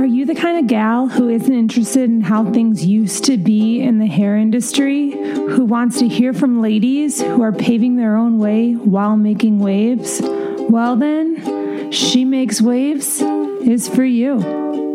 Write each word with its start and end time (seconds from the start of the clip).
Are 0.00 0.06
you 0.06 0.24
the 0.24 0.34
kind 0.34 0.58
of 0.58 0.66
gal 0.66 1.08
who 1.08 1.28
isn't 1.28 1.52
interested 1.52 2.04
in 2.04 2.22
how 2.22 2.50
things 2.50 2.86
used 2.86 3.24
to 3.24 3.36
be 3.36 3.82
in 3.82 3.98
the 3.98 4.06
hair 4.06 4.34
industry? 4.34 5.10
Who 5.10 5.66
wants 5.66 5.98
to 5.98 6.08
hear 6.08 6.32
from 6.32 6.62
ladies 6.62 7.20
who 7.20 7.42
are 7.42 7.52
paving 7.52 7.96
their 7.96 8.16
own 8.16 8.38
way 8.38 8.72
while 8.72 9.18
making 9.18 9.58
waves? 9.58 10.22
Well, 10.22 10.96
then, 10.96 11.92
She 11.92 12.24
Makes 12.24 12.62
Waves 12.62 13.20
is 13.20 13.90
for 13.90 14.02
you. 14.02 14.89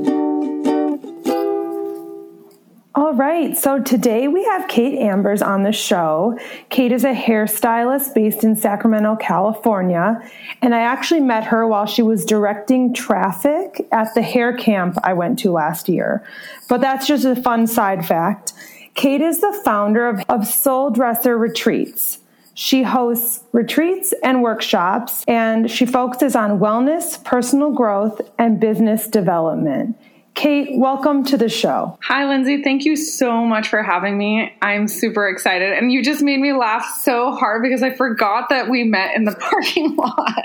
All 2.97 3.13
right, 3.13 3.57
so 3.57 3.81
today 3.83 4.29
we 4.29 4.45
have 4.45 4.69
Kate 4.69 4.97
Ambers 4.97 5.41
on 5.41 5.63
the 5.63 5.73
show. 5.73 6.39
Kate 6.69 6.93
is 6.93 7.03
a 7.03 7.13
hairstylist 7.13 8.13
based 8.15 8.45
in 8.45 8.55
Sacramento, 8.55 9.17
California, 9.17 10.21
and 10.61 10.73
I 10.73 10.79
actually 10.79 11.19
met 11.19 11.43
her 11.43 11.67
while 11.67 11.87
she 11.87 12.01
was 12.01 12.23
directing 12.23 12.93
traffic 12.93 13.85
at 13.91 14.15
the 14.15 14.21
hair 14.21 14.55
camp 14.55 14.97
I 15.03 15.11
went 15.11 15.39
to 15.39 15.51
last 15.51 15.89
year. 15.89 16.25
But 16.69 16.79
that's 16.79 17.05
just 17.05 17.25
a 17.25 17.35
fun 17.35 17.67
side 17.67 18.05
fact. 18.05 18.53
Kate 18.93 19.19
is 19.19 19.41
the 19.41 19.61
founder 19.65 20.07
of, 20.07 20.23
of 20.29 20.47
Soul 20.47 20.89
Dresser 20.89 21.37
Retreats. 21.37 22.19
She 22.53 22.83
hosts 22.83 23.43
retreats 23.51 24.13
and 24.23 24.41
workshops, 24.41 25.25
and 25.27 25.69
she 25.69 25.85
focuses 25.85 26.33
on 26.33 26.59
wellness, 26.59 27.21
personal 27.25 27.71
growth, 27.71 28.21
and 28.39 28.57
business 28.57 29.09
development. 29.09 29.97
Kate, 30.35 30.77
welcome 30.77 31.23
to 31.23 31.37
the 31.37 31.47
show. 31.47 31.97
Hi, 32.03 32.25
Lindsay. 32.27 32.61
Thank 32.61 32.83
you 32.83 32.97
so 32.97 33.45
much 33.45 33.69
for 33.69 33.81
having 33.81 34.17
me. 34.17 34.53
I'm 34.61 34.85
super 34.89 35.29
excited. 35.29 35.71
And 35.71 35.93
you 35.93 36.03
just 36.03 36.21
made 36.21 36.41
me 36.41 36.51
laugh 36.51 36.85
so 37.01 37.31
hard 37.31 37.63
because 37.63 37.81
I 37.81 37.91
forgot 37.91 38.49
that 38.49 38.69
we 38.69 38.83
met 38.83 39.15
in 39.15 39.23
the 39.23 39.31
parking 39.39 39.95
lot. 39.95 40.43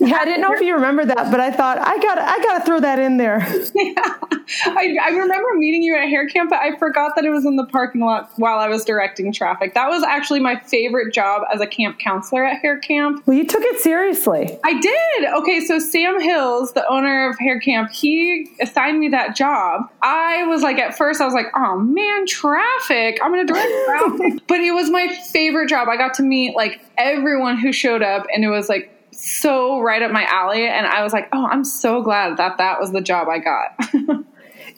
yeah, 0.00 0.16
I 0.16 0.24
didn't 0.24 0.40
know 0.40 0.54
if 0.54 0.62
you 0.62 0.74
remember 0.74 1.04
that, 1.04 1.30
but 1.30 1.38
I 1.38 1.50
thought 1.50 1.76
I 1.78 1.98
got 1.98 2.18
I 2.18 2.38
got 2.38 2.58
to 2.60 2.64
throw 2.64 2.80
that 2.80 2.98
in 2.98 3.18
there. 3.18 3.40
yeah. 3.74 3.92
I, 4.64 4.96
I 5.00 5.10
remember 5.10 5.48
meeting 5.54 5.82
you 5.82 5.96
at 5.96 6.08
hair 6.08 6.26
camp, 6.26 6.48
but 6.48 6.58
I 6.60 6.76
forgot 6.78 7.14
that 7.16 7.24
it 7.26 7.30
was 7.30 7.44
in 7.44 7.56
the 7.56 7.66
parking 7.66 8.00
lot 8.00 8.30
while 8.36 8.58
I 8.58 8.68
was 8.68 8.86
directing 8.86 9.32
traffic. 9.34 9.74
That 9.74 9.88
was 9.90 10.02
actually 10.02 10.40
my 10.40 10.58
favorite 10.60 11.12
job 11.12 11.42
as 11.52 11.60
a 11.60 11.66
camp 11.66 11.98
counselor 11.98 12.44
at 12.44 12.60
hair 12.62 12.78
camp. 12.78 13.22
Well, 13.26 13.36
you 13.36 13.46
took 13.46 13.62
it 13.62 13.80
seriously. 13.80 14.58
I 14.64 14.80
did. 14.80 15.28
Okay, 15.40 15.60
so 15.60 15.78
Sam 15.78 16.20
Hills, 16.20 16.72
the 16.72 16.88
owner 16.88 17.28
of 17.28 17.38
hair 17.38 17.60
camp, 17.60 17.90
he 17.90 18.50
assigned 18.60 18.98
me 18.98 19.09
that 19.10 19.36
job, 19.36 19.90
I 20.02 20.44
was 20.46 20.62
like, 20.62 20.78
at 20.78 20.96
first, 20.96 21.20
I 21.20 21.24
was 21.24 21.34
like, 21.34 21.46
oh 21.54 21.78
man, 21.78 22.26
traffic. 22.26 23.18
I'm 23.22 23.32
going 23.32 23.46
to 23.46 23.52
direct 23.52 23.72
traffic. 23.86 24.42
but 24.46 24.60
it 24.60 24.72
was 24.72 24.90
my 24.90 25.08
favorite 25.32 25.68
job. 25.68 25.88
I 25.88 25.96
got 25.96 26.14
to 26.14 26.22
meet 26.22 26.56
like 26.56 26.80
everyone 26.96 27.58
who 27.58 27.72
showed 27.72 28.02
up, 28.02 28.26
and 28.32 28.44
it 28.44 28.48
was 28.48 28.68
like 28.68 28.92
so 29.12 29.80
right 29.80 30.02
up 30.02 30.10
my 30.10 30.24
alley. 30.24 30.66
And 30.66 30.86
I 30.86 31.02
was 31.02 31.12
like, 31.12 31.28
oh, 31.32 31.46
I'm 31.46 31.64
so 31.64 32.02
glad 32.02 32.36
that 32.36 32.58
that 32.58 32.80
was 32.80 32.92
the 32.92 33.00
job 33.00 33.28
I 33.28 33.38
got. 33.38 34.24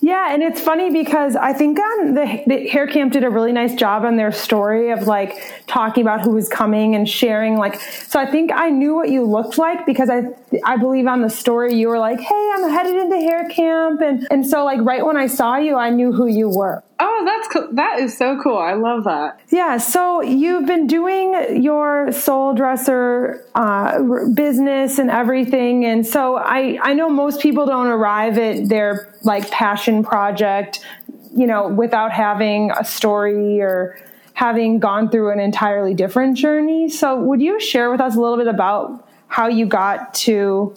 Yeah, 0.04 0.34
and 0.34 0.42
it's 0.42 0.60
funny 0.60 0.90
because 0.90 1.36
I 1.36 1.52
think 1.52 1.78
on 1.78 2.14
the, 2.14 2.42
the, 2.48 2.68
hair 2.68 2.88
camp 2.88 3.12
did 3.12 3.22
a 3.22 3.30
really 3.30 3.52
nice 3.52 3.72
job 3.76 4.04
on 4.04 4.16
their 4.16 4.32
story 4.32 4.90
of 4.90 5.04
like 5.04 5.62
talking 5.68 6.02
about 6.02 6.22
who 6.22 6.32
was 6.32 6.48
coming 6.48 6.96
and 6.96 7.08
sharing 7.08 7.56
like. 7.56 7.80
So 8.08 8.18
I 8.18 8.26
think 8.28 8.50
I 8.52 8.68
knew 8.68 8.96
what 8.96 9.10
you 9.10 9.24
looked 9.24 9.58
like 9.58 9.86
because 9.86 10.10
I 10.10 10.22
I 10.64 10.76
believe 10.76 11.06
on 11.06 11.22
the 11.22 11.30
story 11.30 11.74
you 11.74 11.86
were 11.86 12.00
like, 12.00 12.18
"Hey, 12.18 12.50
I'm 12.52 12.68
headed 12.68 12.96
into 12.96 13.14
hair 13.14 13.48
camp," 13.48 14.00
and 14.00 14.26
and 14.28 14.44
so 14.44 14.64
like 14.64 14.80
right 14.80 15.06
when 15.06 15.16
I 15.16 15.28
saw 15.28 15.56
you, 15.56 15.76
I 15.76 15.90
knew 15.90 16.10
who 16.10 16.26
you 16.26 16.48
were. 16.48 16.82
Oh, 17.04 17.22
that's 17.24 17.48
cool. 17.48 17.68
That 17.72 17.98
is 17.98 18.16
so 18.16 18.40
cool. 18.40 18.58
I 18.58 18.74
love 18.74 19.02
that. 19.04 19.40
Yeah. 19.48 19.78
So 19.78 20.22
you've 20.22 20.66
been 20.66 20.86
doing 20.86 21.60
your 21.60 22.12
soul 22.12 22.54
dresser 22.54 23.44
uh, 23.56 24.00
business 24.34 25.00
and 25.00 25.10
everything, 25.10 25.84
and 25.84 26.06
so 26.06 26.36
I 26.36 26.78
I 26.80 26.94
know 26.94 27.08
most 27.08 27.40
people 27.40 27.66
don't 27.66 27.88
arrive 27.88 28.38
at 28.38 28.68
their 28.68 29.12
like 29.24 29.50
passion 29.50 30.04
project, 30.04 30.86
you 31.34 31.48
know, 31.48 31.66
without 31.66 32.12
having 32.12 32.70
a 32.70 32.84
story 32.84 33.60
or 33.60 33.98
having 34.34 34.78
gone 34.78 35.10
through 35.10 35.32
an 35.32 35.40
entirely 35.40 35.94
different 35.94 36.36
journey. 36.36 36.88
So 36.88 37.16
would 37.20 37.42
you 37.42 37.58
share 37.58 37.90
with 37.90 38.00
us 38.00 38.14
a 38.14 38.20
little 38.20 38.36
bit 38.36 38.46
about 38.46 39.08
how 39.26 39.48
you 39.48 39.66
got 39.66 40.14
to 40.14 40.76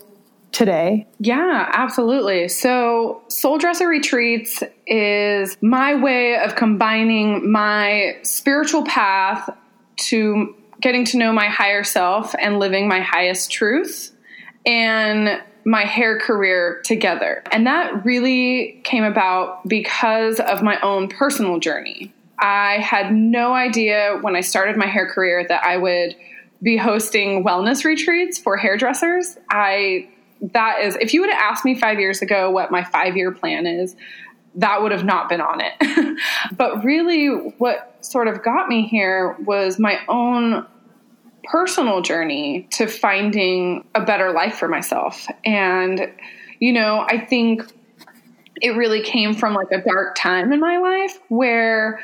today? 0.55 1.05
Yeah, 1.19 1.69
absolutely. 1.73 2.47
So, 2.47 3.21
Soul 3.27 3.57
Dresser 3.57 3.87
Retreats 3.87 4.63
is 4.87 5.57
my 5.61 5.95
way 5.95 6.37
of 6.37 6.55
combining 6.55 7.51
my 7.51 8.17
spiritual 8.23 8.85
path 8.85 9.49
to 10.07 10.55
getting 10.79 11.03
to 11.05 11.17
know 11.17 11.33
my 11.33 11.47
higher 11.47 11.83
self 11.83 12.33
and 12.39 12.59
living 12.59 12.87
my 12.87 13.01
highest 13.01 13.51
truth 13.51 14.15
and 14.65 15.41
my 15.65 15.81
hair 15.81 16.19
career 16.19 16.81
together. 16.85 17.43
And 17.51 17.67
that 17.67 18.05
really 18.05 18.81
came 18.85 19.03
about 19.03 19.67
because 19.67 20.39
of 20.39 20.63
my 20.63 20.79
own 20.81 21.09
personal 21.09 21.59
journey. 21.59 22.13
I 22.39 22.77
had 22.79 23.13
no 23.13 23.53
idea 23.53 24.19
when 24.21 24.35
I 24.35 24.41
started 24.41 24.77
my 24.77 24.85
hair 24.85 25.11
career 25.11 25.45
that 25.47 25.63
I 25.65 25.77
would 25.77 26.15
be 26.61 26.77
hosting 26.77 27.43
wellness 27.43 27.83
retreats 27.83 28.37
for 28.37 28.57
hairdressers. 28.57 29.37
I 29.49 30.09
that 30.53 30.81
is 30.81 30.95
if 30.95 31.13
you 31.13 31.21
would 31.21 31.29
have 31.29 31.39
asked 31.39 31.65
me 31.65 31.75
5 31.75 31.99
years 31.99 32.21
ago 32.21 32.51
what 32.51 32.71
my 32.71 32.81
5-year 32.81 33.31
plan 33.31 33.65
is, 33.65 33.95
that 34.55 34.81
would 34.81 34.91
have 34.91 35.03
not 35.03 35.29
been 35.29 35.41
on 35.41 35.61
it. 35.61 36.17
but 36.57 36.83
really 36.83 37.27
what 37.57 37.97
sort 38.01 38.27
of 38.27 38.43
got 38.43 38.67
me 38.67 38.87
here 38.87 39.35
was 39.45 39.79
my 39.79 39.99
own 40.07 40.65
personal 41.43 42.01
journey 42.01 42.67
to 42.71 42.87
finding 42.87 43.85
a 43.93 44.01
better 44.01 44.31
life 44.31 44.55
for 44.55 44.67
myself. 44.67 45.27
And 45.45 46.11
you 46.59 46.73
know, 46.73 47.05
I 47.07 47.19
think 47.19 47.63
it 48.61 48.75
really 48.75 49.01
came 49.01 49.33
from 49.33 49.53
like 49.53 49.67
a 49.71 49.81
dark 49.81 50.15
time 50.15 50.53
in 50.53 50.59
my 50.59 50.77
life 50.77 51.19
where 51.27 51.99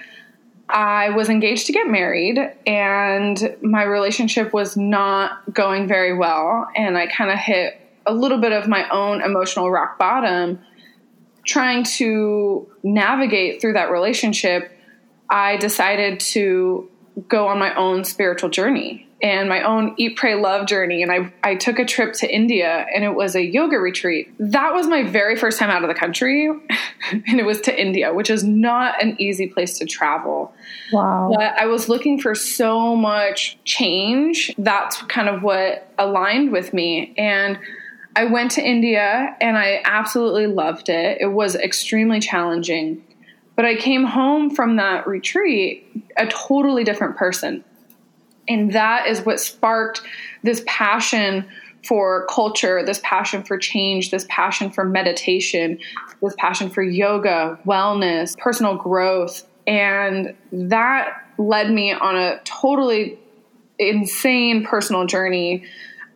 I 0.69 1.09
was 1.09 1.29
engaged 1.29 1.67
to 1.67 1.73
get 1.73 1.87
married 1.87 2.37
and 2.65 3.57
my 3.61 3.83
relationship 3.83 4.53
was 4.53 4.77
not 4.77 5.53
going 5.53 5.87
very 5.87 6.17
well. 6.17 6.67
And 6.75 6.97
I 6.97 7.07
kind 7.07 7.31
of 7.31 7.37
hit 7.37 7.80
a 8.05 8.13
little 8.13 8.39
bit 8.39 8.51
of 8.51 8.67
my 8.67 8.87
own 8.89 9.21
emotional 9.21 9.69
rock 9.69 9.97
bottom 9.97 10.59
trying 11.45 11.83
to 11.83 12.69
navigate 12.83 13.61
through 13.61 13.73
that 13.73 13.91
relationship. 13.91 14.71
I 15.29 15.57
decided 15.57 16.19
to 16.19 16.89
go 17.27 17.47
on 17.47 17.59
my 17.59 17.73
own 17.75 18.03
spiritual 18.03 18.49
journey 18.49 19.07
and 19.21 19.47
my 19.47 19.61
own 19.61 19.93
eat, 19.97 20.17
pray, 20.17 20.35
love 20.35 20.65
journey. 20.65 21.03
And 21.03 21.11
I, 21.11 21.31
I 21.43 21.55
took 21.55 21.77
a 21.77 21.85
trip 21.85 22.13
to 22.13 22.33
India 22.33 22.87
and 22.93 23.03
it 23.03 23.13
was 23.13 23.35
a 23.35 23.43
yoga 23.43 23.77
retreat. 23.77 24.33
That 24.39 24.73
was 24.73 24.87
my 24.87 25.03
very 25.03 25.35
first 25.35 25.59
time 25.59 25.69
out 25.69 25.83
of 25.83 25.89
the 25.89 25.95
country. 25.95 26.47
and 27.11 27.39
it 27.39 27.45
was 27.45 27.61
to 27.61 27.79
India, 27.79 28.13
which 28.13 28.29
is 28.29 28.43
not 28.43 29.01
an 29.01 29.15
easy 29.19 29.47
place 29.47 29.77
to 29.79 29.85
travel. 29.85 30.53
Wow. 30.91 31.33
But 31.35 31.57
I 31.59 31.67
was 31.67 31.87
looking 31.87 32.19
for 32.19 32.33
so 32.33 32.95
much 32.95 33.59
change. 33.63 34.53
That's 34.57 35.01
kind 35.03 35.29
of 35.29 35.43
what 35.43 35.87
aligned 35.99 36.51
with 36.51 36.73
me. 36.73 37.13
And 37.17 37.59
I 38.15 38.25
went 38.25 38.51
to 38.51 38.61
India 38.61 39.35
and 39.39 39.57
I 39.57 39.81
absolutely 39.85 40.47
loved 40.47 40.89
it. 40.89 41.19
It 41.21 41.27
was 41.27 41.55
extremely 41.55 42.19
challenging. 42.19 43.03
But 43.55 43.65
I 43.65 43.75
came 43.75 44.03
home 44.03 44.49
from 44.49 44.77
that 44.77 45.07
retreat 45.07 46.05
a 46.17 46.25
totally 46.27 46.83
different 46.83 47.17
person 47.17 47.63
and 48.47 48.73
that 48.73 49.07
is 49.07 49.25
what 49.25 49.39
sparked 49.39 50.01
this 50.43 50.63
passion 50.67 51.47
for 51.85 52.27
culture, 52.27 52.83
this 52.85 52.99
passion 53.03 53.43
for 53.43 53.57
change, 53.57 54.11
this 54.11 54.25
passion 54.29 54.69
for 54.69 54.83
meditation, 54.83 55.79
this 56.21 56.35
passion 56.37 56.69
for 56.69 56.83
yoga, 56.83 57.57
wellness, 57.65 58.37
personal 58.37 58.75
growth. 58.75 59.47
And 59.65 60.35
that 60.51 61.25
led 61.37 61.71
me 61.71 61.93
on 61.93 62.15
a 62.15 62.39
totally 62.43 63.17
insane 63.79 64.63
personal 64.65 65.05
journey 65.05 65.63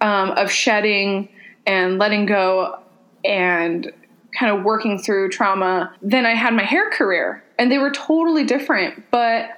um, 0.01 0.31
of 0.31 0.51
shedding 0.51 1.29
and 1.65 1.97
letting 1.97 2.25
go 2.25 2.79
and 3.23 3.91
kind 4.37 4.57
of 4.57 4.63
working 4.63 4.99
through 4.99 5.29
trauma. 5.29 5.94
Then 6.01 6.25
I 6.25 6.35
had 6.35 6.53
my 6.53 6.63
hair 6.63 6.89
career, 6.91 7.44
and 7.57 7.71
they 7.71 7.77
were 7.77 7.91
totally 7.91 8.44
different. 8.44 9.09
But 9.12 9.50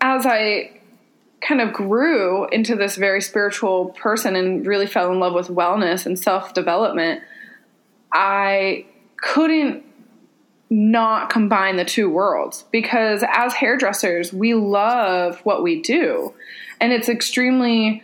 as 0.00 0.26
I 0.26 0.80
kind 1.40 1.60
of 1.60 1.72
grew 1.72 2.46
into 2.48 2.76
this 2.76 2.96
very 2.96 3.20
spiritual 3.20 3.86
person 3.90 4.36
and 4.36 4.64
really 4.66 4.86
fell 4.86 5.10
in 5.12 5.18
love 5.18 5.34
with 5.34 5.48
wellness 5.48 6.06
and 6.06 6.18
self 6.18 6.54
development, 6.54 7.22
I 8.12 8.86
couldn't 9.16 9.84
not 10.70 11.28
combine 11.28 11.76
the 11.76 11.84
two 11.84 12.08
worlds 12.08 12.64
because 12.72 13.22
as 13.30 13.52
hairdressers, 13.52 14.32
we 14.32 14.54
love 14.54 15.38
what 15.44 15.62
we 15.62 15.82
do. 15.82 16.32
And 16.80 16.92
it's 16.92 17.10
extremely 17.10 18.02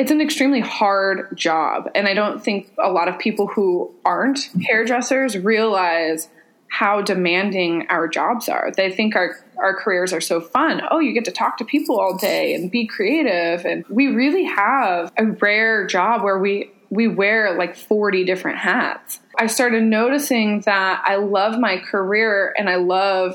it's 0.00 0.10
an 0.10 0.22
extremely 0.22 0.60
hard 0.60 1.36
job 1.36 1.90
and 1.94 2.08
I 2.08 2.14
don't 2.14 2.42
think 2.42 2.72
a 2.82 2.90
lot 2.90 3.06
of 3.06 3.18
people 3.18 3.46
who 3.46 3.94
aren't 4.02 4.48
hairdressers 4.66 5.36
realize 5.36 6.30
how 6.68 7.02
demanding 7.02 7.86
our 7.90 8.08
jobs 8.08 8.48
are. 8.48 8.72
They 8.74 8.90
think 8.90 9.14
our 9.14 9.36
our 9.58 9.74
careers 9.78 10.14
are 10.14 10.20
so 10.22 10.40
fun. 10.40 10.80
Oh, 10.90 11.00
you 11.00 11.12
get 11.12 11.26
to 11.26 11.30
talk 11.30 11.58
to 11.58 11.66
people 11.66 12.00
all 12.00 12.16
day 12.16 12.54
and 12.54 12.70
be 12.70 12.86
creative 12.86 13.66
and 13.66 13.84
we 13.90 14.06
really 14.06 14.44
have 14.44 15.12
a 15.18 15.26
rare 15.26 15.86
job 15.86 16.22
where 16.22 16.38
we 16.38 16.72
we 16.88 17.06
wear 17.06 17.58
like 17.58 17.76
40 17.76 18.24
different 18.24 18.56
hats. 18.56 19.20
I 19.38 19.48
started 19.48 19.82
noticing 19.82 20.62
that 20.62 21.02
I 21.04 21.16
love 21.16 21.58
my 21.58 21.76
career 21.76 22.54
and 22.56 22.70
I 22.70 22.76
love 22.76 23.34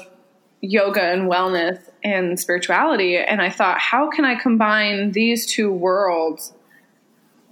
yoga 0.61 1.03
and 1.03 1.29
wellness 1.29 1.77
and 2.03 2.39
spirituality. 2.39 3.17
And 3.17 3.39
I 3.39 3.51
thought, 3.51 3.79
how 3.79 4.09
can 4.09 4.25
I 4.25 4.33
combine 4.33 5.11
these 5.11 5.45
two 5.45 5.71
worlds 5.71 6.54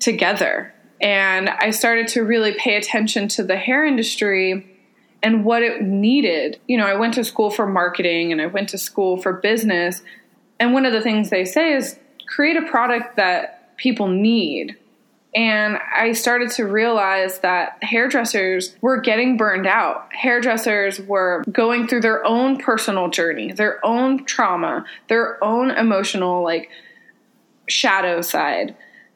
together? 0.03 0.73
And 1.01 1.50
I 1.50 1.71
started 1.71 2.07
to 2.09 2.23
really 2.23 2.53
pay 2.53 2.75
attention 2.75 3.27
to 3.29 3.44
the 3.44 3.57
hair 3.57 3.85
industry 3.85 4.69
and 5.21 5.44
what 5.45 5.63
it 5.63 5.81
needed. 5.81 6.59
You 6.67 6.77
know, 6.77 6.85
I 6.85 6.95
went 6.95 7.13
to 7.15 7.23
school 7.23 7.50
for 7.50 7.65
marketing 7.65 8.31
and 8.31 8.41
I 8.41 8.45
went 8.45 8.69
to 8.69 8.77
school 8.77 9.17
for 9.17 9.33
business. 9.33 10.01
And 10.59 10.73
one 10.73 10.85
of 10.85 10.94
the 10.94 11.01
things 11.01 11.29
they 11.29 11.45
say 11.45 11.73
is 11.73 11.97
create 12.27 12.57
a 12.57 12.61
product 12.63 13.15
that 13.15 13.75
people 13.77 14.07
need. 14.07 14.77
And 15.35 15.79
I 15.95 16.11
started 16.11 16.51
to 16.51 16.65
realize 16.65 17.39
that 17.39 17.79
hairdressers 17.81 18.75
were 18.81 19.01
getting 19.01 19.35
burned 19.35 19.65
out. 19.65 20.13
Hairdressers 20.13 20.99
were 20.99 21.44
going 21.51 21.88
through 21.88 22.01
their 22.01 22.23
own 22.23 22.57
personal 22.57 23.09
journey, 23.09 23.51
their 23.51 23.83
own 23.83 24.25
trauma, 24.25 24.85
their 25.07 25.44
own 25.44 25.71
emotional, 25.71 26.44
like, 26.44 26.69
shadow 27.67 28.21
side. 28.21 28.75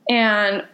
And 0.10 0.66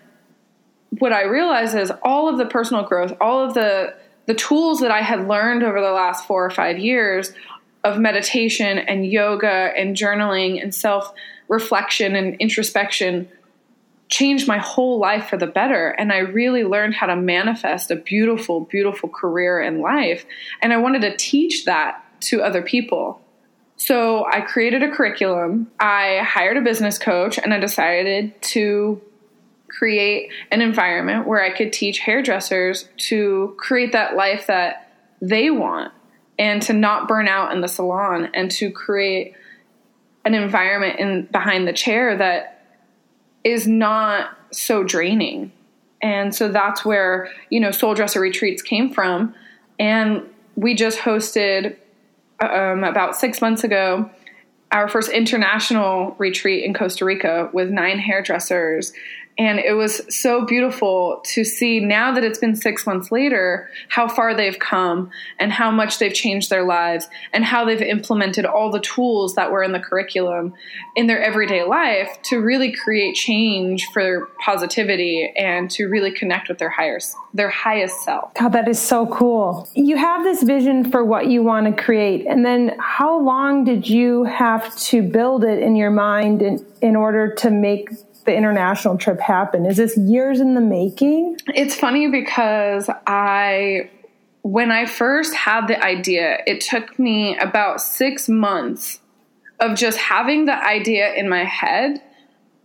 what 1.00 1.13
I 1.13 1.24
realized 1.24 1.75
is 1.75 1.92
all 2.01 2.30
of 2.30 2.38
the 2.38 2.45
personal 2.45 2.84
growth, 2.84 3.13
all 3.19 3.45
of 3.45 3.54
the 3.54 3.95
the 4.25 4.34
tools 4.34 4.80
that 4.80 4.92
I 4.92 5.01
had 5.01 5.28
learned 5.28 5.63
over 5.63 5.81
the 5.81 5.92
last 5.92 6.25
4 6.25 6.45
or 6.45 6.50
5 6.50 6.80
years 6.80 7.34
of 7.84 8.00
meditation 8.00 8.78
and 8.78 9.06
yoga 9.06 9.74
and 9.75 9.98
journaling 9.98 10.62
and 10.62 10.74
self 10.74 11.13
reflection 11.50 12.16
and 12.16 12.36
introspection 12.36 13.28
changed 14.07 14.48
my 14.48 14.60
whole 14.60 15.00
life 15.00 15.28
for 15.28 15.38
the 15.38 15.48
better. 15.48 15.90
And 15.90 16.13
I 16.13 16.19
really 16.19 16.63
learned 16.63 16.94
how 16.94 17.07
to 17.07 17.16
manifest 17.16 17.92
a 17.92 17.95
beautiful, 17.95 18.62
beautiful 18.62 19.10
career 19.10 19.62
in 19.62 19.81
life. 19.81 20.25
And 20.62 20.72
I 20.72 20.78
wanted 20.78 21.01
to 21.01 21.18
teach 21.18 21.66
that 21.66 22.04
to 22.22 22.42
other 22.42 22.62
people. 22.62 23.19
So 23.75 24.25
I 24.25 24.42
created 24.42 24.84
a 24.84 24.92
curriculum, 24.92 25.69
I 25.80 26.19
hired 26.19 26.57
a 26.57 26.62
business 26.62 26.98
coach, 26.98 27.38
and 27.38 27.54
I 27.54 27.60
decided 27.60 28.40
to 28.54 29.01
create 29.78 30.31
an 30.52 30.62
environment 30.62 31.28
where 31.28 31.44
I 31.44 31.50
could 31.52 31.74
teach 31.74 32.00
hairdressers 32.00 32.88
to 32.98 33.56
create 33.58 33.92
that 33.94 34.16
life 34.16 34.48
that 34.48 34.90
they 35.22 35.50
want 35.50 35.92
and 36.38 36.62
to 36.64 36.74
not 36.74 37.08
burn 37.08 37.28
out 37.28 37.52
in 37.54 37.62
the 37.62 37.68
salon 37.68 38.30
and 38.34 38.52
to 38.52 38.72
create 38.72 39.36
an 40.25 40.34
environment 40.34 41.00
in 41.00 41.28
behind 41.31 41.68
the 41.68 41.74
chair 41.74 42.18
that 42.18 42.66
is 43.44 43.68
not 43.68 44.38
so 44.52 44.84
draining. 44.84 45.52
And 46.02 46.34
so 46.34 46.50
that's 46.50 46.86
where, 46.86 47.30
you 47.50 47.60
know, 47.60 47.72
soul 47.72 47.94
dresser 47.94 48.19
retreats 48.19 48.62
came 48.62 48.94
from. 48.94 49.34
And 49.80 50.24
we 50.56 50.76
just 50.76 51.00
hosted 51.00 51.78
um, 52.40 52.84
about 52.84 53.16
six 53.16 53.42
months 53.42 53.64
ago 53.64 54.10
our 54.74 54.88
first 54.88 55.12
international 55.12 56.16
retreat 56.18 56.66
in 56.66 56.74
Costa 56.74 57.06
Rica 57.06 57.50
with 57.54 57.69
nine 57.69 58.00
hairdressers 58.00 58.92
and 59.38 59.59
it 59.59 59.74
was 59.74 60.01
so 60.15 60.45
beautiful 60.45 61.21
to 61.25 61.44
see 61.44 61.80
now 61.80 62.13
that 62.13 62.24
it's 62.24 62.39
been 62.39 62.56
six 62.56 62.85
months 62.85 63.12
later 63.12 63.69
how 63.89 64.07
far 64.07 64.35
they've 64.35 64.59
come 64.59 65.09
and 65.39 65.51
how 65.51 65.71
much 65.71 65.97
they've 66.00 66.13
changed 66.13 66.50
their 66.50 66.63
lives 66.63 67.07
and 67.33 67.44
how 67.44 67.65
they've 67.65 67.81
implemented 67.81 68.45
all 68.45 68.69
the 68.69 68.80
tools 68.80 69.35
that 69.35 69.51
were 69.51 69.63
in 69.63 69.71
the 69.71 69.80
curriculum 69.80 70.53
in 70.95 71.07
their 71.07 71.21
everyday 71.21 71.63
life 71.63 72.18
to 72.24 72.38
really 72.38 72.71
create 72.71 73.15
change 73.15 73.88
for 73.94 74.30
positivity 74.44 75.33
and 75.38 75.71
to 75.71 75.88
really 75.88 76.12
connect 76.12 76.50
with 76.50 76.59
their 76.59 76.69
higher 76.69 77.00
their 77.33 77.50
highest 77.50 78.03
self. 78.03 78.33
God, 78.35 78.50
that 78.50 78.68
is 78.68 78.80
so 78.80 79.07
cool. 79.07 79.68
You 79.74 79.97
have 79.97 80.24
this 80.24 80.44
vision 80.44 80.91
for 80.91 81.03
what 81.03 81.27
you 81.27 81.41
want 81.41 81.75
to 81.75 81.83
create, 81.83 82.27
and 82.27 82.45
then 82.45 82.75
how 82.77 83.19
long 83.19 83.63
did 83.63 83.89
you 83.89 84.24
have 84.25 84.75
to 84.81 85.01
build 85.01 85.44
it 85.44 85.59
in 85.59 85.75
your 85.75 85.89
mind 85.89 86.44
in, 86.44 86.63
in 86.81 86.95
order 86.95 87.33
to 87.35 87.50
make 87.50 87.89
the 88.25 88.36
international 88.36 88.98
trip 88.98 89.20
happen? 89.20 89.66
Is 89.66 89.78
this 89.78 89.98
years 89.98 90.40
in 90.40 90.54
the 90.54 90.62
making? 90.62 91.38
It's 91.48 91.75
funny 91.75 92.10
because 92.10 92.90
I, 93.08 93.90
when 94.42 94.72
I 94.72 94.86
first 94.86 95.34
had 95.34 95.68
the 95.68 95.84
idea, 95.84 96.40
it 96.46 96.62
took 96.62 96.98
me 97.00 97.38
about 97.38 97.81
six 97.81 98.28
months 98.28 99.00
of 99.60 99.78
just 99.78 99.98
having 99.98 100.46
the 100.46 100.56
idea 100.56 101.14
in 101.14 101.30
my 101.30 101.44
head 101.44 102.02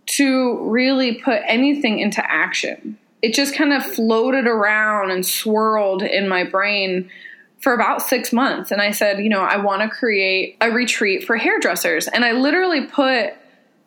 to 0.05 0.57
really 0.69 1.15
put 1.15 1.41
anything 1.45 1.99
into 1.99 2.21
action. 2.29 2.97
It 3.21 3.33
just 3.33 3.53
kind 3.53 3.73
of 3.73 3.85
floated 3.85 4.47
around 4.47 5.11
and 5.11 5.25
swirled 5.25 6.01
in 6.01 6.27
my 6.27 6.43
brain 6.43 7.09
for 7.61 7.73
about 7.73 8.01
six 8.01 8.31
months. 8.31 8.71
And 8.71 8.81
I 8.81 8.91
said, 8.91 9.19
you 9.19 9.29
know, 9.29 9.41
I 9.41 9.57
want 9.57 9.81
to 9.81 9.89
create 9.89 10.57
a 10.61 10.71
retreat 10.71 11.25
for 11.25 11.35
hairdressers. 11.35 12.07
And 12.07 12.23
I 12.23 12.31
literally 12.31 12.85
put 12.87 13.33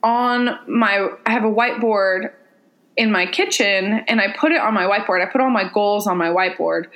on 0.02 0.58
my 0.66 1.08
I 1.26 1.32
have 1.32 1.44
a 1.44 1.50
whiteboard 1.50 2.32
in 2.96 3.10
my 3.10 3.26
kitchen 3.26 4.04
and 4.06 4.20
I 4.20 4.34
put 4.36 4.52
it 4.52 4.60
on 4.60 4.74
my 4.74 4.84
whiteboard. 4.84 5.26
I 5.26 5.30
put 5.30 5.40
all 5.40 5.50
my 5.50 5.70
goals 5.72 6.06
on 6.06 6.18
my 6.18 6.28
whiteboard. 6.28 6.86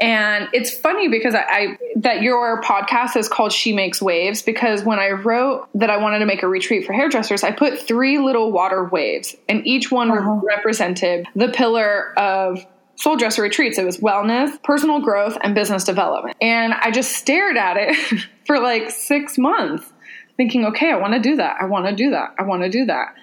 And 0.00 0.48
it's 0.52 0.76
funny 0.76 1.08
because 1.08 1.34
I, 1.34 1.42
I, 1.42 1.78
that 1.96 2.22
your 2.22 2.60
podcast 2.62 3.16
is 3.16 3.28
called 3.28 3.52
She 3.52 3.72
Makes 3.72 4.02
Waves 4.02 4.42
because 4.42 4.82
when 4.82 4.98
I 4.98 5.10
wrote 5.10 5.68
that 5.74 5.88
I 5.88 5.98
wanted 5.98 6.18
to 6.18 6.26
make 6.26 6.42
a 6.42 6.48
retreat 6.48 6.84
for 6.84 6.92
hairdressers, 6.92 7.44
I 7.44 7.52
put 7.52 7.78
three 7.78 8.18
little 8.18 8.50
water 8.50 8.84
waves, 8.84 9.36
and 9.48 9.64
each 9.64 9.92
one 9.92 10.10
uh-huh. 10.10 10.40
represented 10.42 11.28
the 11.36 11.48
pillar 11.48 12.18
of 12.18 12.66
soul 12.96 13.16
dresser 13.16 13.42
retreats. 13.42 13.78
It 13.78 13.84
was 13.84 13.98
wellness, 13.98 14.60
personal 14.64 15.00
growth, 15.00 15.38
and 15.42 15.54
business 15.54 15.84
development. 15.84 16.36
And 16.40 16.74
I 16.74 16.90
just 16.90 17.12
stared 17.12 17.56
at 17.56 17.76
it 17.76 18.26
for 18.46 18.58
like 18.58 18.90
six 18.90 19.38
months 19.38 19.92
thinking, 20.36 20.66
okay, 20.66 20.90
I 20.90 20.96
want 20.96 21.14
to 21.14 21.20
do 21.20 21.36
that. 21.36 21.56
I 21.60 21.66
want 21.66 21.86
to 21.86 21.94
do 21.94 22.10
that. 22.10 22.34
I 22.38 22.42
want 22.42 22.62
to 22.62 22.68
do 22.68 22.86
that. 22.86 23.14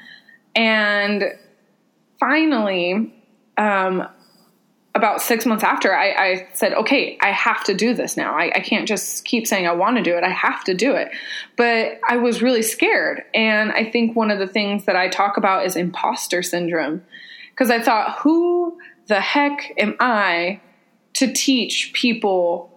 And 0.55 1.23
finally, 2.19 3.13
um, 3.57 4.07
about 4.93 5.21
six 5.21 5.45
months 5.45 5.63
after, 5.63 5.95
I, 5.95 6.11
I, 6.11 6.47
said, 6.53 6.73
okay, 6.73 7.17
I 7.21 7.31
have 7.31 7.63
to 7.65 7.73
do 7.73 7.93
this 7.93 8.17
now. 8.17 8.33
I, 8.33 8.51
I 8.55 8.59
can't 8.59 8.87
just 8.87 9.23
keep 9.23 9.47
saying 9.47 9.65
I 9.65 9.71
want 9.71 9.97
to 9.97 10.03
do 10.03 10.17
it. 10.17 10.23
I 10.23 10.29
have 10.29 10.63
to 10.65 10.73
do 10.73 10.93
it. 10.93 11.09
But 11.55 11.99
I 12.07 12.17
was 12.17 12.41
really 12.41 12.61
scared. 12.61 13.23
And 13.33 13.71
I 13.71 13.89
think 13.89 14.15
one 14.15 14.31
of 14.31 14.39
the 14.39 14.47
things 14.47 14.85
that 14.85 14.97
I 14.97 15.07
talk 15.07 15.37
about 15.37 15.65
is 15.65 15.75
imposter 15.75 16.43
syndrome. 16.43 17.03
Because 17.51 17.71
I 17.71 17.81
thought, 17.81 18.19
who 18.19 18.77
the 19.07 19.21
heck 19.21 19.73
am 19.77 19.95
I 19.99 20.59
to 21.13 21.31
teach 21.31 21.93
people 21.93 22.69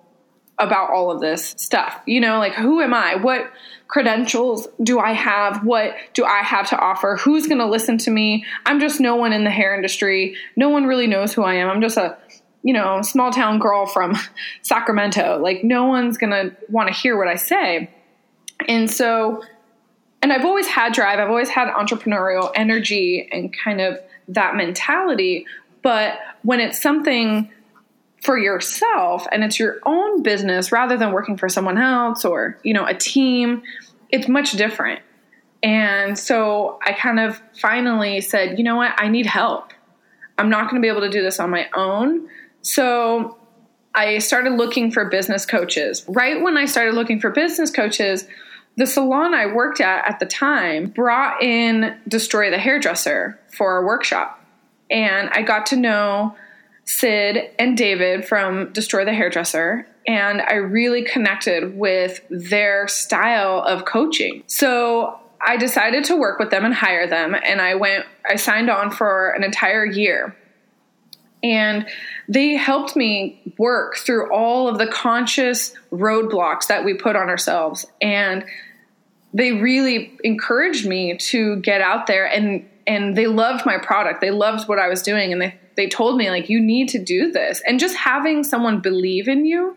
about 0.58 0.90
all 0.90 1.10
of 1.10 1.20
this 1.20 1.54
stuff? 1.58 2.00
You 2.06 2.20
know, 2.20 2.38
like, 2.38 2.52
who 2.52 2.80
am 2.80 2.94
I? 2.94 3.16
What 3.16 3.50
credentials 3.94 4.66
do 4.82 4.98
I 4.98 5.12
have? 5.12 5.64
What 5.64 5.94
do 6.14 6.24
I 6.24 6.40
have 6.40 6.68
to 6.70 6.76
offer? 6.76 7.14
Who's 7.14 7.46
going 7.46 7.60
to 7.60 7.66
listen 7.66 7.96
to 7.98 8.10
me? 8.10 8.44
I'm 8.66 8.80
just 8.80 8.98
no 8.98 9.14
one 9.14 9.32
in 9.32 9.44
the 9.44 9.52
hair 9.52 9.72
industry. 9.72 10.34
No 10.56 10.68
one 10.68 10.86
really 10.86 11.06
knows 11.06 11.32
who 11.32 11.44
I 11.44 11.54
am. 11.54 11.70
I'm 11.70 11.80
just 11.80 11.96
a, 11.96 12.18
you 12.64 12.72
know, 12.72 13.02
small 13.02 13.30
town 13.30 13.60
girl 13.60 13.86
from 13.86 14.16
Sacramento. 14.62 15.38
Like, 15.40 15.62
no 15.62 15.84
one's 15.84 16.18
going 16.18 16.32
to 16.32 16.56
want 16.68 16.88
to 16.88 16.92
hear 16.92 17.16
what 17.16 17.28
I 17.28 17.36
say. 17.36 17.88
And 18.66 18.90
so, 18.90 19.44
and 20.22 20.32
I've 20.32 20.44
always 20.44 20.66
had 20.66 20.92
drive, 20.92 21.20
I've 21.20 21.30
always 21.30 21.48
had 21.48 21.68
entrepreneurial 21.68 22.50
energy 22.56 23.28
and 23.30 23.56
kind 23.56 23.80
of 23.80 24.00
that 24.26 24.56
mentality. 24.56 25.46
But 25.82 26.18
when 26.42 26.58
it's 26.58 26.82
something 26.82 27.48
for 28.24 28.38
yourself 28.38 29.26
and 29.30 29.44
it's 29.44 29.58
your 29.58 29.78
own 29.84 30.22
business 30.22 30.72
rather 30.72 30.96
than 30.96 31.12
working 31.12 31.36
for 31.36 31.48
someone 31.48 31.76
else 31.76 32.24
or 32.24 32.58
you 32.62 32.72
know 32.72 32.86
a 32.86 32.94
team 32.94 33.62
it's 34.10 34.28
much 34.28 34.52
different. 34.52 35.02
And 35.62 36.18
so 36.18 36.78
i 36.82 36.92
kind 36.92 37.20
of 37.20 37.40
finally 37.60 38.20
said 38.20 38.58
you 38.58 38.64
know 38.64 38.76
what? 38.76 38.92
I 38.96 39.08
need 39.08 39.26
help. 39.26 39.72
I'm 40.38 40.48
not 40.48 40.70
going 40.70 40.80
to 40.80 40.84
be 40.84 40.88
able 40.88 41.02
to 41.02 41.10
do 41.10 41.22
this 41.22 41.38
on 41.38 41.50
my 41.50 41.68
own. 41.74 42.28
So 42.62 43.36
i 43.94 44.18
started 44.18 44.54
looking 44.54 44.90
for 44.90 45.04
business 45.04 45.44
coaches. 45.44 46.04
Right 46.08 46.42
when 46.42 46.56
i 46.56 46.64
started 46.64 46.94
looking 46.94 47.20
for 47.20 47.30
business 47.30 47.70
coaches 47.70 48.26
the 48.76 48.86
salon 48.86 49.34
i 49.34 49.46
worked 49.46 49.80
at 49.80 50.08
at 50.08 50.18
the 50.18 50.26
time 50.26 50.86
brought 50.86 51.40
in 51.40 51.96
destroy 52.08 52.50
the 52.50 52.58
hairdresser 52.58 53.38
for 53.52 53.76
a 53.76 53.84
workshop. 53.84 54.42
And 54.90 55.28
i 55.30 55.42
got 55.42 55.66
to 55.66 55.76
know 55.76 56.36
Sid 56.84 57.50
and 57.58 57.76
David 57.76 58.26
from 58.26 58.72
Destroy 58.72 59.04
the 59.04 59.12
Hairdresser, 59.12 59.86
and 60.06 60.42
I 60.42 60.54
really 60.54 61.02
connected 61.02 61.76
with 61.76 62.20
their 62.28 62.88
style 62.88 63.60
of 63.60 63.84
coaching. 63.84 64.42
So 64.46 65.18
I 65.40 65.56
decided 65.56 66.04
to 66.04 66.16
work 66.16 66.38
with 66.38 66.50
them 66.50 66.64
and 66.64 66.74
hire 66.74 67.06
them, 67.06 67.34
and 67.34 67.60
I 67.60 67.74
went, 67.74 68.04
I 68.28 68.36
signed 68.36 68.70
on 68.70 68.90
for 68.90 69.30
an 69.30 69.42
entire 69.44 69.84
year. 69.84 70.36
And 71.42 71.86
they 72.26 72.54
helped 72.54 72.96
me 72.96 73.54
work 73.58 73.96
through 73.96 74.32
all 74.32 74.66
of 74.66 74.78
the 74.78 74.86
conscious 74.86 75.74
roadblocks 75.92 76.68
that 76.68 76.86
we 76.86 76.94
put 76.94 77.16
on 77.16 77.28
ourselves. 77.28 77.84
And 78.00 78.46
they 79.34 79.52
really 79.52 80.16
encouraged 80.24 80.86
me 80.86 81.18
to 81.18 81.56
get 81.56 81.80
out 81.80 82.06
there 82.06 82.24
and 82.24 82.68
and 82.86 83.16
they 83.16 83.26
loved 83.26 83.64
my 83.64 83.78
product. 83.78 84.20
They 84.20 84.30
loved 84.30 84.68
what 84.68 84.78
I 84.78 84.88
was 84.88 85.02
doing 85.02 85.32
and 85.32 85.40
they 85.40 85.58
they 85.76 85.88
told 85.88 86.16
me 86.16 86.30
like 86.30 86.48
you 86.48 86.60
need 86.60 86.88
to 86.90 86.98
do 86.98 87.30
this. 87.30 87.62
And 87.66 87.80
just 87.80 87.96
having 87.96 88.44
someone 88.44 88.80
believe 88.80 89.28
in 89.28 89.44
you 89.44 89.76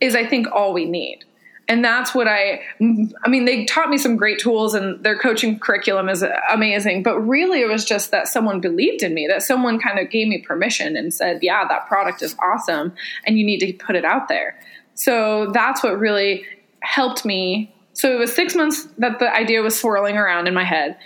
is 0.00 0.14
i 0.14 0.26
think 0.26 0.46
all 0.52 0.72
we 0.72 0.84
need. 0.84 1.24
And 1.66 1.84
that's 1.84 2.14
what 2.14 2.28
i 2.28 2.60
i 2.78 3.28
mean 3.28 3.44
they 3.44 3.64
taught 3.64 3.88
me 3.88 3.98
some 3.98 4.16
great 4.16 4.38
tools 4.38 4.74
and 4.74 5.02
their 5.02 5.18
coaching 5.18 5.58
curriculum 5.58 6.08
is 6.08 6.24
amazing. 6.50 7.02
But 7.02 7.20
really 7.20 7.60
it 7.60 7.68
was 7.68 7.84
just 7.84 8.10
that 8.10 8.28
someone 8.28 8.60
believed 8.60 9.02
in 9.02 9.14
me 9.14 9.26
that 9.28 9.42
someone 9.42 9.78
kind 9.78 9.98
of 9.98 10.10
gave 10.10 10.28
me 10.28 10.38
permission 10.38 10.96
and 10.96 11.12
said 11.12 11.40
yeah 11.42 11.66
that 11.68 11.86
product 11.86 12.22
is 12.22 12.36
awesome 12.40 12.92
and 13.24 13.38
you 13.38 13.46
need 13.46 13.60
to 13.60 13.72
put 13.72 13.96
it 13.96 14.04
out 14.04 14.28
there. 14.28 14.58
So 14.94 15.50
that's 15.52 15.82
what 15.82 15.98
really 15.98 16.44
helped 16.80 17.24
me. 17.24 17.74
So 17.94 18.12
it 18.12 18.18
was 18.18 18.34
six 18.34 18.54
months 18.54 18.86
that 18.98 19.18
the 19.18 19.32
idea 19.32 19.62
was 19.62 19.78
swirling 19.78 20.16
around 20.16 20.46
in 20.46 20.54
my 20.54 20.64
head. 20.64 20.96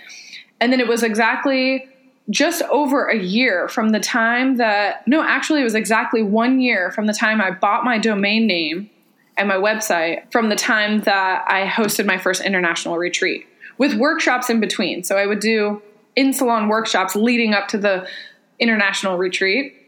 And 0.59 0.73
then 0.73 0.79
it 0.79 0.87
was 0.87 1.03
exactly 1.03 1.88
just 2.29 2.61
over 2.63 3.07
a 3.07 3.17
year 3.17 3.67
from 3.67 3.89
the 3.89 3.99
time 3.99 4.57
that 4.57 5.07
no 5.07 5.23
actually 5.23 5.61
it 5.61 5.63
was 5.63 5.75
exactly 5.75 6.21
one 6.21 6.59
year 6.59 6.91
from 6.91 7.07
the 7.07 7.13
time 7.13 7.41
i 7.41 7.49
bought 7.49 7.83
my 7.83 7.97
domain 7.97 8.45
name 8.45 8.89
and 9.39 9.47
my 9.47 9.55
website 9.55 10.29
from 10.31 10.49
the 10.49 10.55
time 10.55 10.99
that 11.01 11.45
I 11.47 11.65
hosted 11.65 12.05
my 12.05 12.17
first 12.17 12.41
international 12.41 12.97
retreat 12.97 13.47
with 13.77 13.95
workshops 13.95 14.49
in 14.49 14.59
between. 14.59 15.03
So 15.03 15.17
I 15.17 15.25
would 15.25 15.39
do 15.39 15.81
in 16.15 16.33
salon 16.33 16.67
workshops 16.67 17.15
leading 17.15 17.53
up 17.53 17.69
to 17.69 17.77
the 17.77 18.05
international 18.59 19.17
retreat. 19.17 19.78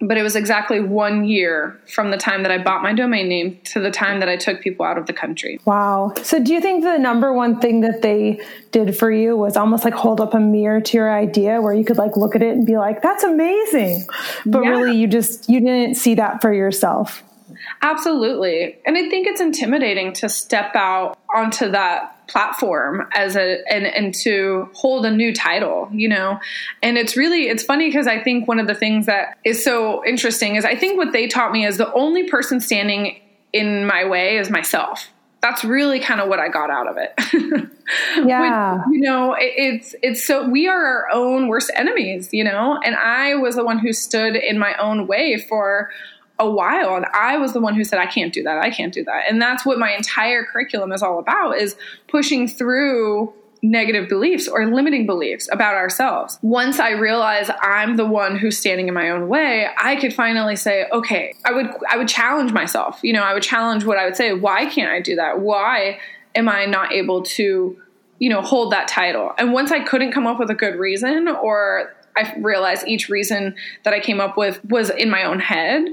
But 0.00 0.16
it 0.16 0.22
was 0.22 0.36
exactly 0.36 0.80
one 0.80 1.24
year 1.24 1.78
from 1.92 2.12
the 2.12 2.16
time 2.16 2.44
that 2.44 2.52
I 2.52 2.58
bought 2.58 2.82
my 2.82 2.92
domain 2.92 3.28
name 3.28 3.58
to 3.64 3.80
the 3.80 3.90
time 3.90 4.20
that 4.20 4.28
I 4.28 4.36
took 4.36 4.60
people 4.60 4.86
out 4.86 4.96
of 4.96 5.06
the 5.06 5.12
country. 5.12 5.58
Wow. 5.64 6.12
So, 6.22 6.38
do 6.42 6.52
you 6.52 6.60
think 6.60 6.84
the 6.84 6.98
number 6.98 7.32
one 7.32 7.58
thing 7.58 7.80
that 7.80 8.02
they 8.02 8.40
did 8.70 8.96
for 8.96 9.10
you 9.10 9.36
was 9.36 9.56
almost 9.56 9.84
like 9.84 9.94
hold 9.94 10.20
up 10.20 10.34
a 10.34 10.40
mirror 10.40 10.80
to 10.80 10.96
your 10.96 11.12
idea 11.12 11.60
where 11.60 11.74
you 11.74 11.84
could 11.84 11.98
like 11.98 12.16
look 12.16 12.36
at 12.36 12.42
it 12.42 12.56
and 12.56 12.64
be 12.64 12.76
like, 12.76 13.02
that's 13.02 13.24
amazing. 13.24 14.06
But 14.46 14.62
yeah. 14.62 14.70
really, 14.70 14.96
you 14.96 15.08
just, 15.08 15.48
you 15.48 15.60
didn't 15.60 15.96
see 15.96 16.14
that 16.14 16.40
for 16.40 16.52
yourself. 16.52 17.24
Absolutely. 17.82 18.78
And 18.86 18.96
I 18.96 19.08
think 19.08 19.26
it's 19.26 19.40
intimidating 19.40 20.12
to 20.14 20.28
step 20.28 20.74
out 20.74 21.18
onto 21.34 21.70
that 21.70 22.14
platform 22.28 23.08
as 23.12 23.36
a 23.36 23.62
and 23.72 23.86
and 23.86 24.14
to 24.14 24.68
hold 24.74 25.04
a 25.04 25.10
new 25.10 25.34
title, 25.34 25.88
you 25.90 26.08
know. 26.08 26.38
And 26.82 26.96
it's 26.96 27.16
really 27.16 27.48
it's 27.48 27.62
funny 27.62 27.88
because 27.88 28.06
I 28.06 28.22
think 28.22 28.46
one 28.46 28.60
of 28.60 28.66
the 28.66 28.74
things 28.74 29.06
that 29.06 29.38
is 29.44 29.64
so 29.64 30.04
interesting 30.06 30.56
is 30.56 30.64
I 30.64 30.76
think 30.76 30.98
what 30.98 31.12
they 31.12 31.26
taught 31.26 31.52
me 31.52 31.66
is 31.66 31.78
the 31.78 31.92
only 31.94 32.28
person 32.28 32.60
standing 32.60 33.20
in 33.52 33.86
my 33.86 34.04
way 34.04 34.36
is 34.36 34.50
myself. 34.50 35.08
That's 35.40 35.64
really 35.64 36.00
kind 36.00 36.20
of 36.20 36.28
what 36.28 36.40
I 36.40 36.48
got 36.48 36.68
out 36.68 36.88
of 36.88 36.96
it. 36.98 37.14
yeah. 38.26 38.82
you 38.90 39.00
know, 39.00 39.34
it, 39.34 39.52
it's 39.56 39.94
it's 40.02 40.26
so 40.26 40.48
we 40.48 40.68
are 40.68 40.84
our 40.84 41.06
own 41.12 41.48
worst 41.48 41.70
enemies, 41.74 42.30
you 42.32 42.44
know. 42.44 42.78
And 42.84 42.96
I 42.96 43.36
was 43.36 43.54
the 43.54 43.64
one 43.64 43.78
who 43.78 43.92
stood 43.92 44.36
in 44.36 44.58
my 44.58 44.74
own 44.78 45.06
way 45.06 45.38
for 45.48 45.90
a 46.38 46.48
while 46.48 46.94
and 46.96 47.06
i 47.14 47.36
was 47.36 47.52
the 47.52 47.60
one 47.60 47.74
who 47.74 47.84
said 47.84 47.98
i 47.98 48.06
can't 48.06 48.32
do 48.32 48.42
that 48.42 48.58
i 48.58 48.70
can't 48.70 48.94
do 48.94 49.04
that 49.04 49.24
and 49.28 49.40
that's 49.40 49.66
what 49.66 49.78
my 49.78 49.92
entire 49.92 50.44
curriculum 50.44 50.92
is 50.92 51.02
all 51.02 51.18
about 51.18 51.56
is 51.56 51.76
pushing 52.06 52.46
through 52.46 53.32
negative 53.62 54.08
beliefs 54.08 54.46
or 54.46 54.66
limiting 54.66 55.06
beliefs 55.06 55.48
about 55.50 55.74
ourselves. 55.74 56.38
Once 56.42 56.78
I 56.78 56.90
realize 56.90 57.50
I'm 57.60 57.96
the 57.96 58.06
one 58.06 58.36
who's 58.36 58.58
standing 58.58 58.88
in 58.88 58.94
my 58.94 59.10
own 59.10 59.28
way, 59.28 59.68
I 59.76 59.96
could 59.96 60.14
finally 60.14 60.56
say, 60.56 60.86
okay, 60.92 61.34
I 61.44 61.52
would 61.52 61.66
I 61.88 61.96
would 61.96 62.08
challenge 62.08 62.52
myself. 62.52 63.00
You 63.02 63.12
know, 63.12 63.22
I 63.22 63.34
would 63.34 63.42
challenge 63.42 63.84
what 63.84 63.98
I 63.98 64.04
would 64.04 64.16
say, 64.16 64.32
why 64.32 64.66
can't 64.66 64.90
I 64.90 65.00
do 65.00 65.16
that? 65.16 65.40
Why 65.40 65.98
am 66.34 66.48
I 66.48 66.66
not 66.66 66.92
able 66.92 67.22
to, 67.22 67.76
you 68.18 68.28
know, 68.28 68.40
hold 68.40 68.72
that 68.72 68.88
title? 68.88 69.32
And 69.38 69.52
once 69.52 69.72
I 69.72 69.80
couldn't 69.80 70.12
come 70.12 70.26
up 70.26 70.38
with 70.38 70.50
a 70.50 70.54
good 70.54 70.76
reason 70.76 71.28
or 71.28 71.94
I 72.16 72.34
realized 72.38 72.86
each 72.86 73.08
reason 73.08 73.54
that 73.84 73.94
I 73.94 74.00
came 74.00 74.20
up 74.20 74.36
with 74.36 74.64
was 74.64 74.90
in 74.90 75.10
my 75.10 75.24
own 75.24 75.40
head, 75.40 75.88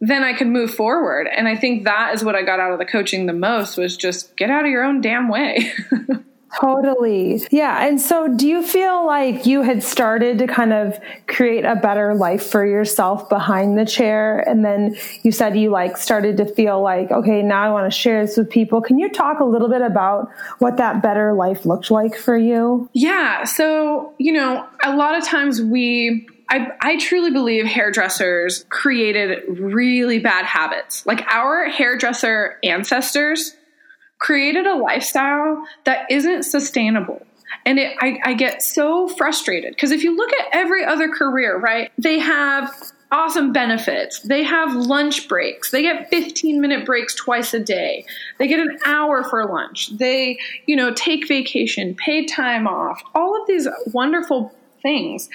then 0.00 0.22
I 0.22 0.34
could 0.34 0.48
move 0.48 0.74
forward. 0.74 1.26
And 1.26 1.48
I 1.48 1.56
think 1.56 1.84
that 1.84 2.14
is 2.14 2.24
what 2.24 2.34
I 2.34 2.42
got 2.42 2.60
out 2.60 2.72
of 2.72 2.78
the 2.78 2.84
coaching 2.84 3.26
the 3.26 3.32
most 3.32 3.76
was 3.76 3.96
just 3.96 4.36
get 4.36 4.50
out 4.50 4.64
of 4.64 4.70
your 4.70 4.84
own 4.84 5.00
damn 5.00 5.28
way. 5.28 5.72
Totally. 6.60 7.42
Yeah. 7.50 7.86
And 7.86 8.00
so 8.00 8.28
do 8.28 8.46
you 8.48 8.62
feel 8.62 9.04
like 9.04 9.46
you 9.46 9.62
had 9.62 9.82
started 9.82 10.38
to 10.38 10.46
kind 10.46 10.72
of 10.72 10.98
create 11.26 11.64
a 11.64 11.76
better 11.76 12.14
life 12.14 12.46
for 12.46 12.64
yourself 12.64 13.28
behind 13.28 13.76
the 13.76 13.84
chair? 13.84 14.40
And 14.48 14.64
then 14.64 14.96
you 15.22 15.32
said 15.32 15.58
you 15.58 15.70
like 15.70 15.96
started 15.96 16.38
to 16.38 16.46
feel 16.46 16.80
like, 16.80 17.10
okay, 17.10 17.42
now 17.42 17.62
I 17.62 17.70
want 17.70 17.92
to 17.92 17.96
share 17.96 18.24
this 18.24 18.36
with 18.36 18.48
people. 18.48 18.80
Can 18.80 18.98
you 18.98 19.10
talk 19.10 19.40
a 19.40 19.44
little 19.44 19.68
bit 19.68 19.82
about 19.82 20.30
what 20.58 20.78
that 20.78 21.02
better 21.02 21.34
life 21.34 21.66
looked 21.66 21.90
like 21.90 22.16
for 22.16 22.36
you? 22.36 22.88
Yeah. 22.94 23.44
So, 23.44 24.14
you 24.18 24.32
know, 24.32 24.66
a 24.82 24.96
lot 24.96 25.18
of 25.18 25.24
times 25.24 25.60
we 25.60 26.26
I, 26.48 26.68
I 26.80 26.96
truly 26.98 27.30
believe 27.30 27.66
hairdressers 27.66 28.64
created 28.68 29.42
really 29.58 30.18
bad 30.18 30.44
habits. 30.44 31.04
Like 31.06 31.22
our 31.32 31.68
hairdresser 31.68 32.58
ancestors 32.62 33.56
created 34.18 34.66
a 34.66 34.76
lifestyle 34.76 35.64
that 35.84 36.10
isn't 36.10 36.44
sustainable. 36.44 37.26
And 37.64 37.78
it, 37.78 37.96
I, 38.00 38.18
I 38.24 38.34
get 38.34 38.62
so 38.62 39.08
frustrated 39.08 39.74
because 39.74 39.90
if 39.90 40.02
you 40.04 40.16
look 40.16 40.32
at 40.32 40.46
every 40.52 40.84
other 40.84 41.08
career, 41.08 41.58
right, 41.58 41.90
they 41.98 42.18
have 42.18 42.72
awesome 43.10 43.52
benefits. 43.52 44.20
They 44.20 44.42
have 44.42 44.74
lunch 44.74 45.28
breaks. 45.28 45.70
They 45.70 45.82
get 45.82 46.08
15 46.10 46.60
minute 46.60 46.84
breaks 46.84 47.14
twice 47.14 47.54
a 47.54 47.60
day. 47.60 48.04
They 48.38 48.48
get 48.48 48.60
an 48.60 48.78
hour 48.84 49.22
for 49.24 49.44
lunch. 49.46 49.96
They, 49.96 50.38
you 50.66 50.76
know, 50.76 50.92
take 50.92 51.28
vacation, 51.28 51.94
paid 51.94 52.28
time 52.28 52.66
off, 52.66 53.02
all 53.14 53.40
of 53.40 53.46
these 53.46 53.68
wonderful 53.92 54.52
things. 54.86 55.28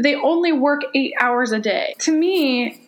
They 0.00 0.16
only 0.16 0.50
work 0.50 0.82
eight 0.92 1.14
hours 1.20 1.52
a 1.52 1.60
day. 1.60 1.94
To 2.00 2.10
me, 2.10 2.80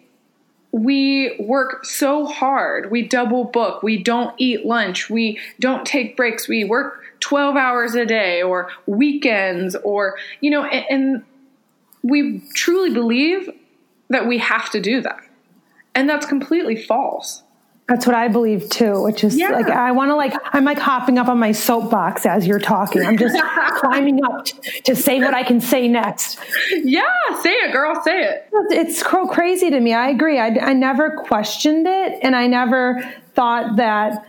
we 0.73 1.37
work 1.39 1.85
so 1.85 2.27
hard. 2.27 2.91
We 2.91 3.07
double 3.07 3.45
book. 3.45 3.85
We 3.85 4.03
don't 4.03 4.35
eat 4.37 4.67
lunch. 4.67 5.09
We 5.09 5.39
don't 5.61 5.87
take 5.87 6.17
breaks. 6.17 6.49
We 6.49 6.65
work 6.65 7.05
12 7.21 7.55
hours 7.55 7.95
a 7.95 8.05
day 8.05 8.43
or 8.43 8.69
weekends 8.87 9.77
or, 9.85 10.17
you 10.41 10.51
know, 10.51 10.65
and, 10.65 10.85
and 10.91 11.25
we 12.03 12.43
truly 12.55 12.91
believe 12.91 13.49
that 14.11 14.27
we 14.27 14.39
have 14.39 14.71
to 14.71 14.81
do 14.81 15.01
that. 15.03 15.21
And 15.95 16.09
that's 16.11 16.27
completely 16.27 16.83
false. 16.83 17.45
That's 17.89 18.07
what 18.07 18.15
I 18.15 18.29
believe 18.29 18.69
too, 18.69 19.03
which 19.03 19.25
is 19.25 19.35
yeah. 19.35 19.49
like 19.49 19.71
I 19.71 19.93
want 19.93 20.11
to 20.11 20.15
like 20.15 20.35
I'm 20.53 20.65
like 20.65 20.79
hopping 20.79 21.17
up 21.17 21.29
on 21.29 21.39
my 21.39 21.53
soapbox 21.53 22.27
as 22.27 22.47
you're 22.47 22.59
talking. 22.59 23.03
I'm 23.03 23.17
just 23.17 23.35
climbing 23.77 24.23
up 24.23 24.47
to 24.85 24.95
say 24.95 25.21
what 25.21 25.33
I 25.33 25.43
can 25.43 25.59
say 25.59 25.89
next. 25.89 26.39
Yeah, 26.71 27.03
say 27.41 27.53
it, 27.53 27.73
girl, 27.73 27.99
say 28.05 28.25
it. 28.25 28.47
It's 28.71 29.01
so 29.01 29.27
crazy 29.27 29.71
to 29.71 29.81
me. 29.81 29.95
I 29.95 30.11
agree. 30.11 30.39
I, 30.39 30.49
I 30.49 30.75
never 30.75 31.17
questioned 31.17 31.87
it, 31.87 32.19
and 32.23 32.37
I 32.37 32.47
never 32.47 33.01
thought 33.35 33.77
that 33.77 34.28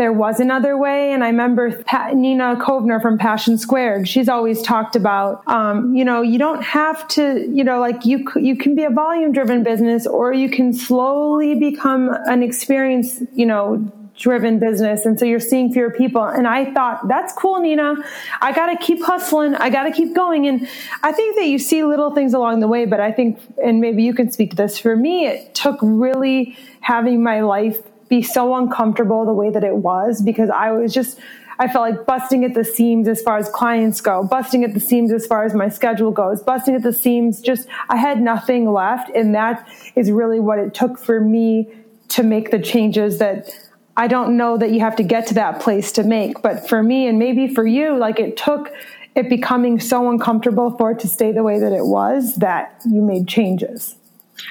there 0.00 0.14
was 0.14 0.40
another 0.40 0.78
way. 0.78 1.12
And 1.12 1.22
I 1.22 1.26
remember 1.26 1.76
Pat, 1.82 2.16
Nina 2.16 2.56
Kovner 2.56 3.02
from 3.02 3.18
Passion 3.18 3.58
Squared. 3.58 4.08
She's 4.08 4.30
always 4.30 4.62
talked 4.62 4.96
about, 4.96 5.46
um, 5.46 5.94
you 5.94 6.06
know, 6.06 6.22
you 6.22 6.38
don't 6.38 6.62
have 6.62 7.06
to, 7.08 7.46
you 7.46 7.62
know, 7.62 7.80
like 7.80 8.06
you 8.06 8.26
you 8.36 8.56
can 8.56 8.74
be 8.74 8.84
a 8.84 8.88
volume 8.88 9.32
driven 9.32 9.62
business, 9.62 10.06
or 10.06 10.32
you 10.32 10.48
can 10.48 10.72
slowly 10.72 11.54
become 11.54 12.08
an 12.24 12.42
experience, 12.42 13.22
you 13.34 13.44
know, 13.44 13.92
driven 14.16 14.58
business. 14.58 15.04
And 15.04 15.18
so 15.18 15.26
you're 15.26 15.38
seeing 15.38 15.70
fewer 15.70 15.90
people. 15.90 16.24
And 16.24 16.46
i 16.48 16.72
thought 16.72 17.06
that's 17.06 17.34
cool 17.34 17.60
nina. 17.60 17.96
I 18.40 18.52
gotta 18.52 18.78
keep 18.78 19.02
hustling. 19.02 19.54
I 19.54 19.68
gotta 19.68 19.92
keep 19.92 20.14
going. 20.14 20.46
And 20.46 20.66
i 21.02 21.12
think 21.12 21.36
that 21.36 21.46
you 21.46 21.58
see 21.58 21.84
little 21.84 22.14
things 22.14 22.32
along 22.32 22.60
the 22.60 22.68
way 22.68 22.86
but 22.86 23.00
i 23.00 23.12
think 23.12 23.38
and 23.62 23.82
maybe 23.82 24.02
you 24.02 24.14
can 24.14 24.30
speak 24.30 24.50
to 24.50 24.56
this 24.56 24.78
for 24.78 24.96
me 24.96 25.26
it 25.26 25.54
took 25.54 25.78
really 25.82 26.56
having 26.80 27.22
my 27.22 27.40
life 27.42 27.78
be 28.10 28.20
so 28.20 28.54
uncomfortable 28.56 29.24
the 29.24 29.32
way 29.32 29.48
that 29.48 29.64
it 29.64 29.76
was 29.76 30.20
because 30.20 30.50
I 30.50 30.72
was 30.72 30.92
just 30.92 31.18
I 31.60 31.68
felt 31.68 31.90
like 31.90 32.06
busting 32.06 32.42
at 32.44 32.54
the 32.54 32.64
seams 32.64 33.06
as 33.06 33.20
far 33.20 33.36
as 33.36 33.46
clients 33.50 34.00
go, 34.00 34.24
busting 34.24 34.64
at 34.64 34.72
the 34.72 34.80
seams 34.80 35.12
as 35.12 35.26
far 35.26 35.44
as 35.44 35.52
my 35.52 35.68
schedule 35.68 36.10
goes, 36.10 36.42
busting 36.42 36.74
at 36.74 36.82
the 36.82 36.92
seams. 36.92 37.42
Just, 37.42 37.68
I 37.90 37.98
had 37.98 38.22
nothing 38.22 38.72
left. 38.72 39.10
And 39.14 39.34
that 39.34 39.68
is 39.94 40.10
really 40.10 40.40
what 40.40 40.58
it 40.58 40.72
took 40.72 40.98
for 40.98 41.20
me 41.20 41.68
to 42.08 42.22
make 42.22 42.50
the 42.50 42.58
changes 42.58 43.18
that 43.18 43.50
I 43.94 44.06
don't 44.06 44.38
know 44.38 44.56
that 44.56 44.70
you 44.70 44.80
have 44.80 44.96
to 44.96 45.02
get 45.02 45.26
to 45.26 45.34
that 45.34 45.60
place 45.60 45.92
to 45.92 46.02
make. 46.02 46.40
But 46.40 46.66
for 46.66 46.82
me, 46.82 47.06
and 47.06 47.18
maybe 47.18 47.54
for 47.54 47.66
you, 47.66 47.94
like 47.94 48.18
it 48.18 48.38
took 48.38 48.72
it 49.14 49.28
becoming 49.28 49.80
so 49.80 50.08
uncomfortable 50.08 50.70
for 50.78 50.92
it 50.92 51.00
to 51.00 51.08
stay 51.08 51.30
the 51.30 51.42
way 51.42 51.58
that 51.58 51.74
it 51.74 51.84
was 51.84 52.36
that 52.36 52.80
you 52.90 53.02
made 53.02 53.28
changes. 53.28 53.96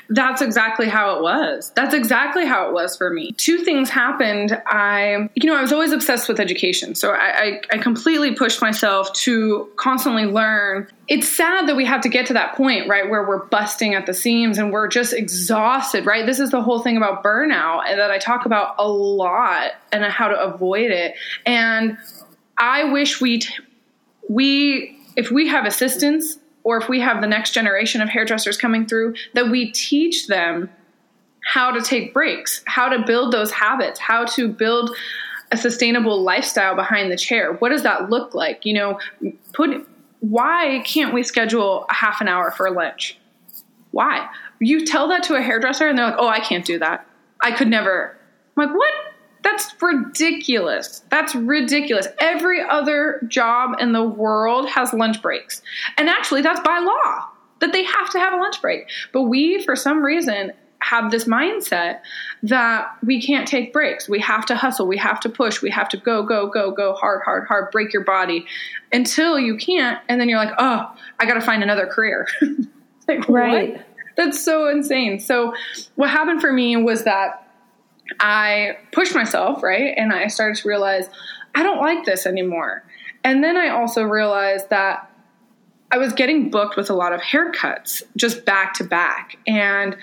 That's 0.10 0.42
exactly 0.42 0.88
how 0.88 1.16
it 1.16 1.22
was. 1.22 1.72
That's 1.76 1.94
exactly 1.94 2.46
how 2.46 2.68
it 2.68 2.74
was 2.74 2.98
for 2.98 3.10
me. 3.10 3.32
Two 3.34 3.60
things 3.60 3.90
happened. 3.90 4.60
I, 4.66 5.30
you 5.36 5.50
know, 5.50 5.56
I 5.56 5.62
was 5.62 5.72
always 5.72 5.92
obsessed 5.92 6.28
with 6.28 6.40
education. 6.40 6.96
So 6.96 7.12
I, 7.12 7.42
I, 7.42 7.62
I 7.74 7.78
completely 7.78 8.34
pushed 8.34 8.62
myself 8.62 9.12
to 9.14 9.70
constantly 9.76 10.26
learn. 10.26 10.88
It's 11.08 11.28
sad 11.28 11.68
that 11.68 11.76
we 11.76 11.86
have 11.86 12.02
to 12.02 12.10
get 12.10 12.26
to 12.28 12.34
that 12.34 12.56
point, 12.56 12.88
right, 12.88 13.10
where 13.10 13.28
we're 13.28 13.46
busting 13.46 13.96
at 13.96 14.06
the 14.06 14.14
seams 14.14 14.58
and 14.58 14.72
we're 14.72 14.88
just 14.88 15.14
exhausted, 15.14 16.06
right? 16.06 16.26
This 16.26 16.40
is 16.40 16.52
the 16.52 16.62
whole 16.62 16.80
thing 16.80 16.98
about 16.98 17.24
burnout 17.24 17.84
and 17.88 18.00
that 18.00 18.12
I 18.12 18.18
talk 18.18 18.46
about 18.46 18.76
a 18.78 18.88
lot 18.88 19.72
and 19.92 20.04
how 20.06 20.28
to 20.28 20.40
avoid 20.40 20.92
it. 20.92 21.16
And 21.46 21.98
I 22.58 22.86
wish 22.86 23.22
we, 23.22 23.40
t- 23.40 23.54
we, 24.28 25.00
if 25.16 25.32
we 25.32 25.48
have 25.48 25.66
assistance 25.66 26.38
or 26.64 26.78
if 26.78 26.90
we 26.90 27.00
have 27.00 27.22
the 27.22 27.28
next 27.28 27.52
generation 27.52 28.02
of 28.02 28.10
hairdressers 28.10 28.58
coming 28.58 28.86
through, 28.86 29.16
that 29.34 29.50
we 29.50 29.72
teach 29.72 30.28
them 30.28 30.70
how 31.44 31.72
to 31.72 31.82
take 31.82 32.14
breaks, 32.14 32.62
how 32.66 32.90
to 32.90 33.04
build 33.06 33.34
those 33.34 33.52
habits, 33.52 34.00
how 34.00 34.26
to 34.26 34.48
build 34.48 34.96
a 35.52 35.58
sustainable 35.58 36.22
lifestyle 36.22 36.76
behind 36.76 37.12
the 37.12 37.18
chair. 37.18 37.54
What 37.54 37.70
does 37.70 37.84
that 37.84 38.10
look 38.10 38.36
like? 38.36 38.66
You 38.66 38.74
know, 38.74 39.00
put 39.54 39.88
why 40.20 40.84
can't 40.86 41.14
we 41.14 41.24
schedule 41.24 41.86
a 41.90 41.94
half 41.94 42.22
an 42.22 42.28
hour 42.28 42.52
for 42.52 42.70
lunch? 42.70 43.18
Why? 43.92 44.28
You 44.60 44.86
tell 44.86 45.08
that 45.08 45.24
to 45.24 45.36
a 45.36 45.42
hairdresser 45.42 45.88
and 45.88 45.98
they're 45.98 46.08
like, 46.08 46.20
"Oh, 46.20 46.28
I 46.28 46.40
can't 46.40 46.66
do 46.66 46.78
that. 46.80 47.08
I 47.42 47.52
could 47.52 47.70
never." 47.70 48.18
I'm 48.56 48.68
like, 48.68 48.76
"What? 48.76 48.94
That's 49.44 49.74
ridiculous. 49.82 51.04
That's 51.10 51.34
ridiculous. 51.36 52.08
Every 52.20 52.62
other 52.62 53.22
job 53.28 53.76
in 53.80 53.94
the 53.94 54.04
world 54.04 54.70
has 54.70 54.94
lunch 54.94 55.22
breaks. 55.22 55.62
And 55.98 56.10
actually, 56.10 56.42
that's 56.42 56.60
by 56.62 56.80
law 56.80 57.30
that 57.60 57.74
they 57.74 57.84
have 57.84 58.10
to 58.12 58.20
have 58.20 58.34
a 58.34 58.38
lunch 58.38 58.62
break. 58.62 58.90
But 59.14 59.24
we, 59.24 59.64
for 59.64 59.76
some 59.76 60.04
reason, 60.04 60.54
have 60.82 61.12
this 61.12 61.26
mindset 61.26 62.00
that 62.44 62.88
we 63.04 63.22
can't 63.22 63.48
take 63.48 63.74
breaks. 63.74 64.08
We 64.08 64.20
have 64.20 64.46
to 64.48 64.56
hustle. 64.56 64.88
We 64.88 64.98
have 64.98 65.20
to 65.22 65.30
push. 65.30 65.62
We 65.62 65.70
have 65.70 65.90
to 65.90 65.98
go, 65.98 66.24
go, 66.24 66.48
go, 66.48 66.72
go 66.72 66.94
hard, 66.94 67.22
hard, 67.24 67.48
hard, 67.48 67.72
break 67.72 67.92
your 67.92 68.04
body 68.04 68.46
until 68.92 69.38
you 69.38 69.58
can't. 69.58 70.00
And 70.08 70.20
then 70.20 70.30
you're 70.30 70.40
like, 70.40 70.54
oh, 70.58 70.96
I 71.20 71.26
got 71.26 71.34
to 71.34 71.42
find 71.42 71.64
another 71.64 71.86
career. 71.86 72.28
like, 73.08 73.28
right. 73.28 73.74
What? 73.74 73.86
That's 74.16 74.44
so 74.44 74.68
insane. 74.68 75.20
So, 75.20 75.54
what 75.96 76.10
happened 76.10 76.42
for 76.42 76.52
me 76.52 76.76
was 76.76 77.04
that 77.04 77.49
I 78.20 78.78
pushed 78.92 79.16
myself, 79.16 79.64
right? 79.64 79.94
And 79.98 80.12
I 80.14 80.28
started 80.28 80.62
to 80.62 80.68
realize 80.68 81.10
I 81.56 81.64
don't 81.64 81.80
like 81.80 82.06
this 82.06 82.26
anymore. 82.26 82.84
And 83.24 83.44
then 83.44 83.58
I 83.58 83.70
also 83.70 84.04
realized 84.04 84.70
that 84.70 85.10
I 85.92 85.98
was 85.98 86.14
getting 86.14 86.50
booked 86.50 86.78
with 86.78 86.90
a 86.90 86.94
lot 86.94 87.14
of 87.14 87.22
haircuts 87.22 88.04
just 88.16 88.46
back 88.46 88.74
to 88.76 88.84
back. 88.84 89.38
And 89.48 89.98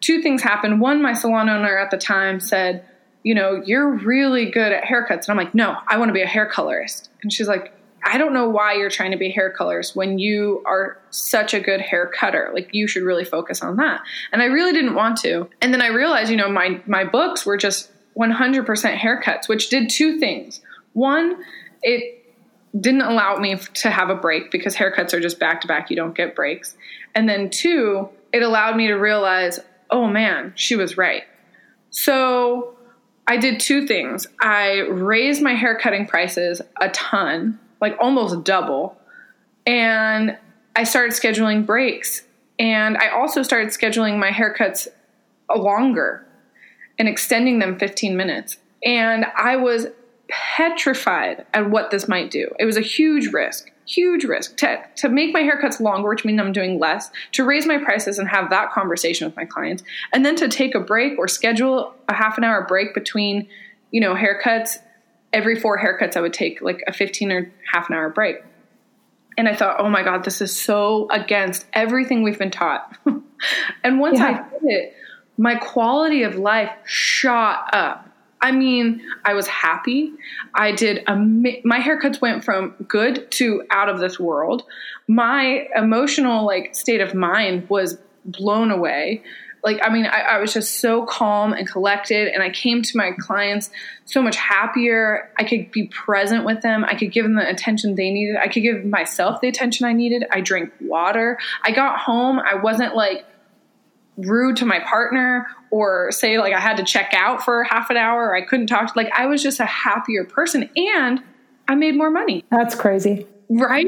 two 0.00 0.22
things 0.22 0.42
happened. 0.42 0.80
One, 0.80 1.02
my 1.02 1.14
salon 1.14 1.48
owner 1.48 1.78
at 1.78 1.90
the 1.90 1.96
time 1.96 2.40
said, 2.40 2.84
You 3.22 3.34
know, 3.34 3.62
you're 3.64 3.90
really 3.90 4.50
good 4.50 4.72
at 4.72 4.84
haircuts. 4.84 5.28
And 5.28 5.30
I'm 5.30 5.36
like, 5.36 5.54
No, 5.54 5.76
I 5.86 5.98
want 5.98 6.10
to 6.10 6.12
be 6.12 6.22
a 6.22 6.26
hair 6.26 6.46
colorist. 6.46 7.10
And 7.22 7.32
she's 7.32 7.48
like, 7.48 7.72
I 8.04 8.18
don't 8.18 8.32
know 8.32 8.48
why 8.48 8.74
you're 8.74 8.90
trying 8.90 9.10
to 9.10 9.16
be 9.16 9.30
hair 9.30 9.50
colorist 9.50 9.94
when 9.94 10.18
you 10.18 10.62
are 10.66 10.98
such 11.10 11.54
a 11.54 11.60
good 11.60 11.80
hair 11.80 12.06
cutter. 12.06 12.50
Like 12.52 12.70
you 12.72 12.86
should 12.86 13.02
really 13.02 13.24
focus 13.24 13.62
on 13.62 13.76
that. 13.76 14.02
And 14.32 14.42
I 14.42 14.46
really 14.46 14.72
didn't 14.72 14.94
want 14.94 15.18
to. 15.18 15.48
And 15.60 15.72
then 15.72 15.82
I 15.82 15.88
realized, 15.88 16.30
you 16.30 16.36
know, 16.36 16.50
my 16.50 16.80
my 16.86 17.04
books 17.04 17.44
were 17.44 17.56
just 17.56 17.90
100% 18.18 18.96
haircuts, 18.96 19.48
which 19.48 19.68
did 19.68 19.88
two 19.88 20.18
things. 20.18 20.60
One, 20.92 21.42
it 21.82 22.20
didn't 22.78 23.02
allow 23.02 23.36
me 23.36 23.56
to 23.56 23.90
have 23.90 24.10
a 24.10 24.14
break 24.14 24.50
because 24.50 24.76
haircuts 24.76 25.12
are 25.12 25.20
just 25.20 25.38
back 25.38 25.60
to 25.62 25.68
back, 25.68 25.90
you 25.90 25.96
don't 25.96 26.14
get 26.14 26.36
breaks. 26.36 26.76
And 27.14 27.28
then 27.28 27.50
two, 27.50 28.08
it 28.32 28.42
allowed 28.42 28.76
me 28.76 28.88
to 28.88 28.94
realize, 28.94 29.60
oh 29.90 30.06
man, 30.06 30.52
she 30.54 30.76
was 30.76 30.96
right. 30.96 31.24
So 31.90 32.76
I 33.26 33.36
did 33.36 33.60
two 33.60 33.86
things. 33.86 34.26
I 34.40 34.80
raised 34.88 35.42
my 35.42 35.54
hair 35.54 35.78
cutting 35.78 36.06
prices 36.06 36.60
a 36.80 36.88
ton 36.90 37.58
like 37.80 37.96
almost 38.00 38.44
double. 38.44 38.96
And 39.66 40.36
I 40.76 40.84
started 40.84 41.12
scheduling 41.12 41.66
breaks. 41.66 42.22
And 42.58 42.96
I 42.98 43.08
also 43.08 43.42
started 43.42 43.70
scheduling 43.70 44.18
my 44.18 44.30
haircuts 44.30 44.88
longer 45.54 46.26
and 46.98 47.08
extending 47.08 47.58
them 47.58 47.78
15 47.78 48.16
minutes. 48.16 48.58
And 48.84 49.26
I 49.36 49.56
was 49.56 49.88
petrified 50.28 51.44
at 51.54 51.70
what 51.70 51.90
this 51.90 52.08
might 52.08 52.30
do. 52.30 52.48
It 52.58 52.64
was 52.64 52.76
a 52.76 52.82
huge 52.82 53.28
risk, 53.32 53.70
huge 53.86 54.24
risk 54.24 54.56
to, 54.58 54.82
to 54.96 55.08
make 55.08 55.32
my 55.32 55.42
haircuts 55.42 55.80
longer, 55.80 56.08
which 56.08 56.24
means 56.24 56.40
I'm 56.40 56.52
doing 56.52 56.78
less, 56.78 57.10
to 57.32 57.44
raise 57.44 57.66
my 57.66 57.78
prices 57.78 58.18
and 58.18 58.28
have 58.28 58.50
that 58.50 58.70
conversation 58.70 59.26
with 59.26 59.36
my 59.36 59.44
clients, 59.44 59.82
and 60.12 60.24
then 60.24 60.36
to 60.36 60.48
take 60.48 60.74
a 60.74 60.80
break 60.80 61.18
or 61.18 61.26
schedule 61.26 61.94
a 62.08 62.14
half 62.14 62.38
an 62.38 62.44
hour 62.44 62.64
break 62.66 62.94
between, 62.94 63.48
you 63.90 64.00
know, 64.00 64.14
haircuts 64.14 64.78
every 65.32 65.58
four 65.58 65.78
haircuts, 65.78 66.16
I 66.16 66.20
would 66.20 66.32
take 66.32 66.60
like 66.60 66.82
a 66.86 66.92
15 66.92 67.32
or 67.32 67.52
half 67.72 67.88
an 67.88 67.96
hour 67.96 68.10
break. 68.10 68.36
And 69.38 69.48
I 69.48 69.54
thought, 69.54 69.76
oh 69.78 69.88
my 69.88 70.02
God, 70.02 70.24
this 70.24 70.40
is 70.40 70.54
so 70.54 71.08
against 71.10 71.64
everything 71.72 72.22
we've 72.22 72.38
been 72.38 72.50
taught. 72.50 72.96
and 73.84 74.00
once 74.00 74.18
yeah. 74.18 74.44
I 74.46 74.58
did 74.58 74.62
it, 74.62 74.94
my 75.38 75.54
quality 75.54 76.24
of 76.24 76.36
life 76.36 76.70
shot 76.84 77.70
up. 77.72 78.06
I 78.42 78.52
mean, 78.52 79.02
I 79.24 79.34
was 79.34 79.46
happy. 79.46 80.12
I 80.54 80.72
did, 80.72 81.04
a, 81.06 81.16
my 81.16 81.78
haircuts 81.78 82.20
went 82.20 82.42
from 82.44 82.74
good 82.88 83.30
to 83.32 83.62
out 83.70 83.88
of 83.88 84.00
this 84.00 84.18
world. 84.18 84.64
My 85.08 85.68
emotional 85.76 86.46
like 86.46 86.74
state 86.74 87.00
of 87.00 87.14
mind 87.14 87.68
was 87.68 87.98
blown 88.24 88.70
away 88.70 89.22
like 89.62 89.78
i 89.82 89.88
mean 89.90 90.06
I, 90.06 90.20
I, 90.20 90.38
was 90.38 90.52
just 90.52 90.80
so 90.80 91.04
calm 91.04 91.52
and 91.52 91.68
collected 91.68 92.28
and 92.28 92.42
i 92.42 92.50
came 92.50 92.82
to 92.82 92.96
my 92.96 93.12
clients 93.18 93.70
so 94.10 94.22
much 94.22 94.36
happier. 94.36 95.30
I 95.38 95.44
could 95.44 95.70
be 95.70 95.86
present 95.86 96.44
with 96.44 96.62
them. 96.62 96.84
I 96.84 96.94
could 96.94 97.12
give 97.12 97.24
them 97.24 97.36
the 97.36 97.48
attention 97.48 97.94
they 97.94 98.10
needed. 98.10 98.36
I 98.36 98.48
could 98.48 98.62
give 98.62 98.84
myself 98.84 99.40
the 99.40 99.48
attention 99.48 99.86
i 99.86 99.92
needed. 99.92 100.24
I 100.30 100.40
drank 100.40 100.72
water. 100.80 101.38
I 101.62 101.70
got 101.70 101.98
home. 101.98 102.38
I 102.38 102.56
wasn't 102.56 102.94
like 102.96 103.24
rude 104.16 104.56
to 104.56 104.66
my 104.66 104.80
partner 104.80 105.46
or 105.70 106.10
say 106.12 106.38
like 106.38 106.52
i 106.52 106.60
had 106.60 106.76
to 106.76 106.82
check 106.82 107.14
out 107.14 107.42
for 107.42 107.64
half 107.64 107.88
an 107.88 107.96
hour 107.96 108.26
or 108.26 108.36
i 108.36 108.42
couldn't 108.44 108.66
talk 108.66 108.92
to 108.92 108.92
like 108.94 109.10
i 109.16 109.24
was 109.24 109.42
just 109.42 109.60
a 109.60 109.64
happier 109.64 110.24
person 110.24 110.68
and 110.76 111.22
i 111.68 111.74
made 111.74 111.96
more 111.96 112.10
money. 112.10 112.44
That's 112.50 112.74
crazy. 112.74 113.26
Right? 113.48 113.86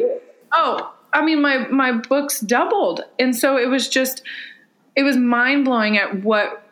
Oh 0.53 0.95
i 1.13 1.23
mean 1.23 1.43
my 1.43 1.67
my 1.69 1.93
books 1.93 2.41
doubled. 2.41 3.03
And 3.19 3.37
so 3.37 3.59
it 3.59 3.69
was 3.69 3.89
just 3.89 4.23
it 4.97 5.03
was 5.03 5.17
mind 5.17 5.65
blowing 5.65 5.97
at 5.97 6.23
what 6.23 6.63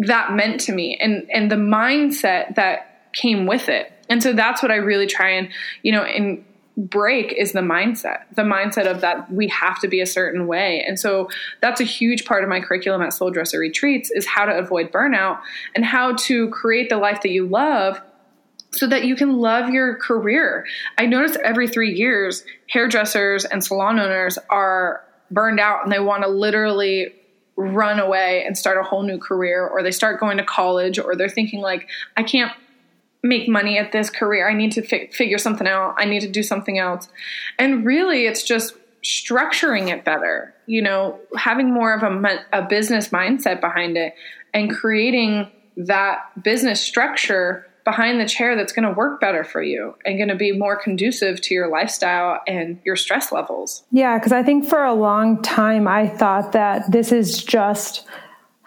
that 0.00 0.32
meant 0.32 0.60
to 0.60 0.72
me 0.72 0.96
and 1.00 1.28
and 1.32 1.50
the 1.50 1.56
mindset 1.56 2.54
that 2.54 3.10
came 3.12 3.46
with 3.46 3.68
it. 3.68 3.92
And 4.08 4.22
so 4.22 4.32
that's 4.32 4.62
what 4.62 4.70
I 4.70 4.76
really 4.76 5.06
try 5.06 5.30
and 5.30 5.48
you 5.82 5.92
know 5.92 6.02
and 6.02 6.44
break 6.76 7.32
is 7.32 7.50
the 7.50 7.60
mindset 7.60 8.20
the 8.36 8.42
mindset 8.42 8.86
of 8.88 9.00
that 9.00 9.32
we 9.32 9.48
have 9.48 9.80
to 9.80 9.88
be 9.88 10.00
a 10.00 10.06
certain 10.06 10.46
way 10.46 10.84
and 10.86 10.96
so 10.96 11.28
that's 11.60 11.80
a 11.80 11.84
huge 11.84 12.24
part 12.24 12.44
of 12.44 12.48
my 12.48 12.60
curriculum 12.60 13.02
at 13.02 13.12
soul 13.12 13.32
dresser 13.32 13.58
retreats 13.58 14.12
is 14.12 14.24
how 14.24 14.44
to 14.44 14.52
avoid 14.52 14.92
burnout 14.92 15.40
and 15.74 15.84
how 15.84 16.14
to 16.14 16.48
create 16.50 16.88
the 16.88 16.96
life 16.96 17.20
that 17.22 17.30
you 17.30 17.48
love 17.48 18.00
so 18.72 18.86
that 18.86 19.04
you 19.04 19.16
can 19.16 19.38
love 19.38 19.70
your 19.70 19.96
career. 19.96 20.66
I 20.98 21.06
notice 21.06 21.36
every 21.42 21.68
three 21.68 21.94
years, 21.94 22.44
hairdressers 22.68 23.44
and 23.44 23.64
salon 23.64 23.98
owners 23.98 24.38
are 24.50 25.04
burned 25.30 25.60
out 25.60 25.82
and 25.82 25.92
they 25.92 26.00
want 26.00 26.22
to 26.22 26.28
literally 26.28 27.14
run 27.58 27.98
away 27.98 28.44
and 28.46 28.56
start 28.56 28.78
a 28.78 28.82
whole 28.82 29.02
new 29.02 29.18
career 29.18 29.66
or 29.66 29.82
they 29.82 29.90
start 29.90 30.20
going 30.20 30.38
to 30.38 30.44
college 30.44 30.98
or 30.98 31.16
they're 31.16 31.28
thinking 31.28 31.60
like 31.60 31.88
i 32.16 32.22
can't 32.22 32.52
make 33.20 33.48
money 33.48 33.76
at 33.76 33.90
this 33.90 34.10
career. 34.10 34.48
I 34.48 34.54
need 34.54 34.70
to 34.72 34.82
fi- 34.82 35.08
figure 35.08 35.38
something 35.38 35.66
out. 35.66 35.96
I 35.98 36.04
need 36.04 36.20
to 36.20 36.28
do 36.28 36.44
something 36.44 36.78
else. 36.78 37.08
And 37.58 37.84
really 37.84 38.26
it's 38.26 38.44
just 38.44 38.74
structuring 39.04 39.88
it 39.88 40.04
better 40.04 40.52
you 40.66 40.82
know 40.82 41.18
having 41.36 41.72
more 41.72 41.94
of 41.94 42.02
a, 42.02 42.44
a 42.52 42.62
business 42.62 43.10
mindset 43.10 43.60
behind 43.60 43.96
it 43.96 44.12
and 44.52 44.74
creating 44.74 45.48
that 45.76 46.18
business 46.42 46.80
structure 46.80 47.67
behind 47.88 48.20
the 48.20 48.28
chair 48.28 48.54
that's 48.54 48.70
going 48.70 48.86
to 48.86 48.92
work 48.92 49.18
better 49.18 49.42
for 49.42 49.62
you 49.62 49.94
and 50.04 50.18
going 50.18 50.28
to 50.28 50.34
be 50.34 50.52
more 50.52 50.76
conducive 50.76 51.40
to 51.40 51.54
your 51.54 51.70
lifestyle 51.70 52.38
and 52.46 52.78
your 52.84 52.96
stress 52.96 53.32
levels. 53.32 53.82
Yeah, 53.90 54.18
because 54.18 54.30
I 54.30 54.42
think 54.42 54.68
for 54.68 54.84
a 54.84 54.92
long 54.92 55.40
time 55.40 55.88
I 55.88 56.06
thought 56.06 56.52
that 56.52 56.92
this 56.92 57.12
is 57.12 57.42
just 57.42 58.06